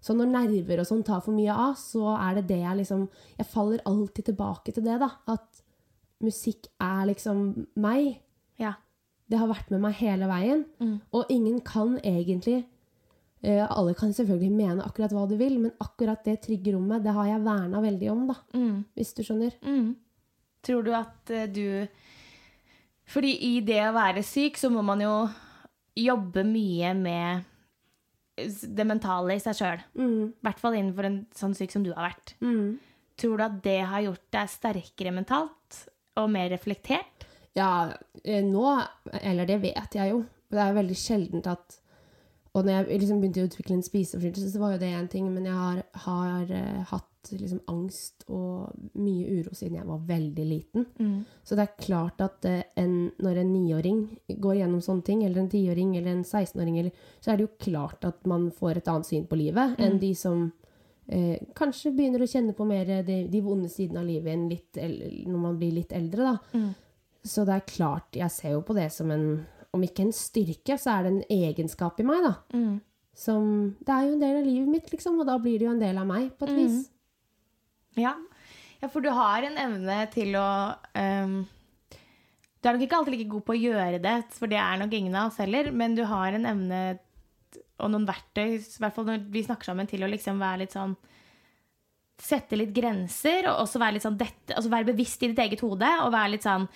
Så 0.00 0.14
når 0.16 0.30
nerver 0.32 0.80
og 0.80 0.86
sånn 0.88 1.02
tar 1.04 1.20
for 1.26 1.36
mye 1.36 1.52
av, 1.52 1.74
så 1.76 2.14
er 2.14 2.38
det 2.38 2.46
det 2.48 2.62
jeg 2.62 2.78
liksom 2.78 3.02
Jeg 3.36 3.48
faller 3.52 3.82
alltid 3.84 4.30
tilbake 4.30 4.72
til 4.72 4.86
det, 4.86 4.94
da. 5.02 5.10
At 5.28 5.60
musikk 6.24 6.70
er 6.80 7.02
liksom 7.10 7.42
meg. 7.84 8.14
Ja. 8.56 8.72
Det 9.28 9.42
har 9.42 9.52
vært 9.52 9.68
med 9.74 9.84
meg 9.84 10.00
hele 10.00 10.30
veien. 10.32 10.64
Og 11.12 11.28
ingen 11.32 11.60
kan 11.60 11.98
egentlig 12.00 12.62
uh, 13.44 13.66
Alle 13.68 13.92
kan 13.92 14.16
selvfølgelig 14.16 14.56
mene 14.56 14.88
akkurat 14.88 15.12
hva 15.12 15.26
du 15.28 15.36
vil, 15.36 15.60
men 15.60 15.76
akkurat 15.84 16.24
det 16.24 16.40
trygge 16.48 16.72
rommet, 16.78 17.04
det 17.04 17.12
har 17.12 17.28
jeg 17.28 17.44
verna 17.44 17.84
veldig 17.84 18.12
om, 18.16 18.24
da. 18.32 18.40
Hvis 18.96 19.12
du 19.12 19.20
skjønner. 19.24 19.60
Mm. 19.60 19.96
Tror 20.64 20.88
du 20.88 20.94
at 20.96 21.28
uh, 21.28 21.44
du 21.44 21.84
Fordi 23.10 23.34
i 23.46 23.58
det 23.64 23.82
å 23.88 23.94
være 23.96 24.22
syk, 24.26 24.58
så 24.60 24.70
må 24.72 24.82
man 24.86 25.02
jo 25.04 25.14
jobbe 25.98 26.44
mye 26.46 26.94
med 26.98 27.44
det 28.34 28.86
mentale 28.88 29.36
i 29.36 29.42
seg 29.42 29.58
sjøl. 29.58 29.82
Mm. 29.94 30.32
I 30.32 30.46
hvert 30.46 30.62
fall 30.62 30.78
innenfor 30.78 31.06
en 31.06 31.20
sånn 31.36 31.54
syk 31.56 31.74
som 31.74 31.84
du 31.84 31.92
har 31.94 32.08
vært. 32.08 32.34
Tror 33.20 33.38
du 33.38 33.44
at 33.46 33.60
det 33.62 33.78
har 33.86 34.02
gjort 34.08 34.24
deg 34.34 34.50
sterkere 34.50 35.14
mentalt 35.14 35.84
og 36.18 36.30
mer 36.34 36.50
reflektert? 36.50 37.28
Ja, 37.54 37.92
eh, 38.24 38.42
nå 38.42 38.66
Eller 39.20 39.46
det 39.46 39.60
vet 39.62 39.94
jeg 39.94 40.10
jo. 40.10 40.24
Det 40.50 40.58
er 40.58 40.72
jo 40.72 40.78
veldig 40.80 40.96
sjeldent 40.98 41.46
at 41.46 41.76
Og 42.54 42.64
når 42.64 42.72
jeg 42.88 43.00
liksom 43.02 43.20
begynte 43.22 43.44
å 43.44 43.48
utvikle 43.48 43.76
en 43.76 43.86
spiseforstyrrelse, 43.86 44.50
så 44.50 44.60
var 44.62 44.74
jo 44.74 44.80
det 44.82 44.90
én 44.94 45.08
ting, 45.10 45.30
men 45.34 45.46
jeg 45.46 45.54
har, 45.54 45.80
har 46.04 46.50
eh, 46.54 46.82
hatt 47.24 47.40
liksom 47.40 47.60
angst 47.72 48.24
og 48.28 48.72
mye 48.94 49.38
uro 49.40 49.54
siden 49.54 49.76
jeg 49.78 49.86
var 49.88 49.98
veldig 50.08 50.44
liten. 50.48 50.86
Så 51.44 51.56
det 51.56 51.64
er 51.64 51.84
klart 51.84 52.20
at 52.20 52.44
eh, 52.44 52.62
en, 52.76 53.10
når 53.18 53.40
en 53.40 53.52
niåring 53.52 54.02
går 54.40 54.56
gjennom 54.60 54.80
sånne 54.84 55.04
ting, 55.04 55.24
eller 55.24 55.40
en 55.42 55.48
tiåring 55.50 55.96
eller 55.96 56.10
en 56.12 56.22
16-åring, 56.24 56.90
så 57.20 57.32
er 57.32 57.36
det 57.36 57.46
jo 57.48 57.56
klart 57.70 58.04
at 58.04 58.26
man 58.26 58.50
får 58.50 58.76
et 58.82 58.88
annet 58.88 59.06
syn 59.06 59.26
på 59.26 59.36
livet 59.36 59.74
enn 59.78 59.98
de 60.00 60.12
som 60.14 60.52
eh, 61.08 61.38
kanskje 61.54 61.92
begynner 61.96 62.22
å 62.22 62.26
kjenne 62.30 62.54
på 62.56 62.64
mer 62.66 62.84
de, 63.02 63.26
de 63.28 63.40
vonde 63.40 63.68
sidene 63.68 64.00
av 64.00 64.06
livet 64.06 64.48
litt, 64.50 64.80
når 65.26 65.38
man 65.40 65.58
blir 65.58 65.72
litt 65.72 65.92
eldre. 65.92 66.22
da. 66.34 66.38
Så 67.24 67.44
det 67.48 67.54
er 67.54 67.60
klart, 67.68 68.08
jeg 68.12 68.30
ser 68.30 68.50
jo 68.52 68.60
på 68.62 68.74
det 68.76 68.90
som 68.92 69.10
en 69.10 69.46
Om 69.74 69.82
ikke 69.82 70.04
en 70.04 70.12
styrke, 70.12 70.76
så 70.78 70.90
er 70.92 71.02
det 71.02 71.10
en 71.12 71.22
egenskap 71.34 71.98
i 71.98 72.04
meg, 72.06 72.22
da. 72.22 72.34
Som 73.14 73.74
Det 73.80 73.88
er 73.94 74.06
jo 74.06 74.12
en 74.14 74.20
del 74.20 74.36
av 74.36 74.44
livet 74.46 74.68
mitt, 74.68 74.90
liksom, 74.92 75.18
og 75.18 75.26
da 75.26 75.36
blir 75.38 75.58
det 75.58 75.66
jo 75.66 75.72
en 75.72 75.80
del 75.80 75.98
av 75.98 76.06
meg, 76.06 76.30
på 76.38 76.46
et 76.46 76.54
vis. 76.56 76.90
Ja. 78.00 78.14
Ja, 78.80 78.90
for 78.92 79.04
du 79.04 79.08
har 79.14 79.46
en 79.46 79.56
evne 79.60 79.96
til 80.12 80.34
å 80.36 80.48
um, 80.98 81.38
Du 82.60 82.68
er 82.68 82.76
nok 82.76 82.84
ikke 82.84 82.98
alltid 82.98 83.16
like 83.16 83.30
god 83.32 83.44
på 83.46 83.54
å 83.54 83.60
gjøre 83.60 84.00
det, 84.02 84.14
for 84.36 84.50
det 84.50 84.60
er 84.60 84.80
nok 84.80 84.92
ingen 84.96 85.16
av 85.16 85.30
oss 85.30 85.40
heller, 85.40 85.70
men 85.72 85.96
du 85.96 86.04
har 86.08 86.36
en 86.36 86.48
evne 86.50 86.84
og 87.82 87.90
noen 87.90 88.06
verktøy, 88.06 88.58
i 88.58 88.80
hvert 88.80 88.94
fall 88.94 89.08
når 89.08 89.24
vi 89.34 89.42
snakker 89.44 89.70
sammen, 89.70 89.88
til 89.90 90.04
å 90.04 90.10
liksom 90.10 90.40
være 90.42 90.64
litt 90.64 90.76
sånn 90.76 90.96
Sette 92.24 92.54
litt 92.54 92.70
grenser, 92.70 93.48
og 93.50 93.64
også 93.64 93.80
være 93.82 93.96
litt 93.96 94.04
sånn 94.04 94.18
dette, 94.20 94.54
altså 94.54 94.70
være 94.70 94.86
bevisst 94.92 95.24
i 95.26 95.32
ditt 95.32 95.40
eget 95.42 95.64
hode, 95.64 95.88
og 96.04 96.12
være 96.14 96.36
litt 96.36 96.44
sånn 96.46 96.68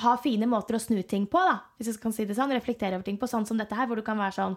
Ha 0.00 0.14
fine 0.24 0.48
måter 0.48 0.78
å 0.78 0.80
snu 0.80 1.02
ting 1.04 1.26
på, 1.28 1.42
da, 1.42 1.58
hvis 1.76 1.90
jeg 1.90 2.00
kan 2.00 2.14
si 2.14 2.24
det 2.24 2.36
sånn. 2.38 2.54
Reflektere 2.54 2.96
over 2.96 3.04
ting 3.04 3.18
på, 3.20 3.28
sånn 3.28 3.44
som 3.44 3.58
dette 3.60 3.76
her, 3.76 3.88
hvor 3.90 3.98
du 3.98 4.04
kan 4.06 4.16
være 4.16 4.36
sånn 4.38 4.56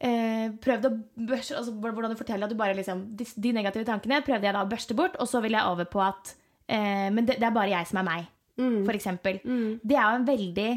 eh, 0.00 0.50
prøvde 0.62 0.90
å 0.90 0.96
børste, 1.28 1.56
altså 1.56 1.72
hvordan 1.72 2.10
du 2.12 2.16
forteller 2.16 2.44
at 2.44 2.50
du 2.52 2.56
bare 2.58 2.74
liksom 2.76 3.16
de, 3.16 3.24
de 3.36 3.52
negative 3.52 3.84
tankene 3.88 4.22
prøvde 4.26 4.44
jeg 4.48 4.54
da 4.54 4.64
å 4.64 4.68
børste 4.70 4.94
bort, 4.98 5.16
og 5.20 5.26
så 5.30 5.40
vil 5.42 5.52
jeg 5.56 5.64
over 5.70 5.84
på 5.84 6.00
at 6.04 6.34
eh, 6.68 7.08
Men 7.10 7.24
det, 7.26 7.38
det 7.40 7.46
er 7.48 7.54
bare 7.54 7.70
jeg 7.72 7.86
som 7.86 7.98
er 8.02 8.08
meg, 8.10 8.26
for 8.56 8.92
eksempel. 8.96 9.40
Det 9.84 9.96
er 9.96 10.02
jo 10.10 10.20
en 10.22 10.28
veldig 10.28 10.70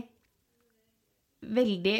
Veldig 1.39 1.93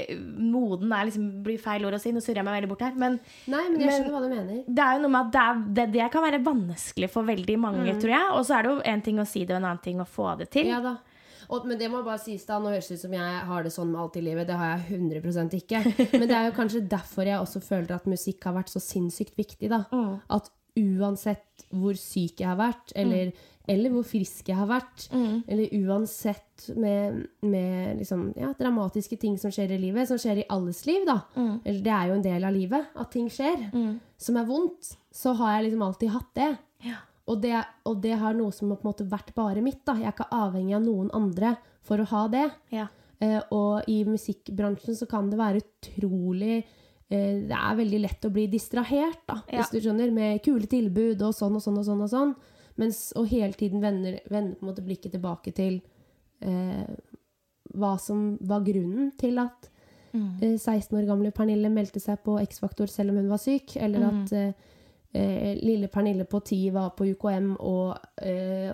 moden 0.51 0.91
er 0.91 1.05
liksom 1.07 1.27
blir 1.45 1.55
feil 1.63 1.85
ord 1.87 1.95
å 1.95 1.99
si, 2.03 2.11
nå 2.11 2.19
surrer 2.19 2.41
jeg 2.41 2.45
meg 2.49 2.57
veldig 2.57 2.69
bort 2.73 2.81
her. 2.83 2.95
Men 2.99 3.13
Nei, 3.47 3.61
men 3.69 3.77
jeg 3.79 3.87
Men- 3.87 3.93
skjønner 3.95 4.11
hva 4.11 4.19
du 4.19 4.33
mener. 4.33 4.57
det 4.67 4.83
er 4.83 4.97
jo 4.97 5.01
noe 5.05 5.11
med 5.13 5.21
at 5.21 5.31
det, 5.31 5.43
er, 5.45 5.61
det, 5.77 5.85
det 5.93 6.07
kan 6.11 6.23
være 6.25 6.41
vanskelig 6.43 7.09
for 7.09 7.23
veldig 7.23 7.55
mange, 7.57 7.93
tror 8.01 8.11
jeg. 8.11 8.25
Og 8.35 8.43
så 8.43 8.57
er 8.57 8.63
det 8.63 8.73
jo 8.73 8.81
en 8.91 9.01
ting 9.01 9.17
å 9.23 9.25
si 9.25 9.45
det, 9.45 9.55
og 9.55 9.61
en 9.61 9.69
annen 9.69 9.81
ting 9.85 10.01
å 10.03 10.05
få 10.05 10.37
det 10.41 10.49
til. 10.51 10.67
Ja 10.67 10.81
da. 10.83 10.97
Og, 11.49 11.65
men 11.65 11.79
det 11.81 11.87
må 11.89 12.03
bare 12.05 12.21
sies 12.21 12.43
da, 12.45 12.59
Nå 12.61 12.69
høres 12.69 12.87
det 12.91 12.99
ut 12.99 13.03
som 13.07 13.13
jeg 13.17 13.41
har 13.49 13.63
det 13.65 13.71
sånn 13.73 13.89
med 13.91 14.01
alt 14.03 14.17
i 14.19 14.21
livet. 14.21 14.45
Det 14.47 14.57
har 14.59 14.75
jeg 14.77 14.99
100 14.99 15.57
ikke. 15.57 15.79
Men 16.19 16.27
det 16.29 16.35
er 16.37 16.45
jo 16.51 16.55
kanskje 16.59 16.83
derfor 16.91 17.25
jeg 17.25 17.39
også 17.41 17.61
føler 17.65 17.95
at 17.95 18.05
musikk 18.09 18.45
har 18.45 18.53
vært 18.59 18.69
så 18.69 18.81
sinnssykt 18.83 19.33
viktig. 19.39 19.69
da. 19.73 19.83
At 20.29 20.51
uansett 20.77 21.65
hvor 21.73 21.97
syk 21.99 22.39
jeg 22.43 22.47
har 22.47 22.59
vært, 22.59 22.93
eller, 22.95 23.31
eller 23.67 23.91
hvor 23.91 24.05
frisk 24.07 24.47
jeg 24.49 24.55
har 24.57 24.69
vært, 24.69 25.07
eller 25.49 25.73
uansett 25.81 26.69
med, 26.77 27.25
med 27.41 27.97
liksom, 27.99 28.29
ja, 28.37 28.53
dramatiske 28.57 29.17
ting 29.19 29.35
som 29.41 29.51
skjer 29.51 29.73
i 29.75 29.81
livet, 29.81 30.07
som 30.07 30.17
skjer 30.21 30.43
i 30.43 30.47
alles 30.53 30.85
liv, 30.87 31.03
da. 31.09 31.17
Eller 31.65 31.81
det 31.83 31.91
er 31.97 32.07
jo 32.07 32.15
en 32.19 32.23
del 32.29 32.45
av 32.47 32.53
livet 32.55 32.93
at 32.95 33.11
ting 33.11 33.27
skjer 33.33 33.67
som 34.21 34.37
er 34.37 34.45
vondt. 34.47 34.93
Så 35.11 35.33
har 35.41 35.57
jeg 35.57 35.71
liksom 35.71 35.81
alltid 35.89 36.09
hatt 36.15 36.31
det. 36.37 36.51
Ja. 36.85 37.01
Og 37.29 37.41
det, 37.43 37.53
og 37.85 37.99
det 38.01 38.15
har 38.17 38.33
noe 38.33 38.51
som 38.55 38.71
har 38.71 38.79
på 38.79 38.87
en 38.87 38.91
måte 38.91 39.05
vært 39.09 39.33
bare 39.37 39.61
mitt. 39.61 39.83
da. 39.85 39.93
Jeg 39.99 40.09
er 40.09 40.15
ikke 40.15 40.31
avhengig 40.33 40.75
av 40.79 40.83
noen 40.85 41.11
andre 41.13 41.55
for 41.85 42.01
å 42.01 42.07
ha 42.09 42.23
det. 42.33 42.45
Ja. 42.73 42.87
Eh, 43.21 43.39
og 43.51 43.83
i 43.91 43.99
musikkbransjen 44.07 44.95
så 44.97 45.05
kan 45.09 45.29
det 45.29 45.37
være 45.37 45.59
utrolig 45.59 46.61
eh, 47.11 47.41
Det 47.49 47.57
er 47.57 47.75
veldig 47.75 47.99
lett 48.01 48.25
å 48.25 48.31
bli 48.31 48.45
distrahert, 48.47 49.25
da, 49.27 49.41
Ja. 49.51 49.59
hvis 49.59 49.71
du 49.73 49.79
skjønner, 49.83 50.11
med 50.13 50.41
kule 50.45 50.65
tilbud 50.71 51.21
og 51.21 51.33
sånn 51.35 51.55
og 51.59 51.61
sånn 51.61 51.77
og 51.81 51.85
sånn. 51.85 52.01
Og 52.05 52.09
sånn. 52.09 52.35
Mens 52.79 53.11
å 53.19 53.25
hele 53.27 53.53
tiden 53.53 53.81
vende, 53.83 54.19
vende 54.31 54.55
på 54.55 54.63
en 54.65 54.69
måte 54.71 54.85
blikket 54.85 55.11
tilbake 55.17 55.51
til 55.53 55.81
eh, 56.41 56.85
hva 57.75 57.97
som 57.99 58.37
var 58.41 58.61
grunnen 58.65 59.11
til 59.19 59.37
at 59.43 59.69
eh, 60.41 60.55
16 60.57 60.95
år 60.97 61.05
gamle 61.05 61.31
Pernille 61.35 61.69
meldte 61.69 61.99
seg 62.01 62.23
på 62.23 62.39
X-Faktor 62.41 62.87
selv 62.89 63.11
om 63.11 63.17
hun 63.19 63.29
var 63.29 63.37
syk, 63.43 63.75
eller 63.77 64.07
at 64.07 64.31
eh, 65.13 65.57
lille 65.61 65.89
Pernille 65.91 66.27
på 66.29 66.41
10 66.43 66.69
var 66.75 66.93
på 66.97 67.07
UKM 67.13 67.55
og, 67.59 67.97
eh, 68.21 68.71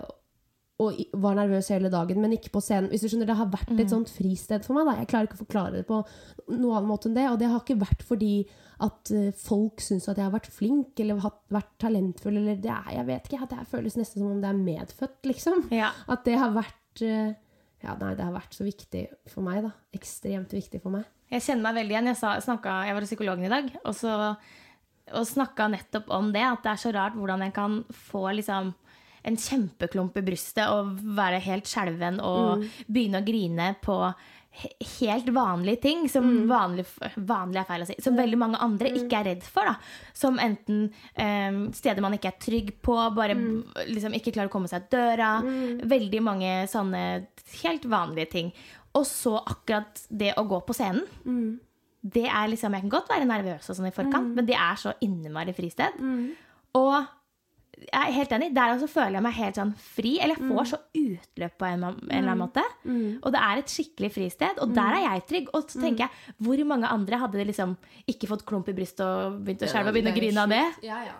og 0.76 0.98
var 1.16 1.38
nervøs 1.38 1.70
hele 1.72 1.88
dagen, 1.88 2.20
men 2.20 2.34
ikke 2.36 2.52
på 2.52 2.60
scenen. 2.60 2.90
Hvis 2.92 3.00
du 3.00 3.08
skjønner, 3.08 3.30
Det 3.30 3.36
har 3.38 3.48
vært 3.48 3.78
et 3.80 3.88
sånt 3.92 4.10
fristed 4.12 4.64
for 4.66 4.76
meg. 4.76 4.84
Da. 4.84 5.00
Jeg 5.00 5.08
klarer 5.08 5.28
ikke 5.28 5.38
å 5.40 5.44
forklare 5.46 5.78
det 5.78 5.86
på 5.88 6.02
noen 6.52 6.76
annen 6.76 6.90
måte 6.90 7.08
enn 7.08 7.16
det. 7.16 7.30
Og 7.30 7.38
det 7.40 7.48
har 7.48 7.62
ikke 7.62 7.80
vært 7.80 8.04
fordi 8.04 8.46
at 8.84 9.10
eh, 9.10 9.32
folk 9.32 9.80
syns 9.80 10.08
at 10.10 10.20
jeg 10.20 10.26
har 10.26 10.34
vært 10.34 10.52
flink 10.52 11.00
eller 11.00 11.22
hatt, 11.24 11.40
vært 11.48 11.72
talentfull. 11.80 12.36
Eller 12.36 12.60
det 12.60 12.74
er, 12.74 12.92
jeg 12.98 13.08
vet 13.08 13.30
ikke, 13.30 13.42
at 13.46 13.54
det 13.54 13.70
føles 13.72 13.96
nesten 13.96 14.20
som 14.20 14.34
om 14.34 14.44
det 14.44 14.52
er 14.52 14.60
medfødt, 14.60 15.18
liksom. 15.24 15.66
Ja. 15.72 15.94
At 16.12 16.28
det 16.28 16.36
har 16.42 16.52
vært 16.56 17.04
eh, 17.06 17.34
Ja, 17.84 17.92
nei, 18.00 18.14
det 18.18 18.24
har 18.24 18.32
vært 18.34 18.54
så 18.56 18.64
viktig 18.66 19.06
for 19.30 19.46
meg, 19.46 19.62
da. 19.64 19.72
Ekstremt 19.96 20.52
viktig 20.52 20.80
for 20.82 20.92
meg. 20.92 21.08
Jeg 21.32 21.42
kjenner 21.44 21.68
meg 21.68 21.80
veldig 21.80 21.94
igjen. 21.96 22.12
Jeg, 22.12 22.18
sa, 22.20 22.36
snakka, 22.42 22.76
jeg 22.86 22.96
var 22.96 23.04
hos 23.04 23.10
psykologen 23.12 23.46
i 23.46 23.52
dag 23.52 23.72
og, 23.82 23.92
så, 23.96 24.12
og 25.14 25.28
snakka 25.28 25.68
nettopp 25.72 26.10
om 26.14 26.32
det. 26.34 26.44
At 26.46 26.64
det 26.64 26.72
er 26.72 26.82
så 26.82 26.94
rart 26.96 27.18
hvordan 27.18 27.44
jeg 27.46 27.54
kan 27.56 27.82
få 28.10 28.28
liksom 28.38 28.72
en 29.26 29.36
kjempeklump 29.42 30.16
i 30.20 30.22
brystet 30.22 30.70
og 30.70 30.98
være 31.16 31.42
helt 31.42 31.66
skjelven 31.66 32.20
og 32.22 32.62
begynne 32.86 33.18
å 33.18 33.26
grine 33.26 33.72
på 33.82 33.98
helt 35.00 35.28
vanlige 35.34 35.82
ting. 35.82 36.06
Som 36.08 36.46
vanlig, 36.48 36.86
vanlig 37.16 37.60
er 37.60 37.68
feil 37.68 37.84
å 37.84 37.88
si. 37.90 37.98
Som 38.02 38.18
veldig 38.18 38.38
mange 38.40 38.60
andre 38.62 38.92
ikke 38.94 39.20
er 39.20 39.28
redd 39.32 39.44
for. 39.44 39.68
da 39.68 39.76
Som 40.16 40.40
enten 40.42 40.86
um, 41.18 41.60
steder 41.76 42.04
man 42.04 42.16
ikke 42.16 42.32
er 42.32 42.40
trygg 42.46 42.72
på, 42.86 42.96
bare 43.16 43.36
liksom 43.90 44.16
ikke 44.16 44.32
klarer 44.32 44.50
å 44.50 44.54
komme 44.54 44.70
seg 44.70 44.86
ut 44.86 44.94
døra. 44.94 45.36
Veldig 45.96 46.24
mange 46.24 46.56
sånne 46.72 47.04
helt 47.60 47.86
vanlige 47.90 48.32
ting. 48.38 48.54
Og 48.96 49.04
så 49.04 49.34
akkurat 49.42 50.06
det 50.08 50.32
å 50.40 50.46
gå 50.48 50.62
på 50.64 50.76
scenen. 50.76 51.04
Det 52.14 52.26
er 52.28 52.46
liksom, 52.52 52.72
Jeg 52.76 52.84
kan 52.86 52.90
godt 52.96 53.08
være 53.10 53.26
nervøs 53.28 53.70
og 53.70 53.76
sånn 53.78 53.88
i 53.88 53.94
forkant, 53.94 54.34
men 54.36 54.46
det 54.46 54.54
er 54.54 54.76
så 54.78 54.92
innmari 55.02 55.52
fristed. 55.56 55.96
Og 56.74 57.06
jeg 57.76 58.08
er 58.08 58.12
helt 58.16 58.30
enig. 58.32 58.54
Der 58.56 58.72
også 58.72 58.86
føler 58.88 59.18
jeg 59.18 59.22
meg 59.26 59.34
helt 59.36 59.56
sånn 59.58 59.72
fri. 59.76 60.14
Eller 60.22 60.36
jeg 60.38 60.48
får 60.48 60.64
så 60.70 60.78
utløp 60.96 61.58
på 61.60 61.66
en, 61.68 61.82
en 61.84 61.98
eller 62.08 62.30
annen 62.32 62.38
måte. 62.40 62.62
Og 63.22 63.32
det 63.34 63.40
er 63.42 63.58
et 63.60 63.68
skikkelig 63.74 64.10
fristed, 64.14 64.58
og 64.64 64.72
der 64.74 64.96
er 64.96 65.02
jeg 65.10 65.26
trygg. 65.28 65.50
Og 65.52 65.66
så 65.68 65.80
tenker 65.82 66.06
jeg, 66.06 66.10
hvor 66.38 66.62
mange 66.64 66.86
andre 66.88 67.18
hadde 67.20 67.44
liksom 67.44 67.76
ikke 68.08 68.28
fått 68.30 68.46
klump 68.48 68.68
i 68.68 68.76
brystet 68.78 69.04
og 69.04 69.40
begynt 69.44 69.62
å 69.66 69.68
skjelve 69.72 69.88
og 69.92 69.98
begynne 69.98 70.14
å 70.14 70.16
grine 70.20 70.40
av 70.46 70.48
det? 70.54 70.64
Ja, 70.88 71.02
ja. 71.04 71.16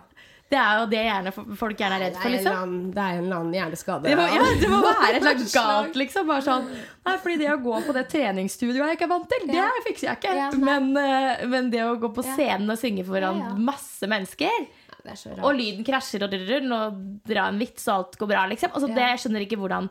Det 0.47 0.59
er 0.61 0.79
jo 0.79 0.83
det 0.87 1.01
gjerne, 1.03 1.31
folk 1.59 1.81
gjerne 1.81 1.97
er 1.97 2.03
redd 2.05 2.17
for, 2.17 2.29
eller 2.29 2.37
liksom. 2.37 2.55
Land, 2.55 2.83
det 2.95 3.03
er 3.03 3.17
en 3.17 3.25
eller 3.25 3.37
annen 3.41 3.55
hjerneskade. 3.57 4.07
Det 4.07 4.17
må, 4.19 4.27
ja, 4.31 4.45
det 4.61 4.69
må 4.71 4.79
være 4.85 5.09
et 5.09 5.25
slags 5.25 5.41
annet 5.43 5.57
galt, 5.57 5.99
liksom. 5.99 6.29
Bare 6.31 6.45
sånn 6.47 6.69
Nei, 6.71 7.15
fordi 7.25 7.39
det 7.41 7.49
å 7.51 7.57
gå 7.65 7.81
på 7.89 7.95
det 7.97 8.05
treningsstudioet 8.13 8.93
jeg 8.93 8.99
ikke 8.99 9.09
er 9.09 9.13
vant 9.15 9.29
til, 9.33 9.47
det 9.51 9.65
fikser 9.89 10.11
jeg 10.13 10.21
ikke. 10.21 10.61
Men, 10.63 10.93
eh, 11.03 11.43
men 11.51 11.73
det 11.75 11.83
å 11.83 11.97
gå 12.03 12.13
på 12.15 12.27
scenen 12.27 12.71
og 12.71 12.79
synge 12.79 13.07
foran 13.09 13.43
masse 13.67 14.07
mennesker, 14.11 14.69
er 15.07 15.35
og 15.39 15.53
lyden 15.55 15.87
krasjer 15.87 16.25
og 16.27 16.33
og 16.35 17.03
dra 17.27 17.49
en 17.51 17.59
vits 17.63 17.85
og 17.87 17.93
alt 17.95 18.17
går 18.19 18.31
bra, 18.33 18.47
liksom. 18.51 18.73
Altså, 18.75 18.91
det, 18.91 19.11
jeg 19.13 19.23
skjønner 19.23 19.47
ikke 19.47 19.59
hvordan 19.61 19.91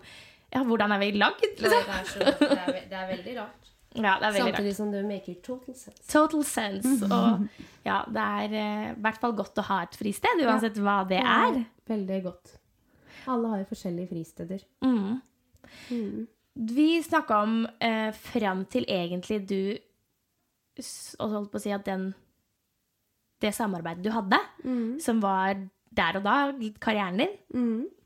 ja, 0.56 0.64
hvordan 0.64 0.96
er 0.96 1.02
vi 1.02 1.12
lagd, 1.20 1.44
liksom. 1.60 1.94
det, 2.16 2.36
det, 2.40 2.84
det 2.92 3.00
er 3.00 3.08
veldig 3.12 3.38
rart. 3.42 3.65
Ja, 3.96 4.18
det 4.20 4.28
er 4.28 4.36
veldig 4.36 4.44
rart. 4.44 4.58
Samtidig 4.58 4.76
som 4.78 4.92
det 4.92 5.02
maker 5.08 5.40
total 5.46 5.76
sense. 5.80 6.06
Total 6.12 6.46
sense. 6.50 7.10
Og 7.10 7.88
ja, 7.88 7.98
det 8.12 8.28
er 8.28 8.56
i 8.60 8.66
i 8.96 9.02
hvert 9.06 9.20
fall 9.22 9.36
godt 9.38 9.62
å 9.62 9.66
ha 9.70 9.82
et 9.86 9.98
fristed, 10.00 10.44
uansett 10.46 10.78
hva 10.84 11.00
det 11.10 11.22
er. 11.22 11.60
Veldig 11.90 12.22
godt. 12.26 12.56
Alle 13.32 13.52
har 13.52 13.62
jo 13.64 13.68
forskjellige 13.72 14.12
fristeder. 14.12 14.64
Vi 16.56 16.90
snakka 17.04 17.42
om 17.44 17.58
uh, 17.66 18.12
fram 18.16 18.66
til 18.72 18.88
egentlig 18.88 19.42
du 19.50 19.60
og 21.24 21.32
holdt 21.32 21.52
på 21.54 21.60
å 21.60 21.64
si 21.64 21.72
at 21.72 21.86
den 21.88 22.10
Det 23.40 23.52
samarbeidet 23.56 24.04
du 24.04 24.10
hadde, 24.16 24.38
som 25.04 25.20
var 25.24 25.58
der 25.96 26.18
og 26.18 26.24
da, 26.24 26.36
karrieren 26.82 27.20
din, 27.20 27.34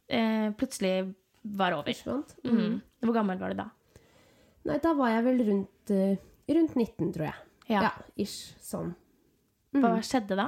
eh, 0.10 0.49
plutselig 0.58 1.13
var 1.43 1.73
over. 1.78 1.93
Forsvant. 1.93 2.34
Mm. 2.43 2.82
Hvor 3.06 3.13
gammel 3.13 3.39
var 3.39 3.54
du 3.54 3.60
da? 3.62 3.67
Nei, 4.70 4.80
da 4.84 4.94
var 4.98 5.14
jeg 5.14 5.26
vel 5.26 5.44
rundt, 5.50 5.94
eh, 5.96 6.22
rundt 6.56 6.76
19, 6.78 7.12
tror 7.16 7.30
jeg. 7.30 7.46
Ja. 7.70 7.82
Ja, 7.86 7.92
ish. 8.18 8.56
Sånn. 8.64 8.94
Hva 9.78 9.98
skjedde 10.06 10.38
da? 10.40 10.48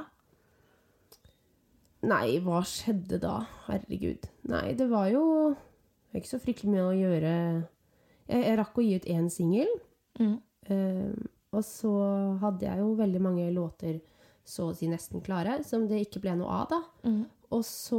Nei, 2.09 2.39
hva 2.41 2.63
skjedde 2.65 3.19
da? 3.21 3.35
Herregud. 3.67 4.25
Nei, 4.49 4.71
det 4.77 4.87
var 4.89 5.11
jo 5.13 5.25
det 5.51 6.17
var 6.17 6.23
ikke 6.25 6.33
så 6.33 6.41
fryktelig 6.43 6.71
mye 6.73 6.87
å 6.89 6.95
gjøre. 6.97 7.33
Jeg, 8.27 8.39
jeg 8.43 8.55
rakk 8.59 8.79
å 8.81 8.83
gi 8.83 8.95
ut 8.99 9.05
én 9.13 9.29
singel. 9.31 9.69
Mm. 10.19 10.33
Eh, 10.67 11.27
og 11.55 11.63
så 11.63 11.91
hadde 12.41 12.65
jeg 12.67 12.81
jo 12.81 12.89
veldig 12.99 13.21
mange 13.23 13.45
låter 13.55 14.01
så 14.43 14.67
å 14.67 14.73
si 14.75 14.89
nesten 14.91 15.23
klare, 15.23 15.61
som 15.63 15.85
det 15.87 16.01
ikke 16.03 16.19
ble 16.25 16.33
noe 16.39 16.57
av, 16.63 16.65
da. 16.73 16.81
Mm. 17.07 17.21
Og 17.51 17.65
så 17.67 17.97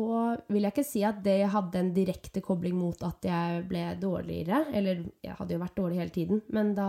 vil 0.49 0.65
jeg 0.65 0.73
ikke 0.73 0.87
si 0.89 1.03
at 1.05 1.19
det 1.25 1.39
hadde 1.53 1.77
en 1.81 1.91
direkte 1.93 2.41
kobling 2.45 2.75
mot 2.79 3.03
at 3.05 3.27
jeg 3.29 3.67
ble 3.69 3.83
dårligere. 4.01 4.63
Eller 4.73 5.03
jeg 5.23 5.35
hadde 5.39 5.53
jo 5.57 5.61
vært 5.61 5.77
dårlig 5.77 5.99
hele 6.01 6.15
tiden, 6.15 6.41
men 6.49 6.73
da, 6.79 6.87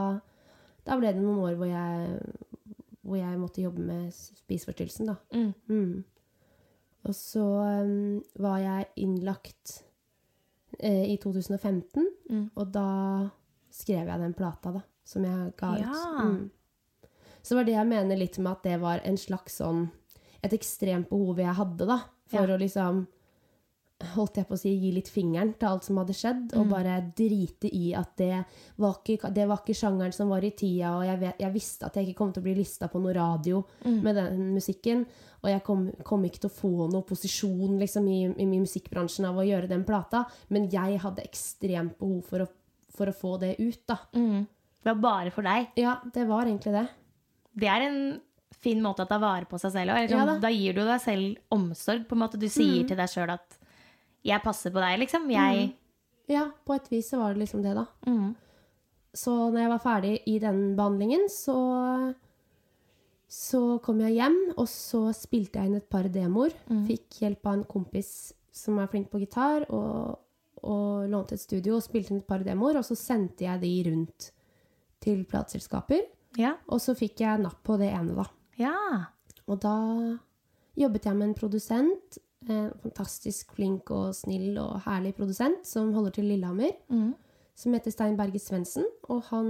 da 0.88 0.95
ble 0.99 1.12
det 1.12 1.21
noen 1.23 1.41
år 1.43 1.58
hvor 1.60 1.67
jeg, 1.67 2.21
hvor 3.04 3.19
jeg 3.19 3.40
måtte 3.42 3.65
jobbe 3.65 3.83
med 3.83 4.15
spiseforstyrrelsen, 4.15 5.12
da. 5.12 5.17
Mm. 5.35 5.54
Mm. 5.67 6.04
Og 7.04 7.15
så 7.19 7.44
um, 7.83 8.21
var 8.40 8.62
jeg 8.63 8.87
innlagt 9.04 9.81
eh, 10.79 11.10
i 11.12 11.17
2015, 11.19 12.08
Mm. 12.31 12.46
og 12.56 12.69
da 12.71 12.87
skrev 13.69 14.08
jeg 14.08 14.19
den 14.21 14.33
plata, 14.33 14.71
da, 14.71 14.79
som 15.06 15.25
jeg 15.27 15.52
ga 15.60 15.73
ut. 15.75 15.81
Ja. 15.83 16.23
Mm. 16.23 17.10
Så 17.44 17.58
var 17.60 17.67
det 17.67 17.75
jeg 17.75 17.90
mener 17.92 18.15
litt 18.17 18.37
med 18.40 18.54
at 18.56 18.63
det 18.63 18.77
var 18.79 19.02
en 19.04 19.17
slags 19.19 19.60
sånn 19.60 19.90
Et 20.44 20.52
ekstremt 20.56 21.08
behov 21.12 21.37
jeg 21.40 21.54
hadde, 21.56 21.85
da, 21.87 21.98
for 22.34 22.48
Ja. 22.50 22.58
å 22.58 22.60
liksom 22.60 23.04
holdt 24.17 24.36
jeg 24.36 24.48
på 24.50 24.56
å 24.58 24.60
si, 24.60 24.71
gi 24.81 24.90
litt 24.92 25.08
fingeren 25.08 25.54
til 25.56 25.69
alt 25.69 25.86
som 25.88 25.96
hadde 26.02 26.12
skjedd, 26.17 26.50
og 26.60 26.65
bare 26.73 26.98
drite 27.15 27.69
i 27.71 27.94
at 27.96 28.17
det 28.19 28.42
var 28.84 28.98
ikke, 29.00 29.29
det 29.31 29.46
var 29.48 29.62
ikke 29.62 29.75
sjangeren 29.79 30.12
som 30.12 30.27
var 30.34 30.44
i 30.44 30.50
tida, 30.52 30.90
og 30.98 31.06
jeg, 31.08 31.19
vet, 31.21 31.38
jeg 31.40 31.54
visste 31.54 31.86
at 31.88 31.96
jeg 31.96 32.10
ikke 32.10 32.17
kom 32.19 32.34
til 32.36 32.42
å 32.44 32.48
bli 32.50 32.56
lista 32.58 32.90
på 32.92 33.00
noe 33.00 33.13
radio 33.15 33.62
med 33.86 34.15
den 34.19 34.42
musikken, 34.58 35.06
og 35.44 35.48
jeg 35.54 35.63
kom, 35.63 35.86
kom 36.04 36.25
ikke 36.27 36.42
til 36.44 36.50
å 36.52 36.58
få 36.58 36.73
noe 36.92 37.06
posisjon 37.08 37.79
liksom, 37.79 38.10
i, 38.12 38.19
i 38.44 38.46
musikkbransjen 38.60 39.25
av 39.29 39.40
å 39.40 39.48
gjøre 39.48 39.69
den 39.71 39.86
plata, 39.88 40.25
men 40.50 40.67
jeg 40.73 41.00
hadde 41.00 41.23
ekstremt 41.23 41.96
behov 42.02 42.25
for 42.27 42.44
å, 42.44 42.50
for 42.98 43.08
å 43.08 43.15
få 43.15 43.38
det 43.40 43.56
ut, 43.60 43.86
da. 43.88 44.02
Det 44.84 44.92
var 44.92 45.00
bare 45.00 45.31
for 45.31 45.48
deg. 45.48 45.69
Ja, 45.79 46.02
det 46.13 46.27
var 46.27 46.44
egentlig 46.44 46.73
det. 46.75 46.88
Det 47.56 47.69
er 47.71 47.88
en 47.88 48.00
fin 48.54 48.81
måte 48.83 49.06
å 49.06 49.10
ta 49.10 49.19
vare 49.21 49.47
på 49.49 49.60
seg 49.62 49.73
selv 49.75 49.95
liksom, 49.97 50.19
Ja 50.19 50.25
da. 50.29 50.37
da 50.43 50.51
gir 50.54 50.75
du 50.77 50.83
deg 50.83 51.01
selv 51.01 51.37
omsorg. 51.54 52.08
på 52.08 52.17
en 52.17 52.23
måte 52.23 52.39
Du 52.39 52.47
sier 52.51 52.87
til 52.87 52.97
deg 52.99 53.10
sjøl 53.10 53.33
at 53.33 53.60
'jeg 54.23 54.41
passer 54.43 54.71
på 54.71 54.79
deg', 54.79 54.99
liksom. 54.99 55.29
Jeg 55.31 55.75
Ja, 56.27 56.51
på 56.65 56.75
et 56.75 56.87
vis 56.89 57.10
så 57.10 57.19
var 57.19 57.33
det 57.33 57.41
liksom 57.43 57.62
det, 57.62 57.75
da. 57.75 57.85
Mm. 58.08 58.35
Så 59.13 59.51
når 59.51 59.60
jeg 59.60 59.69
var 59.69 59.79
ferdig 59.79 60.23
i 60.25 60.39
den 60.39 60.75
behandlingen, 60.75 61.27
så 61.29 62.15
så 63.33 63.79
kom 63.81 63.99
jeg 63.99 64.19
hjem, 64.19 64.37
og 64.62 64.67
så 64.69 65.08
spilte 65.12 65.58
jeg 65.58 65.71
inn 65.71 65.79
et 65.79 65.89
par 65.89 66.04
demoer. 66.04 66.54
Fikk 66.85 67.23
hjelp 67.23 67.47
av 67.49 67.54
en 67.54 67.63
kompis 67.65 68.33
som 68.54 68.77
er 68.77 68.87
flink 68.91 69.10
på 69.10 69.19
gitar, 69.23 69.65
og, 69.73 70.19
og 70.62 71.10
lånte 71.10 71.33
et 71.33 71.41
studio 71.41 71.79
og 71.79 71.81
spilte 71.85 72.13
inn 72.13 72.21
et 72.21 72.27
par 72.29 72.43
demoer. 72.45 72.77
Og 72.77 72.85
så 72.85 72.95
sendte 72.95 73.47
jeg 73.47 73.63
de 73.63 73.71
rundt 73.89 74.29
til 75.01 75.25
plateselskaper. 75.25 76.06
Ja. 76.37 76.56
Og 76.69 76.81
så 76.81 76.93
fikk 76.97 77.23
jeg 77.25 77.41
napp 77.41 77.63
på 77.65 77.77
det 77.81 77.89
ene, 77.93 78.13
da. 78.21 78.27
Ja. 78.60 78.75
Og 79.47 79.60
da 79.63 79.75
jobbet 80.79 81.06
jeg 81.10 81.17
med 81.17 81.29
en 81.31 81.37
produsent. 81.37 82.19
En 82.49 82.71
fantastisk 82.83 83.54
flink 83.56 83.91
og 83.95 84.12
snill 84.17 84.58
og 84.60 84.81
herlig 84.87 85.13
produsent 85.15 85.67
som 85.67 85.93
holder 85.95 86.17
til 86.17 86.27
Lillehammer. 86.31 86.73
Som 87.56 87.75
heter 87.77 87.93
Stein 87.93 88.17
Berge 88.19 88.41
Svendsen. 88.41 88.87
Og 89.13 89.21
han, 89.29 89.49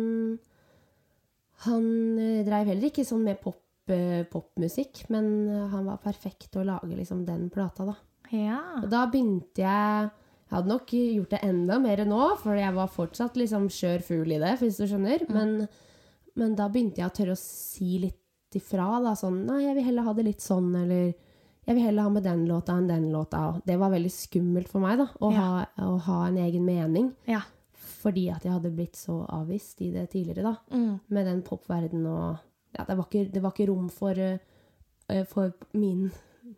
han 1.65 1.85
eh, 2.19 2.41
dreiv 2.45 2.73
heller 2.73 2.89
ikke 2.91 3.05
sånn 3.07 3.23
med 3.25 3.39
pop, 3.41 3.61
eh, 3.89 4.25
popmusikk, 4.29 5.05
men 5.13 5.29
eh, 5.47 5.69
han 5.71 5.87
var 5.87 6.01
perfekt 6.03 6.51
til 6.51 6.63
å 6.63 6.67
lage 6.73 6.97
liksom 6.97 7.23
den 7.25 7.47
plata, 7.53 7.87
da. 7.87 7.95
ja. 8.35 8.59
Og 8.83 8.91
da 8.91 9.07
begynte 9.11 9.63
jeg 9.63 10.11
Jeg 10.43 10.59
hadde 10.59 10.69
nok 10.69 10.91
gjort 10.93 11.31
det 11.31 11.39
enda 11.47 11.79
mer 11.81 12.03
nå, 12.05 12.25
for 12.37 12.53
jeg 12.53 12.73
var 12.75 12.89
fortsatt 12.91 13.39
liksom 13.39 13.71
skjør 13.73 14.03
fugl 14.05 14.35
i 14.35 14.41
det, 14.43 14.51
hvis 14.59 14.75
du 14.77 14.83
skjønner. 14.85 15.23
Men, 15.33 15.63
men 16.37 16.53
da 16.59 16.67
begynte 16.69 17.01
jeg 17.01 17.09
å 17.09 17.15
tørre 17.17 17.33
å 17.33 17.39
si 17.39 17.95
litt 18.03 18.19
ifra. 18.55 18.99
da, 19.03 19.13
Sånn 19.15 19.45
Nei, 19.45 19.61
jeg 19.65 19.75
vil 19.75 19.83
heller 19.89 20.03
ha 20.03 20.13
det 20.13 20.25
litt 20.25 20.41
sånn, 20.41 20.69
eller 20.75 21.13
jeg 21.65 21.75
vil 21.77 21.83
heller 21.85 22.03
ha 22.03 22.09
med 22.09 22.23
den 22.23 22.45
låta 22.47 22.73
enn 22.77 22.87
den 22.87 23.11
låta. 23.11 23.41
Og 23.53 23.61
det 23.65 23.77
var 23.79 23.89
veldig 23.93 24.11
skummelt 24.11 24.67
for 24.69 24.79
meg, 24.83 24.97
da, 24.99 25.07
å, 25.21 25.31
Ja. 25.33 25.41
ha, 25.41 25.65
å 25.87 25.97
ha 25.99 26.25
en 26.27 26.37
egen 26.37 26.65
mening. 26.65 27.13
ja. 27.27 27.41
Fordi 28.03 28.29
at 28.35 28.43
jeg 28.43 28.51
hadde 28.51 28.69
blitt 28.75 28.95
så 28.99 29.25
avvist 29.31 29.79
i 29.81 29.89
det 29.91 30.09
tidligere, 30.11 30.43
da. 30.43 30.57
Mm. 30.75 30.99
Med 31.09 31.25
den 31.25 31.41
popverdenen 31.41 32.05
og 32.07 32.37
Ja, 32.77 32.83
det 32.85 32.97
var 32.97 33.05
ikke, 33.05 33.31
det 33.31 33.41
var 33.41 33.51
ikke 33.51 33.67
rom 33.69 33.87
for, 33.89 34.11
uh, 34.17 35.23
for 35.29 35.53
min, 35.73 36.11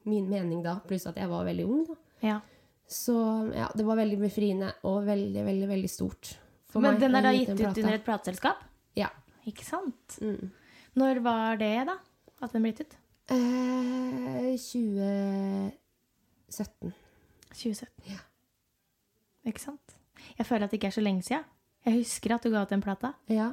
min 0.06 0.28
mening 0.30 0.64
da. 0.64 0.80
Pluss 0.88 1.06
at 1.06 1.16
jeg 1.18 1.28
var 1.30 1.44
veldig 1.46 1.66
ung, 1.70 1.86
da. 1.86 1.96
ja. 2.24 2.40
Så 2.88 3.52
ja, 3.54 3.68
det 3.76 3.84
var 3.86 3.96
veldig 3.98 4.20
befriende 4.22 4.72
og 4.86 5.06
veldig, 5.06 5.44
veldig, 5.46 5.68
veldig 5.68 5.90
stort. 5.90 6.36
for 6.68 6.80
Men 6.82 6.94
meg 6.94 7.02
den 7.02 7.16
er 7.16 7.22
da 7.22 7.32
gitt 7.34 7.50
ut 7.60 7.78
under 7.84 7.94
et 7.94 8.06
plateselskap? 8.06 8.58
Ja. 8.96 9.10
Ikke 9.46 9.64
sant? 9.66 10.18
Mm. 10.22 10.52
Når 10.96 11.20
var 11.26 11.56
det, 11.60 11.74
da? 11.90 11.96
At 12.42 12.54
den 12.54 12.62
ble 12.64 12.72
gitt 12.72 12.82
ut? 12.86 12.94
Eh, 13.32 14.56
2017. 14.56 16.94
2017. 17.52 17.88
Ja. 18.12 18.20
Ikke 19.50 19.62
sant? 19.62 19.96
Jeg 20.38 20.46
føler 20.48 20.64
at 20.66 20.72
det 20.74 20.78
ikke 20.80 20.88
er 20.92 20.96
så 20.98 21.04
lenge 21.06 21.24
siden. 21.26 21.44
Jeg 21.86 21.94
husker 22.00 22.34
at 22.36 22.44
du 22.44 22.50
ga 22.50 22.64
ut 22.66 22.70
den 22.74 22.82
plata, 22.82 23.08
Ja. 23.30 23.52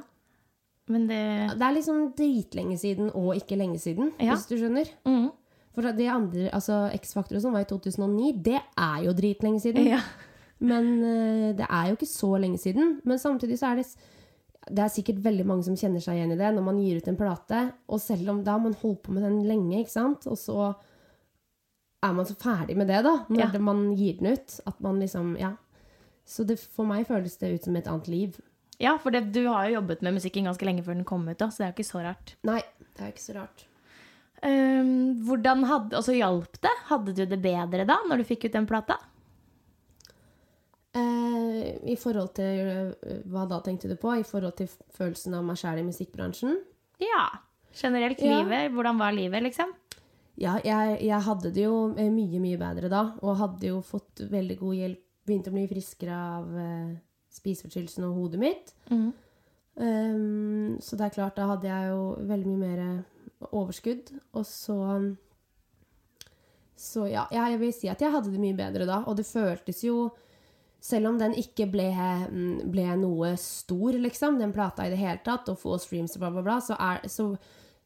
men 0.87 1.07
det 1.07 1.49
Det 1.57 1.61
er 1.61 1.71
liksom 1.73 2.13
dritlenge 2.17 2.77
siden 2.77 3.11
og 3.13 3.35
ikke 3.35 3.55
lenge 3.57 3.79
siden, 3.79 4.11
Ja. 4.19 4.33
hvis 4.35 4.45
du 4.47 4.55
skjønner. 4.57 4.85
Mm. 5.05 5.29
For 5.75 5.81
det 5.81 6.07
andre, 6.09 6.49
altså 6.53 6.89
X-Faktor 6.93 7.35
og 7.35 7.41
sånn 7.41 7.51
var 7.53 7.61
i 7.61 7.65
2009. 7.65 8.43
Det 8.43 8.59
er 8.77 9.03
jo 9.05 9.13
dritlenge 9.13 9.59
siden. 9.61 9.85
Ja. 9.87 9.99
Men 10.59 11.03
eh, 11.03 11.53
det 11.57 11.65
er 11.69 11.87
jo 11.89 11.95
ikke 11.95 12.05
så 12.07 12.37
lenge 12.39 12.57
siden. 12.57 13.01
Men 13.03 13.17
samtidig 13.19 13.57
så 13.59 13.67
er 13.71 13.75
det 13.75 13.85
Det 14.69 14.79
er 14.85 14.91
sikkert 14.93 15.19
veldig 15.25 15.45
mange 15.45 15.63
som 15.67 15.75
kjenner 15.75 15.99
seg 16.03 16.15
igjen 16.19 16.31
i 16.35 16.39
det 16.39 16.53
når 16.55 16.63
man 16.63 16.77
gir 16.79 16.97
ut 17.01 17.07
en 17.11 17.17
plate. 17.19 17.73
Og 17.89 17.99
selv 17.99 18.29
om 18.31 18.43
da 18.45 18.51
har 18.55 18.63
man 18.63 18.73
holdt 18.81 19.01
på 19.03 19.11
med 19.15 19.23
den 19.25 19.41
lenge, 19.47 19.81
ikke 19.81 19.91
sant. 19.91 20.27
Og 20.31 20.37
så 20.39 20.69
er 22.03 22.13
man 22.15 22.25
så 22.27 22.35
ferdig 22.39 22.75
med 22.79 22.87
det, 22.87 23.01
da, 23.03 23.25
når 23.29 23.53
Ja. 23.53 23.59
man 23.59 23.95
gir 23.95 24.17
den 24.19 24.33
ut. 24.33 24.59
At 24.67 24.79
man 24.81 24.99
liksom 24.99 25.37
Ja. 25.39 25.53
Så 26.25 26.45
det, 26.47 26.57
for 26.59 26.85
meg 26.87 27.05
føles 27.07 27.35
det 27.37 27.53
ut 27.55 27.63
som 27.65 27.75
et 27.75 27.87
annet 27.87 28.07
liv. 28.07 28.39
Ja, 28.79 28.97
for 28.97 29.11
det, 29.11 29.31
du 29.33 29.45
har 29.47 29.67
jo 29.67 29.75
jobbet 29.81 30.01
med 30.01 30.13
musikken 30.15 30.45
ganske 30.45 30.63
lenge 30.65 30.83
før 30.83 30.95
den 30.95 31.03
kom 31.05 31.27
ut, 31.27 31.37
da, 31.37 31.47
så 31.47 31.57
det 31.57 31.65
er 31.67 31.71
jo 31.73 31.83
ikke 31.83 31.91
så 31.91 32.03
rart. 32.03 32.35
Nei, 32.43 32.61
det 32.95 33.01
er 33.03 33.11
ikke 33.11 33.21
så 33.27 33.35
rart. 33.35 33.65
Um, 34.43 35.21
hvordan 35.23 35.63
hadde, 35.69 35.95
altså 35.95 36.15
hjalp 36.15 36.57
det? 36.61 36.71
Hadde 36.89 37.13
du 37.15 37.25
det 37.25 37.41
bedre 37.41 37.85
da, 37.87 37.97
når 38.09 38.17
du 38.17 38.23
fikk 38.27 38.45
ut 38.45 38.51
den 38.55 38.65
plata? 38.67 38.97
Eh, 40.93 41.69
I 41.89 41.95
forhold 41.97 42.35
til 42.37 42.67
eh, 42.69 43.21
Hva 43.31 43.47
da 43.49 43.57
tenkte 43.65 43.89
du 43.89 43.95
på? 43.97 44.11
I 44.19 44.25
forhold 44.27 44.53
til 44.59 44.69
følelsen 44.93 45.33
av 45.37 45.45
meg 45.47 45.57
sjæl 45.57 45.79
i 45.81 45.87
musikkbransjen? 45.87 46.59
Ja. 47.01 47.23
Generelt 47.73 48.21
Ja. 48.21 48.41
livet. 48.43 48.71
Hvordan 48.75 48.99
var 49.01 49.11
livet, 49.15 49.41
liksom? 49.43 49.71
Ja, 50.37 50.59
jeg, 50.65 50.99
jeg 51.05 51.21
hadde 51.25 51.51
det 51.53 51.63
jo 51.65 51.93
eh, 51.97 52.09
mye, 52.13 52.39
mye 52.41 52.57
bedre 52.61 52.89
da, 52.89 53.03
og 53.21 53.37
hadde 53.37 53.67
jo 53.71 53.81
fått 53.85 54.21
veldig 54.29 54.57
god 54.59 54.75
hjelp. 54.75 55.01
Begynte 55.25 55.49
å 55.49 55.55
bli 55.55 55.67
friskere 55.69 56.13
av 56.19 56.55
eh, 56.59 56.95
spiseforstyrrelsen 57.31 58.03
og 58.05 58.17
hodet 58.17 58.39
mitt. 58.41 58.73
Um, 58.91 60.75
så 60.83 60.97
det 60.99 61.05
er 61.07 61.13
klart, 61.15 61.37
da 61.39 61.47
hadde 61.49 61.65
jeg 61.69 61.89
jo 61.89 62.01
veldig 62.29 62.49
mye 62.51 62.61
mer 62.77 63.49
overskudd. 63.53 64.11
Og 64.37 64.45
så 64.45 64.77
Så 66.75 67.05
ja, 67.09 67.23
jeg 67.31 67.59
vil 67.61 67.71
si 67.73 67.87
at 67.89 68.01
jeg 68.01 68.11
hadde 68.11 68.31
det 68.33 68.41
mye 68.41 68.57
bedre 68.57 68.85
da, 68.89 69.03
og 69.07 69.15
det 69.17 69.25
føltes 69.29 69.83
jo 69.85 70.09
selv 70.83 71.07
om 71.13 71.17
den 71.21 71.31
ikke 71.39 71.69
ble, 71.71 71.85
mm, 72.27 72.65
ble 72.73 72.89
noe 72.99 73.29
stor, 73.39 73.95
liksom, 74.03 74.35
den 74.41 74.51
plata 74.51 74.83
i 74.83 74.91
det 74.91 74.99
hele 74.99 75.21
tatt, 75.23 75.47
og 75.53 75.59
få 75.61 75.77
streams 75.79 76.17
og 76.17 76.25
bla, 76.25 76.31
bla, 76.35 76.41
bla, 76.43 76.57
så 76.65 76.75
er, 76.75 77.05
så, 77.07 77.29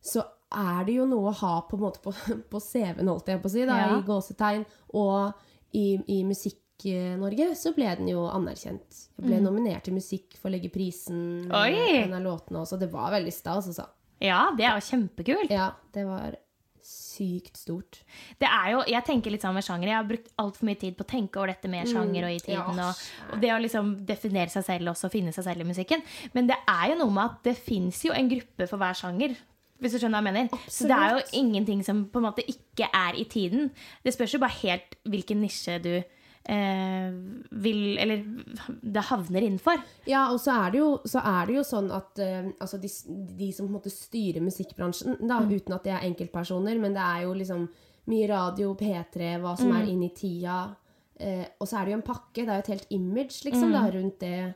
så 0.02 0.24
er 0.58 0.80
det 0.88 0.96
jo 0.96 1.06
noe 1.06 1.30
å 1.30 1.36
ha 1.44 1.52
på 1.70 1.78
en 1.78 1.84
måte 1.84 2.02
på, 2.02 2.14
på 2.52 2.62
CV-en, 2.64 3.12
holdt 3.12 3.30
jeg 3.30 3.44
på 3.44 3.52
å 3.52 3.54
si, 3.54 3.66
da, 3.70 3.78
Ja. 3.84 3.92
i 4.00 4.06
gåsetegn. 4.08 4.66
Og 4.98 5.78
i, 5.78 5.86
i 6.18 6.24
Musikk-Norge 6.26 7.52
så 7.60 7.74
ble 7.76 7.92
den 8.00 8.10
jo 8.16 8.24
anerkjent. 8.32 9.04
Jeg 9.18 9.28
ble 9.28 9.42
nominert 9.46 9.86
til 9.86 9.94
Musikkforleggerprisen 10.00 11.22
med 11.46 11.52
Mm. 11.52 11.56
Oi! 11.62 12.04
en 12.04 12.14
av 12.18 12.24
låtene 12.26 12.62
også. 12.64 12.80
Det 12.80 12.90
var 12.92 13.12
veldig 13.14 13.34
stas, 13.34 13.68
altså. 13.70 13.86
Ja, 14.24 14.48
det 14.58 14.66
er 14.66 14.80
jo 14.80 14.86
kjempekult. 14.90 15.52
Ja, 15.54 15.72
det 15.94 16.06
var 16.08 16.38
sykt 16.88 17.58
stort. 17.60 18.00
Det 18.40 18.48
er 18.48 18.72
jo, 18.74 18.84
jeg 18.88 19.04
tenker 19.08 19.34
litt 19.34 19.44
sammen 19.44 19.60
med 19.60 19.68
sjanger. 19.68 19.90
Jeg 19.92 19.98
har 19.98 20.08
brukt 20.08 20.30
altfor 20.40 20.70
mye 20.70 20.80
tid 20.80 20.96
på 20.98 21.04
å 21.04 21.10
tenke 21.10 21.42
over 21.42 21.52
dette 21.52 21.72
med 21.72 21.90
sjanger 21.90 22.28
og 22.30 22.36
i 22.36 22.42
tiden. 22.46 22.82
Og, 22.84 23.04
og 23.34 23.44
det 23.44 23.52
å 23.54 23.60
liksom 23.64 23.92
definere 24.08 24.54
seg 24.54 24.66
selv 24.70 24.94
også, 24.94 25.12
finne 25.14 25.34
seg 25.36 25.48
selv 25.50 25.66
i 25.66 25.68
musikken. 25.68 26.04
Men 26.38 26.50
det 26.52 26.60
er 26.64 26.94
jo 26.94 27.00
noe 27.02 27.16
med 27.18 27.26
at 27.26 27.40
det 27.50 27.58
fins 27.60 28.04
jo 28.08 28.16
en 28.16 28.32
gruppe 28.32 28.70
for 28.70 28.82
hver 28.82 28.98
sjanger. 28.98 29.36
Hvis 29.78 29.94
du 29.94 30.00
skjønner 30.00 30.24
hva 30.24 30.32
jeg 30.32 30.38
mener. 30.48 30.70
Så 30.74 30.88
det 30.90 30.98
er 30.98 31.18
jo 31.18 31.26
ingenting 31.38 31.84
som 31.86 32.06
på 32.10 32.22
en 32.22 32.30
måte 32.30 32.46
ikke 32.50 32.88
er 32.90 33.18
i 33.20 33.28
tiden. 33.30 33.68
Det 34.06 34.16
spørs 34.16 34.34
jo 34.34 34.42
bare 34.42 34.58
helt 34.64 34.98
hvilken 35.06 35.44
nisje 35.44 35.78
du 35.84 35.92
eh, 36.48 37.12
vil 37.52 37.98
Eller 38.00 38.24
det 38.82 39.04
havner 39.10 39.42
innenfor. 39.42 39.82
Ja, 40.08 40.28
og 40.32 40.40
så 40.42 40.56
er 40.66 40.72
det 40.72 40.82
jo, 40.82 40.90
så 41.06 41.22
er 41.24 41.50
det 41.50 41.58
jo 41.58 41.66
sånn 41.68 41.92
at 41.96 42.22
eh, 42.24 42.50
altså 42.58 42.80
de, 42.82 42.92
de 43.38 43.52
som 43.52 43.68
på 43.68 43.72
en 43.72 43.78
måte 43.80 43.94
styrer 43.94 44.44
musikkbransjen, 44.46 45.20
da, 45.28 45.42
uten 45.44 45.76
at 45.76 45.88
de 45.88 45.94
er 45.96 46.08
enkeltpersoner, 46.08 46.80
men 46.82 46.96
det 46.96 47.04
er 47.04 47.26
jo 47.28 47.36
liksom 47.38 47.68
mye 48.08 48.28
radio, 48.32 48.72
P3, 48.80 49.34
hva 49.44 49.58
som 49.60 49.74
er 49.76 49.90
inn 49.92 50.06
i 50.06 50.14
tida. 50.16 50.62
Eh, 51.20 51.44
og 51.60 51.68
så 51.68 51.80
er 51.80 51.86
det 51.88 51.96
jo 51.96 52.00
en 52.00 52.08
pakke, 52.08 52.44
det 52.44 52.48
er 52.48 52.60
jo 52.62 52.66
et 52.66 52.74
helt 52.76 52.92
image 52.96 53.42
liksom, 53.44 53.74
da, 53.76 53.84
rundt 53.92 54.22
det. 54.24 54.54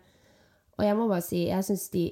Og 0.78 0.86
jeg 0.88 0.98
må 0.98 1.08
bare 1.10 1.26
si, 1.26 1.46
jeg 1.50 1.68
syns 1.68 1.90
de 1.94 2.06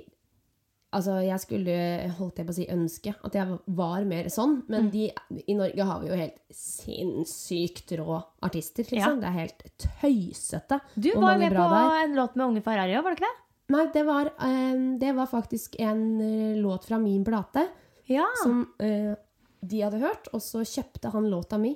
Altså, 0.91 1.19
jeg 1.21 1.37
skulle, 1.43 1.73
holdt 2.17 2.39
jeg 2.41 2.47
på 2.47 2.53
å 2.53 2.55
si, 2.57 2.63
ønske 2.73 3.11
at 3.27 3.35
jeg 3.37 3.57
var 3.77 4.05
mer 4.09 4.25
sånn, 4.33 4.63
men 4.73 4.87
de, 4.89 5.03
i 5.45 5.53
Norge 5.53 5.85
har 5.85 5.99
vi 6.01 6.07
jo 6.09 6.15
helt 6.17 6.39
sinnssykt 6.49 7.91
rå 7.99 8.15
artister, 8.45 8.87
liksom. 8.89 9.19
Ja. 9.19 9.21
Det 9.21 9.27
er 9.29 9.35
helt 9.35 9.61
tøysete. 9.83 10.79
Du 10.95 11.11
var 11.21 11.37
med 11.37 11.53
på 11.53 11.67
det 11.69 11.81
er. 11.83 11.99
en 12.07 12.15
låt 12.17 12.35
med 12.39 12.45
Unge 12.47 12.63
Ferrari 12.65 12.95
òg, 12.97 13.03
var 13.05 13.13
det 13.13 13.19
ikke 13.21 13.29
det? 13.29 13.45
Nei, 13.69 13.83
det 13.93 14.03
var, 14.07 14.31
um, 14.41 14.87
det 14.97 15.11
var 15.13 15.29
faktisk 15.29 15.75
en 15.85 16.01
eh, 16.25 16.57
låt 16.57 16.87
fra 16.89 16.97
min 16.97 17.21
plate 17.27 17.67
Ja. 18.09 18.25
som 18.41 18.63
uh, 18.81 19.13
de 19.61 19.81
hadde 19.83 19.99
hørt, 20.01 20.31
og 20.33 20.41
så 20.41 20.63
kjøpte 20.65 21.11
han 21.13 21.29
låta 21.29 21.59
mi. 21.61 21.75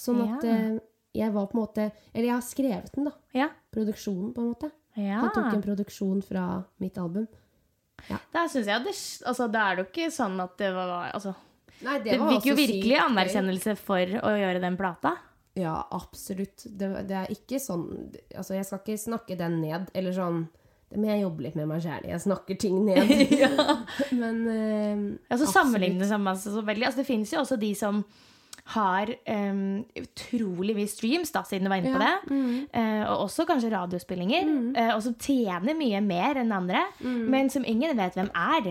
Sånn 0.00 0.22
at 0.24 0.44
Ja. 0.48 0.54
eh, 0.56 0.78
jeg 1.14 1.30
var 1.30 1.46
på 1.46 1.54
en 1.54 1.60
måte 1.62 1.84
Eller 2.12 2.24
jeg 2.26 2.34
har 2.34 2.42
skrevet 2.42 2.92
den, 2.96 3.04
da. 3.04 3.12
ja. 3.36 3.48
Produksjonen, 3.70 4.32
på 4.34 4.40
en 4.40 4.48
måte. 4.54 4.70
ja. 4.96 5.20
Han 5.20 5.30
tok 5.30 5.52
en 5.52 5.62
produksjon 5.62 6.22
fra 6.24 6.64
mitt 6.80 6.96
album. 6.98 7.28
Da 8.34 8.44
syns 8.50 8.66
jeg 8.68 8.84
det, 8.84 8.94
altså, 9.26 9.46
det 9.48 9.60
er 9.60 9.78
jo 9.80 9.84
ikke 9.88 10.08
sånn 10.12 10.34
at 10.44 10.56
det 10.60 10.72
var 10.76 10.90
altså, 11.14 11.32
Nei, 11.84 11.98
Det 12.04 12.16
fikk 12.20 12.48
jo 12.50 12.56
virkelig 12.58 12.98
anerkjennelse 13.02 13.74
for 13.80 14.18
å 14.24 14.34
gjøre 14.38 14.60
den 14.62 14.76
plata. 14.78 15.14
Ja, 15.58 15.76
absolutt. 15.94 16.64
Det, 16.66 16.88
det 17.08 17.14
er 17.14 17.30
ikke 17.30 17.60
sånn 17.62 17.84
Altså, 18.34 18.56
jeg 18.56 18.66
skal 18.66 18.80
ikke 18.82 18.98
snakke 19.04 19.36
den 19.38 19.60
ned, 19.62 19.86
eller 19.94 20.14
sånn 20.16 20.40
Det 20.90 20.98
må 20.98 21.06
jeg 21.12 21.22
jobbe 21.24 21.46
litt 21.46 21.58
med 21.58 21.68
meg 21.70 21.82
sjæl. 21.84 22.06
Jeg 22.10 22.22
snakker 22.24 22.58
ting 22.60 22.80
ned. 22.86 23.10
Men 24.22 24.40
uh, 24.46 24.54
Ja, 24.54 25.36
så 25.36 25.44
absolutt. 25.44 25.54
sammenligner 25.54 26.10
seg 26.10 26.22
masse 26.22 26.52
så 26.54 26.62
veldig. 26.66 26.88
Altså, 26.90 27.02
det 27.02 27.08
finnes 27.08 27.32
jo 27.34 27.42
også 27.42 27.58
de 27.62 27.72
som 27.78 28.02
har 28.72 29.10
um, 29.28 29.84
utrolig 30.00 30.72
mye 30.76 30.88
streams, 30.88 31.32
da, 31.34 31.42
siden 31.44 31.66
du 31.66 31.70
var 31.72 31.82
inne 31.82 31.92
på 31.92 32.00
det. 32.00 32.12
det. 32.30 32.38
Uh, 32.72 33.02
og 33.12 33.26
også 33.26 33.44
kanskje 33.48 33.72
radiospillinger. 33.74 34.48
eh, 34.80 34.92
og 34.94 35.02
som 35.04 35.16
tjener 35.20 35.76
mye 35.76 36.00
mer 36.04 36.40
enn 36.40 36.54
andre, 36.56 36.86
men 37.04 37.52
som 37.52 37.66
ingen 37.68 37.92
vet 37.98 38.16
hvem 38.16 38.30
er. 38.32 38.70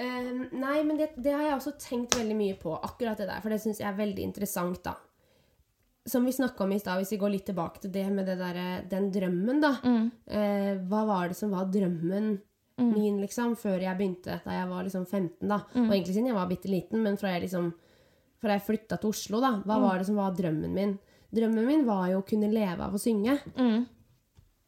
Uh, 0.00 0.30
nei, 0.56 0.78
men 0.88 0.96
det, 0.98 1.12
det 1.20 1.36
har 1.36 1.44
jeg 1.50 1.58
også 1.58 1.74
tenkt 1.84 2.16
veldig 2.16 2.38
mye 2.38 2.56
på, 2.60 2.72
akkurat 2.80 3.20
det 3.20 3.28
der. 3.28 3.44
For 3.44 3.52
det 3.52 3.60
syns 3.62 3.82
jeg 3.82 3.90
er 3.90 4.00
veldig 4.00 4.24
interessant, 4.24 4.80
da. 4.88 4.96
Som 6.08 6.24
vi 6.28 6.32
snakka 6.36 6.64
om 6.64 6.72
i 6.72 6.80
stad, 6.80 7.00
hvis 7.00 7.14
vi 7.14 7.20
går 7.20 7.32
litt 7.32 7.46
tilbake 7.48 7.84
til 7.84 7.92
det 7.92 8.08
med 8.12 8.26
det 8.28 8.40
der, 8.40 8.58
den 8.88 9.12
drømmen, 9.12 9.60
da. 9.60 9.76
Eh, 10.32 10.74
hva 10.88 11.04
var 11.08 11.30
det 11.32 11.36
som 11.38 11.52
var 11.52 11.68
drømmen 11.72 12.34
min, 12.74 13.20
liksom, 13.22 13.52
før 13.54 13.84
jeg 13.84 13.96
begynte, 14.00 14.40
da 14.42 14.56
jeg 14.56 14.68
var 14.72 14.82
liksom 14.82 15.04
15, 15.06 15.46
da. 15.46 15.60
Og 15.78 15.92
egentlig 15.92 16.16
siden 16.16 16.32
jeg 16.32 16.40
var 16.40 16.48
bitte 16.50 16.72
liten, 16.72 17.04
men 17.04 17.20
fra 17.20 17.36
jeg 17.36 17.44
liksom 17.46 17.70
fra 18.44 18.58
jeg 18.58 18.66
flytta 18.68 19.00
til 19.00 19.10
Oslo, 19.14 19.40
da. 19.42 19.56
Hva 19.64 19.80
var 19.82 19.98
det 20.00 20.08
som 20.08 20.20
var 20.20 20.36
drømmen 20.36 20.76
min? 20.76 20.94
Drømmen 21.34 21.66
min 21.66 21.84
var 21.88 22.06
jo 22.12 22.20
å 22.22 22.26
kunne 22.28 22.52
leve 22.52 22.86
av 22.86 22.94
å 22.94 23.00
synge. 23.00 23.38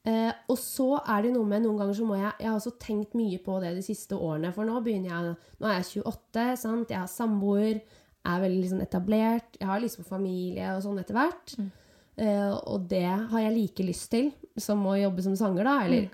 Eh, 0.07 0.33
og 0.53 0.59
så 0.61 1.01
er 1.03 1.25
det 1.25 1.33
noe 1.35 1.49
med 1.51 1.65
Noen 1.65 1.81
ganger 1.81 1.97
så 1.99 2.05
må 2.07 2.15
jeg 2.15 2.29
Jeg 2.39 2.47
har 2.47 2.55
også 2.61 2.77
tenkt 2.79 3.17
mye 3.19 3.41
på 3.43 3.57
det 3.63 3.73
de 3.75 3.83
siste 3.83 4.15
årene. 4.15 4.53
For 4.55 4.69
nå 4.69 4.79
begynner 4.85 5.11
jeg 5.11 5.33
Nå 5.59 5.67
er 5.67 5.81
jeg 5.81 6.05
28, 6.05 6.45
sant? 6.63 6.93
jeg 6.95 7.01
har 7.01 7.11
samboer, 7.11 7.81
er 8.27 8.45
veldig 8.45 8.61
liksom 8.63 8.85
etablert. 8.85 9.59
Jeg 9.59 9.67
har 9.67 9.83
på 9.83 10.07
familie 10.07 10.71
og 10.77 10.85
sånn 10.85 11.03
etter 11.03 11.19
hvert. 11.19 11.57
Eh, 12.17 12.53
og 12.71 12.87
det 12.89 13.05
har 13.07 13.41
jeg 13.43 13.55
like 13.55 13.85
lyst 13.87 14.09
til 14.15 14.31
som 14.57 14.81
å 14.89 14.95
jobbe 14.97 15.23
som 15.23 15.37
sanger, 15.37 15.67
da. 15.69 15.75
Eller 15.85 16.09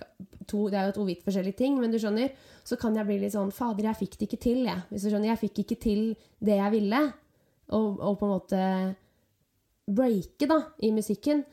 to, 0.49 0.67
det 0.69 0.81
er 0.81 0.89
jo 0.89 0.97
to 0.99 1.07
vidt 1.07 1.23
forskjellige 1.25 1.61
ting, 1.61 1.77
men 1.81 1.93
du 1.93 1.99
skjønner. 2.01 2.33
Så 2.67 2.79
kan 2.81 2.97
jeg 2.97 3.07
bli 3.09 3.21
litt 3.23 3.35
sånn 3.37 3.53
Fader, 3.55 3.91
jeg 3.91 4.01
fikk 4.01 4.19
det 4.19 4.29
ikke 4.29 4.43
til, 4.43 4.65
jeg. 4.67 4.85
Hvis 4.91 5.05
du 5.07 5.13
skjønner. 5.13 5.33
Jeg 5.33 5.43
fikk 5.45 5.63
ikke 5.65 5.79
til 5.83 6.03
det 6.43 6.59
jeg 6.59 6.75
ville. 6.75 7.03
Og, 7.73 8.01
og 8.01 8.19
på 8.21 8.29
en 8.29 8.33
måte 8.35 8.63
breake, 9.93 10.47
da, 10.49 10.59
i 10.85 10.93
musikken. 10.95 11.45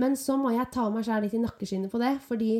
Men 0.00 0.16
så 0.18 0.36
må 0.40 0.52
jeg 0.54 0.70
ta 0.72 0.86
meg 0.92 1.04
sjæl 1.06 1.26
litt 1.26 1.36
i 1.36 1.42
nakkeskinnet 1.42 1.92
på 1.92 2.00
det, 2.00 2.14
fordi 2.26 2.54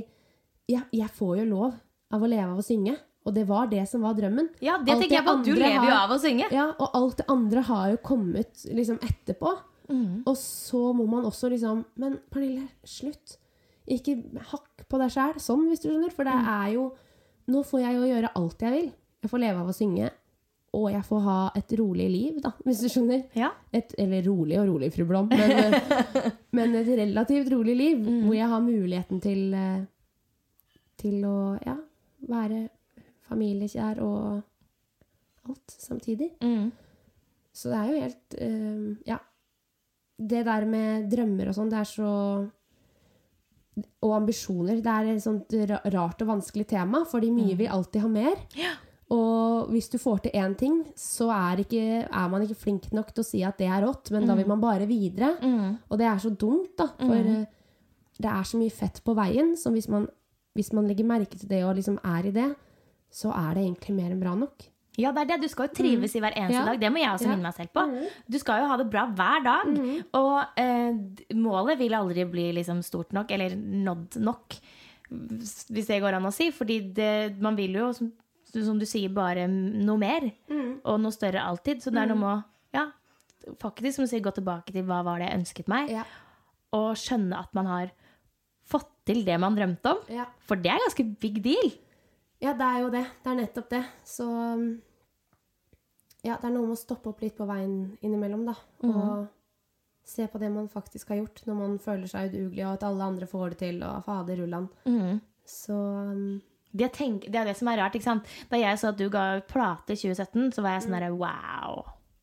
jeg, 0.71 0.85
jeg 0.95 1.11
får 1.17 1.41
jo 1.43 1.49
lov 1.49 1.73
av 2.13 2.23
å 2.23 2.29
leve 2.29 2.51
av 2.53 2.61
å 2.61 2.65
synge. 2.67 2.95
Og 3.23 3.35
det 3.37 3.45
var 3.47 3.69
det 3.71 3.85
som 3.87 4.03
var 4.03 4.17
drømmen. 4.19 4.49
Ja, 4.65 4.79
det 4.83 4.97
Alt 4.97 5.05
tenker 5.05 5.17
jeg 5.21 5.27
på. 5.29 5.35
Du 5.47 5.53
lever 5.55 5.87
jo 5.87 5.95
av 5.95 6.11
å 6.11 6.19
synge. 6.23 6.49
Ja, 6.55 6.65
og 6.75 6.97
alt 6.99 7.21
det 7.21 7.27
andre 7.31 7.63
har 7.69 7.93
jo 7.93 8.01
kommet 8.03 8.65
liksom 8.67 8.99
etterpå. 9.05 9.53
Og 10.27 10.35
så 10.39 10.81
må 10.97 11.05
man 11.11 11.27
også 11.29 11.51
liksom 11.53 11.83
Men 12.01 12.15
Pernille, 12.33 12.65
slutt. 12.89 13.37
Ikke 13.91 14.15
hakk 14.53 14.85
på 14.89 14.99
deg 15.03 15.11
sjæl 15.13 15.39
sånn, 15.43 15.67
hvis 15.69 15.83
du 15.83 15.91
skjønner. 15.91 16.15
For 16.15 16.27
det 16.29 16.35
er 16.35 16.75
jo 16.77 16.91
Nå 17.53 17.65
får 17.67 17.81
jeg 17.83 17.97
jo 17.99 18.07
gjøre 18.07 18.31
alt 18.39 18.61
jeg 18.63 18.73
vil. 18.75 18.91
Jeg 19.23 19.31
får 19.33 19.41
leve 19.43 19.63
av 19.63 19.71
å 19.71 19.75
synge. 19.75 20.11
Og 20.73 20.87
jeg 20.89 21.05
får 21.05 21.25
ha 21.27 21.39
et 21.59 21.73
rolig 21.77 22.07
liv, 22.09 22.37
da, 22.41 22.55
hvis 22.65 22.81
du 22.81 22.89
skjønner. 22.89 23.27
Ja. 23.37 23.51
Et, 23.77 23.91
eller 24.01 24.25
rolig 24.25 24.57
og 24.57 24.71
rolig, 24.71 24.89
fru 24.95 25.05
Blom, 25.09 25.29
men, 25.29 25.75
men 26.57 26.77
et 26.81 26.89
relativt 27.03 27.51
rolig 27.53 27.75
liv. 27.77 28.07
Hvor 28.25 28.37
jeg 28.39 28.49
har 28.49 28.63
muligheten 28.65 29.21
til, 29.21 29.43
eh, 29.53 29.83
til 31.03 31.27
å 31.29 31.37
ja, 31.61 31.77
være 32.31 32.63
familiekjær 33.29 34.01
og 34.05 34.41
alt 35.51 35.77
samtidig. 35.77 36.31
Mm. 36.41 36.71
Så 37.53 37.69
det 37.69 37.79
er 37.79 37.91
jo 37.91 38.01
helt 38.07 38.41
uh, 38.41 39.13
Ja. 39.13 39.21
Det 40.23 40.45
der 40.47 40.65
med 40.69 41.09
drømmer 41.11 41.49
og 41.51 41.57
sånn, 41.57 41.71
det 41.73 41.81
er 41.81 41.89
så 41.89 42.11
Og 44.05 44.13
ambisjoner. 44.15 44.79
Det 44.85 44.93
er 44.93 45.09
et 45.11 45.25
sånt 45.25 45.55
rart 45.91 46.23
og 46.23 46.29
vanskelig 46.29 46.67
tema, 46.71 47.03
fordi 47.09 47.33
mye 47.35 47.57
vil 47.59 47.73
alltid 47.73 48.05
ha 48.05 48.11
mer. 48.13 48.43
Og 49.13 49.69
hvis 49.73 49.91
du 49.93 49.99
får 50.01 50.23
til 50.25 50.37
én 50.41 50.55
ting, 50.57 50.79
så 50.97 51.29
er, 51.35 51.61
ikke, 51.67 51.85
er 52.09 52.29
man 52.33 52.45
ikke 52.47 52.57
flink 52.63 52.89
nok 52.97 53.13
til 53.13 53.25
å 53.25 53.29
si 53.29 53.43
at 53.45 53.59
det 53.61 53.69
er 53.69 53.85
rått, 53.85 54.09
men 54.15 54.25
da 54.29 54.37
vil 54.39 54.49
man 54.49 54.63
bare 54.63 54.89
videre. 54.89 55.35
Og 55.91 55.99
det 56.01 56.09
er 56.09 56.23
så 56.23 56.33
dumt, 56.33 56.73
da. 56.81 56.89
For 56.97 57.29
mm. 57.29 57.45
det 58.25 58.31
er 58.33 58.49
så 58.49 58.61
mye 58.61 58.73
fett 58.73 59.03
på 59.05 59.15
veien, 59.19 59.53
så 59.61 59.73
hvis 59.75 59.91
man, 59.93 60.07
hvis 60.57 60.73
man 60.73 60.89
legger 60.89 61.09
merke 61.09 61.37
til 61.37 61.51
det 61.51 61.61
og 61.67 61.77
liksom 61.77 62.01
er 62.01 62.31
i 62.31 62.37
det, 62.39 62.51
så 63.13 63.35
er 63.37 63.59
det 63.59 63.67
egentlig 63.67 63.99
mer 63.99 64.15
enn 64.15 64.23
bra 64.23 64.33
nok. 64.39 64.69
Ja, 65.01 65.09
det 65.13 65.23
er 65.23 65.29
det. 65.31 65.39
Du 65.45 65.49
skal 65.49 65.69
jo 65.69 65.77
trives 65.77 66.13
i 66.17 66.21
hver 66.21 66.35
eneste 66.37 66.59
Ja. 66.59 66.65
dag. 66.69 66.81
Det 66.81 66.91
må 66.93 67.01
jeg 67.01 67.09
også 67.09 67.25
Ja. 67.25 67.33
minne 67.33 67.49
meg 67.49 67.55
selv 67.55 67.73
på. 67.73 68.09
Du 68.29 68.39
skal 68.39 68.61
jo 68.61 68.69
ha 68.69 68.77
det 68.77 68.91
bra 68.91 69.07
hver 69.07 69.45
dag. 69.45 70.05
Og 70.13 70.45
eh, 70.57 70.93
målet 71.35 71.79
vil 71.79 71.95
aldri 71.95 72.25
bli 72.29 72.53
liksom 72.53 72.83
stort 72.83 73.13
nok, 73.13 73.31
eller 73.31 73.57
nådd 73.57 74.17
nok, 74.21 74.57
hvis 75.11 75.87
det 75.87 76.01
går 76.01 76.15
an 76.15 76.29
å 76.29 76.33
si. 76.33 76.51
Fordi 76.51 76.93
det, 76.93 77.41
man 77.41 77.57
vil 77.57 77.73
jo, 77.73 77.93
som, 77.93 78.13
som 78.61 78.79
du 78.81 78.85
sier, 78.89 79.13
bare 79.15 79.47
noe 79.49 80.01
mer. 80.01 80.29
Og 80.85 80.99
noe 81.01 81.15
større 81.15 81.45
alltid. 81.47 81.81
Så 81.85 81.93
det 81.95 82.03
er 82.03 82.11
noe 82.11 82.21
med 82.21 82.31
å 82.31 82.39
ja, 82.77 82.87
faktisk 83.63 83.97
som 83.97 84.07
du 84.07 84.11
sier, 84.11 84.23
gå 84.25 84.33
tilbake 84.37 84.75
til 84.75 84.87
hva 84.89 85.03
var 85.07 85.21
det 85.21 85.31
jeg 85.31 85.41
ønsket 85.41 85.73
meg. 85.73 85.93
Ja. 85.93 86.05
Og 86.77 86.93
skjønne 87.01 87.41
at 87.41 87.53
man 87.57 87.69
har 87.71 87.93
fått 88.69 88.91
til 89.09 89.25
det 89.27 89.39
man 89.43 89.57
drømte 89.59 89.97
om. 89.97 90.01
Ja. 90.13 90.29
For 90.47 90.61
det 90.61 90.73
er 90.73 90.85
ganske 90.85 91.07
big 91.23 91.43
deal. 91.45 91.73
Ja, 92.43 92.55
det 92.59 92.67
er 92.67 92.81
jo 92.83 92.89
det. 92.95 93.05
Det 93.23 93.31
er 93.31 93.39
nettopp 93.39 93.69
det. 93.71 93.83
Så 94.09 94.27
um, 94.27 94.67
ja, 96.23 96.37
det 96.37 96.49
er 96.49 96.55
noe 96.55 96.69
med 96.69 96.77
å 96.77 96.81
stoppe 96.81 97.11
opp 97.13 97.23
litt 97.23 97.37
på 97.39 97.47
veien 97.49 97.97
innimellom, 98.03 98.47
da. 98.49 98.57
Og 98.87 99.27
se 100.07 100.27
på 100.31 100.39
det 100.43 100.49
man 100.51 100.67
faktisk 100.71 101.13
har 101.13 101.21
gjort, 101.21 101.45
når 101.47 101.59
man 101.59 101.77
føler 101.83 102.11
seg 102.11 102.33
udugelig, 102.33 102.65
og 102.67 102.73
at 102.77 102.87
alle 102.89 103.11
andre 103.13 103.29
får 103.31 103.53
det 103.53 103.61
til, 103.63 103.83
og 103.87 104.03
fader 104.07 104.41
rullan. 104.43 104.67
Så 105.47 105.77
um, 105.77 106.41
Det, 106.73 106.89
tenk, 106.97 107.27
det 107.29 107.41
er 107.41 107.51
det 107.51 107.57
som 107.59 107.69
er 107.69 107.83
rart. 107.83 107.97
ikke 107.99 108.09
sant? 108.09 108.29
Da 108.51 108.61
jeg 108.61 108.79
så 108.81 108.93
at 108.93 109.01
du 109.01 109.09
ga 109.13 109.25
ut 109.39 109.49
plate 109.51 109.93
i 109.95 109.99
2017, 110.01 110.55
så 110.57 110.65
var 110.65 110.79
jeg 110.79 110.87
sånn 110.87 110.97
derre 110.97 111.11
wow. 111.13 111.83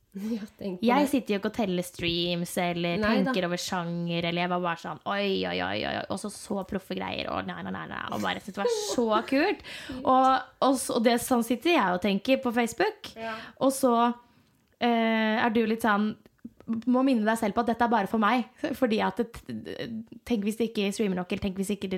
ja, 0.81 0.95
Jeg 0.97 1.09
sitter 1.11 1.35
jo 1.35 1.39
ikke 1.39 1.51
og 1.51 1.57
teller 1.59 1.85
streams 1.85 2.55
eller 2.57 2.97
Nei 2.97 3.11
da. 3.21 3.29
tenker 3.29 3.45
over 3.45 3.61
sjanger. 3.61 4.25
Eller 4.25 4.41
jeg 4.43 4.51
var 4.51 4.63
bare 4.63 4.81
sånn 4.81 5.01
oi, 5.05 5.27
oi, 5.47 5.57
oi, 5.63 5.75
oi. 5.85 5.93
Og 6.09 6.17
så 6.21 6.31
så 6.33 6.63
proffe 6.69 6.97
greier. 6.97 7.29
Og 7.33 7.45
nei, 7.47 7.59
nei, 7.65 7.73
nei, 7.75 7.85
nei. 7.91 8.01
Og 8.15 8.23
bare 8.25 8.41
det 8.43 8.57
var 8.57 8.71
så 8.89 9.05
kult. 9.33 9.61
Og, 10.01 10.49
og, 10.65 10.81
og 10.95 11.05
det 11.05 11.19
sånn 11.23 11.45
sitter 11.45 11.75
jeg 11.75 11.99
og 11.99 12.01
tenker 12.05 12.41
på 12.43 12.55
Facebook. 12.55 13.13
Og 13.61 13.75
så 13.75 13.93
Uh, 14.79 15.35
er 15.43 15.49
du 15.51 15.57
litt 15.67 15.83
sånn 15.83 16.13
må 16.87 17.01
minne 17.05 17.25
deg 17.25 17.37
selv 17.39 17.55
på 17.57 17.63
at 17.63 17.71
dette 17.71 17.85
er 17.85 17.91
bare 17.91 18.07
for 18.11 18.21
meg. 18.21 18.45
Fordi 18.79 18.99
at 19.01 19.17
det, 19.17 19.27
Tenk 20.29 20.43
hvis 20.45 20.57
det 20.59 20.69
ikke 20.69 20.91
streamer 20.93 21.17
nok, 21.19 21.31
eller 21.33 21.41
tenk 21.41 21.57
hvis 21.57 21.71
ikke 21.73 21.89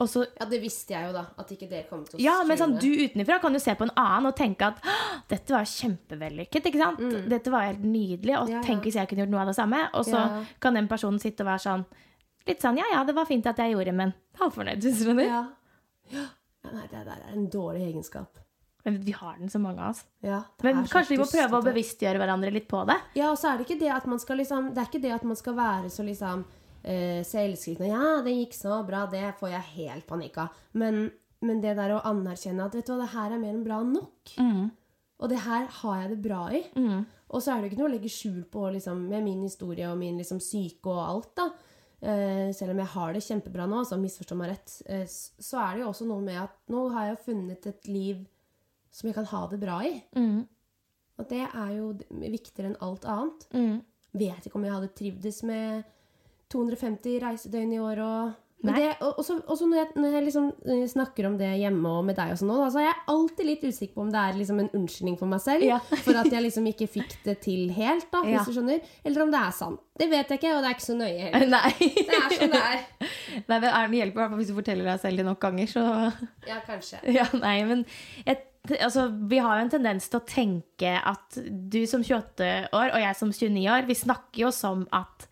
Og 0.00 0.08
så 0.12 0.26
Ja, 0.38 0.46
det 0.50 0.60
visste 0.60 0.92
jeg 0.92 1.06
jo, 1.08 1.12
da. 1.16 1.24
At 1.40 1.50
ikke 1.54 1.68
dere 1.70 1.86
kom 1.88 2.04
til 2.04 2.18
å 2.18 2.22
ja, 2.22 2.36
men 2.46 2.58
sånn, 2.60 2.76
du 2.78 2.88
utenfra 3.06 3.38
kan 3.40 3.52
jo 3.56 3.62
se 3.62 3.74
på 3.78 3.86
en 3.88 3.94
annen 3.96 4.26
og 4.30 4.36
tenke 4.36 4.68
at 4.68 4.80
dette 5.28 5.54
var 5.54 5.64
kjempevellykket. 5.64 6.68
ikke 6.70 6.82
sant? 6.82 7.00
Dette 7.30 7.50
var 7.54 7.66
helt 7.70 7.84
nydelig. 7.84 8.36
Og 8.40 8.46
Mm. 8.46 8.52
Ja, 8.52 8.60
ja. 8.60 8.62
tenk 8.66 8.84
hvis 8.84 8.94
jeg 9.00 9.08
kunne 9.08 9.24
gjort 9.24 9.32
noe 9.32 9.40
av 9.40 9.46
det 9.50 9.56
samme. 9.56 9.80
Og 9.94 10.04
så 10.04 10.16
Ja. 10.20 10.44
kan 10.60 10.74
den 10.74 10.88
personen 10.88 11.18
sitte 11.18 11.40
og 11.42 11.48
være 11.54 11.64
sånn 11.66 11.86
Litt 12.46 12.60
sånn 12.62 12.76
ja 12.78 12.84
ja, 12.92 13.02
det 13.02 13.12
var 13.16 13.26
fint 13.26 13.44
at 13.50 13.56
jeg 13.58 13.72
gjorde, 13.74 13.92
men 13.92 14.14
halvfornøyd. 14.38 14.80
syns 14.80 15.00
du. 15.02 15.20
Ja. 15.20 15.48
ja. 16.12 16.26
Nei, 16.62 16.86
det 16.92 17.00
der 17.04 17.16
er 17.18 17.32
en 17.32 17.48
dårlig 17.50 17.88
egenskap. 17.92 18.38
Men 18.86 19.00
vi 19.02 19.12
har 19.18 19.34
den 19.40 19.50
så 19.50 19.58
mange 19.58 19.82
av 19.82 19.96
oss. 19.96 20.04
Ja, 20.22 20.44
Men 20.62 20.84
kanskje 20.86 21.16
vi 21.16 21.18
må 21.18 21.26
prøve 21.26 21.58
å 21.58 21.64
bevisstgjøre 21.66 22.20
hverandre 22.22 22.52
litt 22.54 22.68
på 22.70 22.84
det. 22.86 22.94
Ja, 23.18 23.32
og 23.32 23.40
så 23.40 23.50
er 23.50 23.58
det 23.58 23.66
ikke 23.66 23.80
det 23.80 23.90
at 23.90 24.06
man 24.06 24.20
skal 24.22 24.38
liksom 24.38 24.68
Det 24.76 24.78
er 24.82 24.90
ikke 24.90 25.02
det 25.02 25.14
at 25.16 25.24
man 25.26 25.38
skal 25.38 25.56
være 25.58 25.90
så 25.90 26.06
liksom 26.06 26.44
uh, 26.46 27.20
selvskrytende. 27.26 27.90
Ja, 27.90 28.12
det 28.22 28.36
gikk 28.36 28.54
så 28.54 28.78
bra, 28.86 29.04
det 29.10 29.24
får 29.40 29.50
jeg 29.56 29.72
helt 29.74 30.06
panikk 30.06 30.38
av. 30.44 30.60
Men, 30.78 31.08
men 31.42 31.62
det 31.64 31.74
der 31.80 31.96
å 31.96 32.04
anerkjenne 32.06 32.68
at 32.70 32.78
vet 32.78 32.86
du 32.86 32.94
hva, 32.94 33.02
det 33.02 33.12
her 33.16 33.34
er 33.34 33.42
mer 33.42 33.56
enn 33.56 33.66
bra 33.66 33.80
nok. 33.82 34.36
Og 35.16 35.32
det 35.32 35.42
her 35.46 35.66
har 35.80 36.00
jeg 36.02 36.12
det 36.12 36.20
bra 36.28 36.42
i. 36.54 36.62
Og 37.34 37.42
så 37.42 37.52
er 37.52 37.62
det 37.62 37.72
ikke 37.72 37.80
noe 37.80 37.88
å 37.90 37.94
legge 37.96 38.12
skjul 38.12 38.44
på 38.52 38.68
liksom, 38.76 39.02
med 39.10 39.24
min 39.26 39.42
historie 39.42 39.88
og 39.90 39.98
min 39.98 40.20
liksom, 40.20 40.38
syke 40.44 40.92
og 40.92 41.02
alt, 41.02 41.32
da. 41.42 41.50
Uh, 41.96 42.52
selv 42.54 42.74
om 42.74 42.80
jeg 42.82 42.92
har 42.92 43.14
det 43.16 43.24
kjempebra 43.24 43.64
nå, 43.66 43.80
så 43.88 43.96
misforstå 43.98 44.36
meg 44.38 44.50
rett, 44.52 44.74
uh, 44.92 45.06
så 45.08 45.58
er 45.64 45.74
det 45.74 45.82
jo 45.82 45.90
også 45.90 46.06
noe 46.06 46.22
med 46.22 46.38
at 46.38 46.52
nå 46.70 46.82
har 46.94 47.08
jeg 47.08 47.22
funnet 47.24 47.66
et 47.72 47.88
liv 47.88 48.20
som 48.96 49.10
jeg 49.10 49.16
kan 49.18 49.28
ha 49.32 49.42
det 49.52 49.58
bra 49.60 49.80
i. 49.84 49.92
Og 51.16 51.28
det 51.30 51.42
er 51.44 51.68
jo 51.76 51.90
viktigere 52.22 52.70
enn 52.72 52.80
alt 52.84 53.04
annet. 53.08 53.46
Vet 54.16 54.48
ikke 54.48 54.56
om 54.56 54.64
jeg 54.64 54.72
hadde 54.78 54.94
trivdes 54.96 55.42
med 55.48 55.84
250 56.52 57.20
reisedøgn 57.26 57.76
i 57.76 57.80
år 57.82 58.02
og 58.06 58.34
og, 58.66 59.20
når 59.28 59.76
jeg, 59.76 59.88
når 60.00 60.14
jeg 60.16 60.22
liksom 60.24 60.46
snakker 60.90 61.26
om 61.28 61.34
det 61.38 61.50
hjemme 61.60 61.90
og 62.00 62.06
med 62.08 62.16
deg, 62.18 62.32
og 62.32 62.38
sånn, 62.40 62.48
nå, 62.50 62.54
da, 62.58 62.70
så 62.72 62.80
er 62.80 62.86
jeg 62.88 63.02
alltid 63.12 63.46
litt 63.46 63.66
usikker 63.68 63.92
på 63.94 64.02
om 64.06 64.08
det 64.10 64.22
er 64.22 64.38
liksom 64.40 64.62
en 64.62 64.70
unnskyldning 64.74 65.18
for 65.20 65.30
meg 65.30 65.42
selv. 65.44 65.62
Ja. 65.68 65.76
for 66.06 66.18
at 66.18 66.30
jeg 66.32 66.42
liksom 66.42 66.66
ikke 66.72 66.88
fikk 66.90 67.12
det 67.28 67.34
til 67.44 67.68
helt, 67.76 68.08
da, 68.10 68.22
Ja. 68.26 68.40
hvis 68.40 68.48
du 68.48 68.56
skjønner. 68.56 68.80
Eller 69.06 69.22
om 69.26 69.30
det 69.30 69.42
er 69.44 69.54
sant. 69.54 69.84
Det 70.00 70.08
vet 70.10 70.32
jeg 70.32 70.40
ikke, 70.40 70.54
og 70.56 70.64
det 70.64 70.70
er 70.72 70.78
ikke 70.78 70.86
så 70.88 70.96
nøye 70.98 71.28
heller. 71.36 71.52
Nei. 71.52 71.92
Det 72.00 72.16
er 72.16 72.34
sånn 72.40 72.56
det 72.56 72.64
er. 72.64 72.82
Nei, 73.46 73.60
det 73.60 73.70
er- 73.70 73.92
det 73.92 74.00
hjelper 74.00 74.16
i 74.16 74.22
hvert 74.24 74.32
fall 74.34 74.40
hvis 74.42 74.50
du 74.50 74.56
forteller 74.58 74.90
deg 74.90 75.04
selv 75.04 75.20
det 75.22 75.28
nok 75.28 75.40
ganger, 75.46 75.70
så 75.76 75.86
Ja, 76.48 76.58
kanskje. 76.66 77.02
Ja, 77.20 77.28
nei, 77.38 77.56
men 77.68 77.84
jeg, 78.26 78.40
altså, 78.74 79.06
vi 79.30 79.38
har 79.42 79.58
jo 79.58 79.64
en 79.66 79.72
tendens 79.76 80.08
til 80.10 80.20
å 80.20 80.26
tenke 80.26 80.92
at 80.98 81.38
du 81.46 81.80
som 81.90 82.04
28 82.04 82.50
år 82.76 82.92
og 82.92 83.00
jeg 83.02 83.18
som 83.18 83.32
29 83.32 83.64
år, 83.72 83.86
vi 83.88 83.96
snakker 83.98 84.46
jo 84.46 84.52
som 84.54 84.84
at 84.96 85.28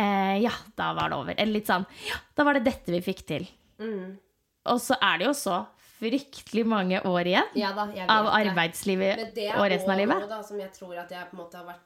eh, 0.00 0.36
ja, 0.44 0.52
da 0.78 0.92
var 0.98 1.12
det 1.12 1.20
over. 1.20 1.34
Eller 1.36 1.58
litt 1.60 1.70
sånn 1.70 1.86
ja, 2.08 2.18
da 2.36 2.46
var 2.48 2.58
det 2.58 2.66
dette 2.68 2.94
vi 2.94 3.02
fikk 3.04 3.24
til. 3.28 3.48
Mm. 3.82 4.16
Og 4.72 4.82
så 4.82 4.98
er 4.98 5.20
det 5.20 5.28
jo 5.28 5.34
så 5.38 5.62
fryktelig 5.96 6.66
mange 6.68 6.98
år 7.08 7.28
igjen 7.30 7.54
Ja 7.56 7.70
da, 7.72 7.86
av 8.12 8.26
det. 8.26 8.32
arbeidslivet 8.42 9.20
Men 9.20 9.30
det 9.36 9.46
er 9.48 9.60
og 9.60 9.68
resten 9.72 9.92
av 9.94 10.00
livet. 10.00 10.24
noe 10.26 10.28
da, 10.28 10.40
som 10.44 10.58
jeg 10.60 10.72
tror 10.74 10.98
at 11.00 11.12
jeg 11.14 11.28
på 11.30 11.36
en 11.36 11.40
måte 11.40 11.60
har 11.60 11.68
vært, 11.68 11.85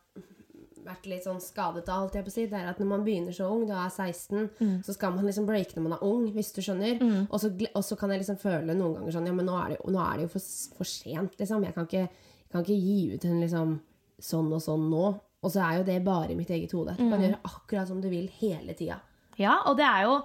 vært 0.90 1.06
litt 1.06 1.24
sånn 1.24 1.40
skadet 1.40 1.88
av, 1.88 2.02
holdt 2.04 2.14
jeg 2.18 2.24
på 2.26 2.30
å 2.32 2.34
si. 2.34 2.46
Det 2.46 2.58
er 2.60 2.68
at 2.70 2.78
når 2.82 2.86
man 2.92 3.04
begynner 3.04 3.32
så 3.36 3.48
ung, 3.50 3.66
da 3.68 3.84
er 3.86 3.90
16, 3.90 4.50
Mm. 4.60 4.82
så 4.84 4.94
skal 4.94 5.12
man 5.14 5.24
liksom 5.24 5.46
breake 5.46 5.74
når 5.76 5.82
man 5.88 5.92
er 5.98 6.02
ung, 6.04 6.26
hvis 6.32 6.52
du 6.54 6.60
skjønner. 6.60 7.00
Og, 7.30 7.38
så, 7.40 7.50
og 7.74 7.82
så 7.84 7.96
kan 7.98 8.10
jeg 8.10 8.20
liksom 8.24 8.38
føle 8.38 8.74
noen 8.74 8.94
ganger 8.98 9.12
sånn 9.12 9.26
Ja, 9.26 9.32
men 9.32 9.46
nå 9.46 9.56
er 9.64 9.68
det, 9.76 9.78
nå 9.86 9.98
er 10.04 10.16
det 10.18 10.22
jo 10.28 10.32
for, 10.38 10.40
for 10.76 10.84
sent, 10.84 11.36
liksom. 11.38 11.64
Jeg 11.64 11.74
kan 11.74 11.86
ikke, 11.86 12.08
kan 12.52 12.62
ikke 12.64 12.80
gi 12.82 13.14
ut 13.14 13.24
en 13.24 13.40
liksom 13.40 13.80
sånn 14.20 14.52
og 14.52 14.60
sånn 14.60 14.90
nå. 14.90 15.20
Og 15.42 15.50
så 15.50 15.62
er 15.64 15.78
jo 15.78 15.84
det 15.84 16.04
bare 16.04 16.32
i 16.32 16.34
mitt 16.36 16.50
eget 16.50 16.72
hode. 16.72 16.96
Du 16.98 17.04
Mm. 17.04 17.10
kan 17.10 17.20
gjøre 17.22 17.40
akkurat 17.44 17.88
som 17.88 18.00
du 18.00 18.08
vil 18.10 18.28
hele 18.40 18.74
tida. 18.74 19.00
Ja, 19.38 19.62
og 19.66 19.76
det 19.78 19.86
er 19.86 20.02
jo 20.04 20.22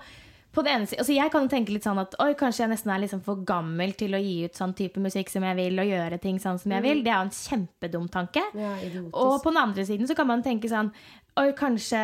på 0.55 0.63
det 0.65 0.71
ene 0.71 0.87
siden, 0.87 1.01
altså 1.03 1.15
Jeg 1.17 1.31
kan 1.33 1.45
jo 1.45 1.51
tenke 1.51 1.75
litt 1.75 1.85
sånn 1.85 1.99
at 2.01 2.15
oi, 2.23 2.31
kanskje 2.39 2.63
jeg 2.63 2.71
nesten 2.71 2.93
er 2.93 3.03
liksom 3.03 3.21
for 3.25 3.43
gammel 3.47 3.93
til 3.99 4.15
å 4.15 4.21
gi 4.23 4.35
ut 4.47 4.57
sånn 4.57 4.75
type 4.77 5.01
musikk 5.03 5.31
som 5.33 5.45
jeg 5.47 5.59
vil, 5.59 5.83
og 5.83 5.91
gjøre 5.91 6.19
ting 6.23 6.39
sånn 6.41 6.59
som 6.61 6.73
jeg 6.75 6.85
vil. 6.85 7.03
Det 7.05 7.11
er 7.11 7.19
jo 7.19 7.27
en 7.27 7.37
kjempedum 7.37 8.09
tanke. 8.13 8.43
Ja. 8.57 8.73
Og 9.11 9.37
på 9.43 9.51
den 9.51 9.61
andre 9.61 9.85
siden 9.87 10.09
så 10.09 10.17
kan 10.17 10.29
man 10.31 10.45
tenke 10.45 10.71
sånn 10.71 10.93
Oi, 11.35 11.49
kanskje 11.57 11.99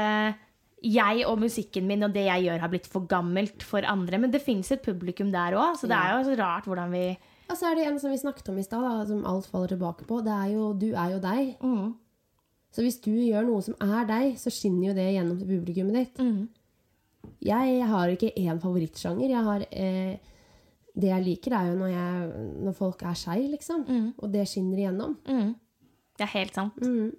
jeg 0.81 1.25
og 1.29 1.37
musikken 1.39 1.85
min 1.87 2.03
og 2.07 2.13
det 2.15 2.25
jeg 2.25 2.47
gjør, 2.47 2.61
har 2.63 2.71
blitt 2.71 2.89
for 2.89 3.05
gammelt 3.09 3.63
for 3.63 3.85
andre. 3.87 4.17
Men 4.21 4.33
det 4.33 4.41
fins 4.43 4.71
et 4.73 4.83
publikum 4.83 5.29
der 5.33 5.55
òg, 5.55 5.77
så 5.79 5.89
det 5.89 5.97
er 5.97 6.15
jo 6.17 6.31
så 6.31 6.37
rart 6.41 6.67
hvordan 6.67 6.93
vi 6.93 7.05
Og 7.51 7.57
så 7.57 7.69
er 7.69 7.77
det 7.77 7.85
en 7.87 7.99
som 8.01 8.11
vi 8.11 8.17
snakket 8.17 8.49
om 8.49 8.57
i 8.57 8.65
stad, 8.65 9.07
som 9.07 9.25
alt 9.27 9.49
faller 9.51 9.75
tilbake 9.75 10.07
på. 10.09 10.21
Det 10.25 10.33
er 10.33 10.53
jo, 10.55 10.71
du 10.73 10.89
er 10.91 11.13
jo 11.15 11.19
deg. 11.23 11.53
Mm. 11.61 11.93
Så 12.71 12.85
hvis 12.85 13.01
du 13.03 13.11
gjør 13.11 13.45
noe 13.45 13.61
som 13.65 13.75
er 13.83 14.07
deg, 14.07 14.35
så 14.39 14.51
skinner 14.53 14.89
jo 14.89 14.97
det 14.97 15.09
gjennom 15.11 15.39
til 15.39 15.49
publikummet 15.49 15.97
ditt. 15.99 16.21
Mm. 16.23 16.47
Jeg 17.41 17.87
har 17.89 18.13
ikke 18.13 18.33
én 18.37 18.61
favorittsjanger. 18.61 19.31
Jeg 19.33 19.47
har, 19.47 19.65
eh, 19.71 20.17
det 20.93 21.09
jeg 21.09 21.25
liker, 21.25 21.55
er 21.57 21.71
jo 21.71 21.79
når, 21.79 21.91
jeg, 21.95 22.45
når 22.67 22.77
folk 22.77 23.01
er 23.01 23.17
seg, 23.17 23.43
liksom. 23.55 23.83
Mm. 23.87 24.07
Og 24.17 24.31
det 24.33 24.47
skinner 24.49 24.83
igjennom. 24.83 25.17
Det 26.17 26.27
er 26.27 26.33
helt 26.35 26.57
sant. 26.57 26.77
Mm. 26.83 27.11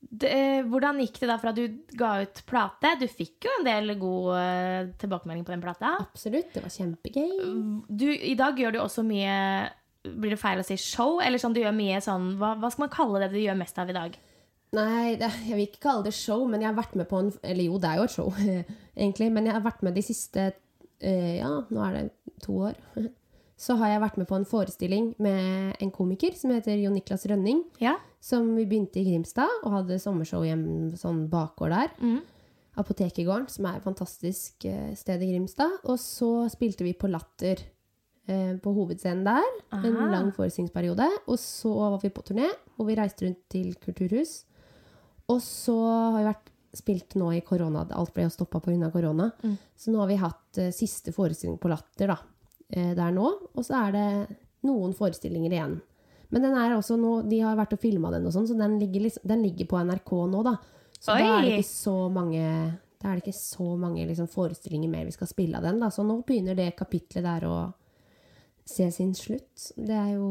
Det, 0.00 0.32
hvordan 0.66 0.98
gikk 1.04 1.18
det 1.20 1.28
da 1.28 1.36
fra 1.38 1.52
du 1.54 1.62
ga 1.98 2.14
ut 2.24 2.40
plate? 2.48 2.94
Du 2.98 3.04
fikk 3.06 3.46
jo 3.46 3.52
en 3.58 3.66
del 3.66 3.94
god 4.00 4.30
eh, 4.40 4.88
tilbakemelding 4.98 5.44
på 5.46 5.52
den 5.54 5.62
plata. 5.62 5.92
Absolutt. 6.00 6.54
Det 6.54 6.64
var 6.64 6.72
kjempegøy. 6.72 7.36
Du, 7.86 8.08
I 8.08 8.34
dag 8.38 8.58
gjør 8.58 8.74
du 8.74 8.80
også 8.82 9.04
mye 9.06 9.36
Blir 10.00 10.32
det 10.32 10.40
feil 10.40 10.62
å 10.62 10.64
si 10.64 10.78
show? 10.80 11.18
Eller 11.20 11.38
sånn 11.38 11.52
du 11.52 11.60
gjør 11.60 11.76
mye 11.76 11.98
sånn 12.00 12.30
Hva, 12.40 12.54
hva 12.56 12.70
skal 12.72 12.86
man 12.86 12.92
kalle 12.94 13.20
det 13.20 13.34
du 13.34 13.42
gjør 13.42 13.58
mest 13.60 13.76
av 13.78 13.92
i 13.92 13.96
dag? 13.98 14.16
Nei, 14.76 15.16
det, 15.18 15.30
jeg 15.48 15.56
vil 15.56 15.66
ikke 15.66 15.82
kalle 15.82 16.06
det 16.06 16.14
show, 16.14 16.44
men 16.46 16.62
jeg 16.62 16.70
har 16.70 16.76
vært 16.78 16.92
med 16.98 17.08
på 17.10 17.18
en 17.18 17.30
Eller 17.42 17.66
jo, 17.66 17.78
det 17.82 17.88
er 17.90 17.98
jo 17.98 18.06
et 18.06 18.14
show, 18.14 18.28
egentlig. 19.02 19.30
Men 19.34 19.48
jeg 19.48 19.56
har 19.56 19.64
vært 19.64 19.82
med 19.86 19.96
de 19.98 20.04
siste 20.06 20.50
eh, 21.00 21.38
Ja, 21.40 21.56
nå 21.66 21.86
er 21.88 21.96
det 21.96 22.04
to 22.44 22.60
år. 22.68 22.78
Så 23.60 23.74
har 23.76 23.90
jeg 23.92 24.00
vært 24.00 24.16
med 24.16 24.28
på 24.30 24.38
en 24.38 24.46
forestilling 24.48 25.10
med 25.20 25.74
en 25.84 25.90
komiker 25.92 26.32
som 26.38 26.52
heter 26.54 26.78
Jon 26.80 26.94
Niklas 26.96 27.26
Rønning. 27.28 27.58
Ja? 27.82 27.98
Som 28.24 28.54
vi 28.56 28.64
begynte 28.64 29.02
i 29.02 29.04
Grimstad 29.04 29.50
og 29.60 29.74
hadde 29.74 29.98
sommershow 30.00 30.46
i 30.46 30.54
en 30.54 30.94
sånn 30.96 31.26
bakgård 31.28 31.74
der. 31.74 31.92
Mm. 32.00 32.22
Apotekegården, 32.80 33.50
som 33.52 33.68
er 33.68 33.76
et 33.76 33.84
fantastisk 33.84 34.64
eh, 34.70 34.94
sted 34.96 35.20
i 35.26 35.34
Grimstad. 35.34 35.76
Og 35.84 36.00
så 36.00 36.46
spilte 36.52 36.86
vi 36.86 36.94
på 36.96 37.10
Latter 37.12 37.60
eh, 37.60 38.54
på 38.62 38.72
hovedscenen 38.78 39.26
der. 39.28 39.52
En 39.76 39.98
lang 40.08 40.32
forestillingsperiode. 40.32 41.10
Og 41.26 41.36
så 41.42 41.74
var 41.74 42.00
vi 42.00 42.14
på 42.16 42.24
turné, 42.24 42.48
og 42.78 42.88
vi 42.88 42.96
reiste 42.96 43.26
rundt 43.26 43.44
til 43.52 43.74
kulturhus. 43.82 44.38
Og 45.30 45.42
så 45.44 45.76
har 45.86 46.16
vi 46.18 46.26
vært 46.26 46.50
spilt 46.80 47.16
nå 47.18 47.32
i 47.34 47.42
korona. 47.46 47.84
Alt 47.96 48.14
ble 48.14 48.26
jo 48.26 48.34
stoppa 48.34 48.60
pga. 48.62 48.90
korona. 48.92 49.30
Mm. 49.42 49.56
Så 49.76 49.90
nå 49.90 50.02
har 50.02 50.10
vi 50.10 50.18
hatt 50.20 50.60
uh, 50.60 50.70
siste 50.74 51.14
forestilling 51.14 51.58
på 51.58 51.70
Latter 51.70 52.12
da, 52.12 52.18
uh, 52.76 52.92
der 52.98 53.14
nå. 53.14 53.30
Og 53.54 53.66
så 53.66 53.86
er 53.86 53.96
det 53.96 54.08
noen 54.66 54.94
forestillinger 54.96 55.54
igjen. 55.54 55.80
Men 56.30 56.46
den 56.46 56.54
er 56.54 56.76
også 56.76 56.94
nå, 56.98 57.22
de 57.26 57.40
har 57.42 57.58
vært 57.58 57.74
og 57.74 57.82
filma 57.82 58.12
den, 58.14 58.28
og 58.28 58.34
sånn, 58.34 58.46
så 58.46 58.54
den 58.54 58.76
ligger, 58.78 59.08
liksom, 59.08 59.24
den 59.26 59.42
ligger 59.42 59.66
på 59.72 59.80
NRK 59.82 60.12
nå. 60.30 60.44
da. 60.46 60.54
Så 61.00 61.16
da 61.16 61.26
er 61.26 61.46
det 61.46 61.56
ikke 61.56 61.70
så 61.72 61.96
mange, 62.12 62.44
da 63.00 63.08
er 63.10 63.18
det 63.18 63.24
ikke 63.24 63.40
så 63.40 63.66
mange 63.80 64.04
liksom, 64.06 64.28
forestillinger 64.30 64.92
mer 64.92 65.08
vi 65.08 65.16
skal 65.16 65.30
spille 65.30 65.58
av 65.58 65.66
den. 65.66 65.80
da. 65.82 65.90
Så 65.90 66.04
nå 66.06 66.20
begynner 66.26 66.58
det 66.58 66.70
kapitlet 66.78 67.26
der 67.26 67.48
å 67.50 67.56
se 68.68 68.86
sin 68.94 69.14
slutt. 69.18 69.72
Det 69.74 69.96
er 69.96 70.12
jo 70.14 70.30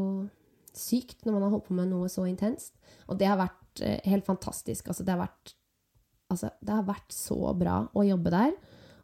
sykt 0.72 1.26
når 1.26 1.36
man 1.36 1.44
har 1.44 1.54
holdt 1.56 1.68
på 1.68 1.76
med 1.76 1.90
noe 1.92 2.08
så 2.08 2.24
intenst. 2.30 2.72
Og 3.10 3.18
det 3.20 3.28
har 3.28 3.40
vært 3.40 3.58
eh, 3.86 4.00
helt 4.10 4.26
fantastisk. 4.26 4.88
Altså, 4.88 5.06
det 5.06 5.16
har 5.16 5.24
vært 5.26 5.56
Altså, 6.30 6.46
det 6.62 6.70
har 6.70 6.84
vært 6.86 7.10
så 7.10 7.36
bra 7.58 7.80
å 7.90 8.04
jobbe 8.06 8.30
der. 8.30 8.52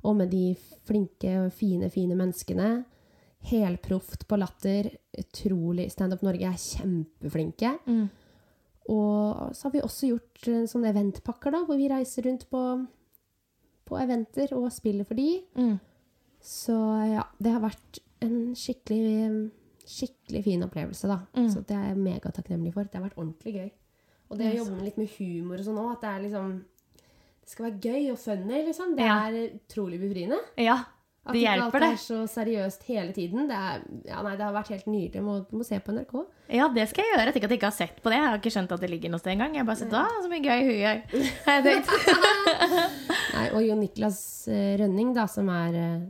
Og 0.07 0.13
med 0.15 0.31
de 0.31 0.53
flinke, 0.87 1.49
fine, 1.51 1.89
fine 1.91 2.15
menneskene. 2.15 2.69
Helproft 3.51 4.29
på 4.31 4.39
latter. 4.39 4.93
Utrolig. 5.19 5.89
Standup 5.91 6.23
Norge 6.23 6.47
er 6.47 6.61
kjempeflinke. 6.61 7.73
Mm. 7.91 8.05
Og 8.95 9.57
så 9.59 9.67
har 9.67 9.75
vi 9.75 9.83
også 9.83 10.13
gjort 10.13 10.49
eh, 10.53 10.65
sånne 10.71 10.93
eventpakker, 10.93 11.55
da, 11.55 11.65
hvor 11.67 11.79
vi 11.81 11.91
reiser 11.91 12.29
rundt 12.29 12.47
på, 12.53 12.63
på 13.87 13.99
eventer 13.99 14.55
og 14.55 14.71
spiller 14.75 15.09
for 15.09 15.19
de. 15.19 15.41
Mm. 15.59 15.75
Så 16.47 16.77
ja, 17.11 17.25
det 17.43 17.57
har 17.57 17.65
vært 17.65 17.99
en 18.23 18.55
skikkelig, 18.57 19.51
skikkelig 19.83 20.45
fin 20.47 20.63
opplevelse, 20.67 21.11
da. 21.11 21.19
Mm. 21.35 21.51
Så 21.51 21.65
det 21.67 21.75
er 21.75 21.91
jeg 21.91 22.05
megatakknemlig 22.05 22.77
for. 22.77 22.87
Det 22.87 23.01
har 23.01 23.09
vært 23.09 23.19
ordentlig 23.19 23.57
gøy. 23.57 23.73
Og 24.31 24.39
det 24.39 24.53
å 24.53 24.57
jobbe 24.65 24.75
med 24.77 24.85
litt 24.89 24.97
med 24.99 25.09
humor 25.19 25.61
og 25.61 25.65
sånn 25.69 25.79
òg, 25.79 25.93
at 25.97 26.01
det 26.03 26.11
er 26.11 26.21
liksom 26.27 26.65
Det 27.47 27.51
skal 27.53 27.65
være 27.69 27.79
gøy 27.79 28.11
og 28.11 28.19
funny, 28.19 28.61
liksom. 28.67 28.97
Det 28.97 29.05
Ja. 29.07 29.17
er 29.29 29.51
utrolig 29.55 30.01
befriende. 30.03 30.39
Ja, 30.59 30.81
At 31.27 31.33
det 31.33 31.43
ikke 31.43 31.53
hjelper, 31.55 31.65
alt 31.65 31.83
det. 31.83 31.91
er 31.93 32.01
så 32.03 32.19
seriøst 32.27 32.83
hele 32.89 33.13
tiden. 33.15 33.47
Det, 33.47 33.55
er, 33.55 33.85
ja, 34.09 34.23
nei, 34.23 34.33
det 34.35 34.43
har 34.43 34.53
vært 34.53 34.69
helt 34.75 34.87
nydelig. 34.91 35.23
Må, 35.23 35.47
må 35.53 35.65
se 35.65 35.79
på 35.79 35.95
NRK. 35.95 36.27
Ja, 36.51 36.67
det 36.75 36.89
skal 36.91 37.05
jeg 37.05 37.13
gjøre. 37.15 37.25
Jeg 37.27 37.35
tenker 37.35 37.47
at 37.47 37.51
jeg 37.55 37.59
ikke 37.61 37.71
har 37.71 37.79
sett 37.79 38.03
på 38.03 38.11
det. 38.11 38.19
Jeg 38.19 38.27
har 38.27 38.39
ikke 38.39 38.51
skjønt 38.57 38.73
at 38.75 38.81
det 38.83 38.91
ligger 38.91 39.11
noe 39.15 39.19
sted 39.23 39.33
engang. 39.37 39.55
Jeg 39.55 39.67
bare 39.67 39.77
sett 39.79 39.95
ah, 39.95 40.11
så 40.23 40.29
mye 40.29 40.43
gøy 40.43 40.61
hun. 40.67 40.79
Jeg 40.83 41.03
Nei, 43.37 43.47
og 43.55 43.63
Jon 43.63 43.81
Niklas 43.83 44.21
eh, 44.51 44.77
Rønning, 44.81 45.15
da, 45.15 45.27
som 45.31 45.49
er 45.53 45.75
eh, 45.81 46.01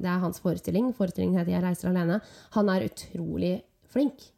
Det 0.00 0.06
er 0.08 0.22
hans 0.22 0.38
forestilling. 0.40 0.92
Forestillingen 0.96 1.38
heter 1.40 1.52
'Jeg 1.52 1.62
reiser 1.66 1.90
alene'. 1.90 2.20
Han 2.54 2.68
er 2.68 2.86
utrolig 2.88 3.62
flink. 3.90 4.30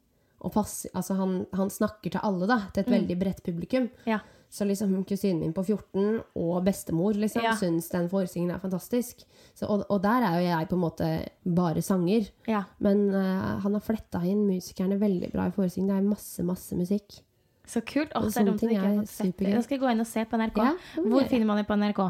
Og 0.43 0.53
pass, 0.53 0.87
altså 0.95 1.15
han, 1.19 1.47
han 1.55 1.71
snakker 1.71 2.11
til 2.17 2.21
alle, 2.23 2.47
da. 2.51 2.61
Til 2.75 2.83
et 2.85 2.91
veldig 2.91 3.19
bredt 3.21 3.43
publikum. 3.47 3.89
Ja. 4.07 4.19
Så 4.53 4.67
liksom 4.69 4.91
kusinen 5.09 5.39
min 5.41 5.53
på 5.57 5.63
14 5.65 6.19
og 6.37 6.65
bestemor 6.67 7.15
liksom, 7.17 7.41
Ja. 7.47 7.55
syns 7.57 7.87
den 7.89 8.11
forestillingen 8.13 8.53
er 8.53 8.61
fantastisk. 8.61 9.23
Så, 9.57 9.65
og, 9.65 9.87
og 9.89 10.03
der 10.05 10.27
er 10.29 10.35
jo 10.41 10.49
jeg 10.51 10.69
på 10.69 10.77
en 10.77 10.83
måte 10.83 11.09
bare 11.47 11.81
sanger. 11.83 12.29
ja. 12.47 12.65
Men 12.79 13.07
uh, 13.15 13.61
han 13.65 13.73
har 13.73 13.81
fletta 13.81 14.21
inn 14.29 14.45
musikerne 14.51 14.99
veldig 15.01 15.31
bra 15.33 15.47
i 15.49 15.55
forestillingen. 15.57 15.95
Det 15.95 16.03
er 16.05 16.11
masse, 16.11 16.45
masse 16.45 16.77
musikk. 16.77 17.23
Så 17.65 17.81
kult. 17.87 18.13
Åh, 18.15 18.27
det 18.29 18.37
er 18.43 18.45
dumt 18.51 18.61
at 18.61 18.69
ikke 18.75 18.81
har 18.83 18.97
fått 18.99 19.09
sett 19.09 19.25
det. 19.25 19.33
supergøy. 19.39 19.55
Da 19.57 19.63
skal 19.63 19.77
jeg 19.79 19.83
gå 19.87 19.91
inn 19.95 20.01
og 20.05 20.11
se 20.11 20.25
på 20.29 20.37
NRK. 20.43 20.59
Ja, 20.59 20.73
Hvor 21.07 21.29
finner 21.31 21.47
man 21.49 21.57
det 21.63 21.67
på 21.71 21.77
NRK? 21.79 22.01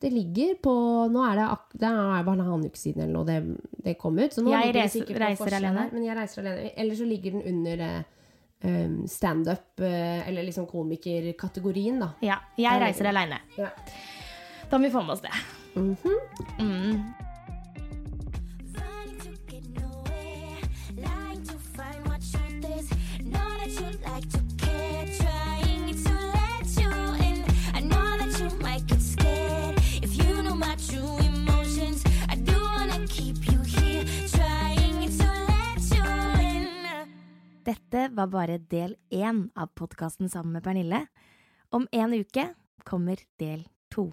Det 0.00 0.10
ligger 0.12 0.54
på 0.60 0.72
Nå 1.10 1.22
er 1.24 1.36
det, 1.38 1.44
ak 1.54 1.70
det 1.72 1.88
er 1.88 2.24
bare 2.26 2.34
en 2.36 2.40
annen 2.44 2.66
uke 2.68 2.76
siden 2.76 3.02
eller 3.06 3.14
noe 3.14 3.24
det, 3.24 3.38
det 3.84 3.94
kom 3.98 4.18
ut. 4.18 4.32
Så 4.34 4.42
nå 4.44 4.50
Jeg 4.52 4.74
reiser- 4.74 5.08
reiser 5.18 5.56
alene. 5.56 5.86
Men 5.92 6.04
jeg 6.04 6.16
reiser 6.18 6.42
alene. 6.42 6.70
Eller 6.76 6.94
så 6.94 7.06
ligger 7.08 7.32
den 7.32 7.42
under 7.42 7.84
eh, 7.86 8.02
um, 8.64 9.06
standup, 9.08 9.80
eh, 9.80 10.28
eller 10.28 10.42
liksom 10.44 10.66
komikerkategorien, 10.66 11.98
da. 12.00 12.10
Ja. 12.20 12.36
Jeg 12.58 12.80
reiser 12.82 13.08
aleine. 13.08 13.40
Ja. 13.56 13.70
Da 14.70 14.78
må 14.78 14.84
vi 14.88 14.90
få 14.92 15.02
med 15.06 15.16
oss 15.16 15.22
det. 15.24 15.32
Mhm. 15.76 15.96
Mm. 16.60 17.25
Dette 37.66 38.08
var 38.14 38.28
bare 38.30 38.58
del 38.58 38.92
én 39.10 39.48
av 39.58 39.72
podkasten 39.74 40.28
sammen 40.30 40.52
med 40.52 40.62
Pernille. 40.62 41.00
Om 41.74 41.88
en 41.92 42.12
uke 42.14 42.44
kommer 42.86 43.18
del 43.42 43.66
to. 43.90 44.12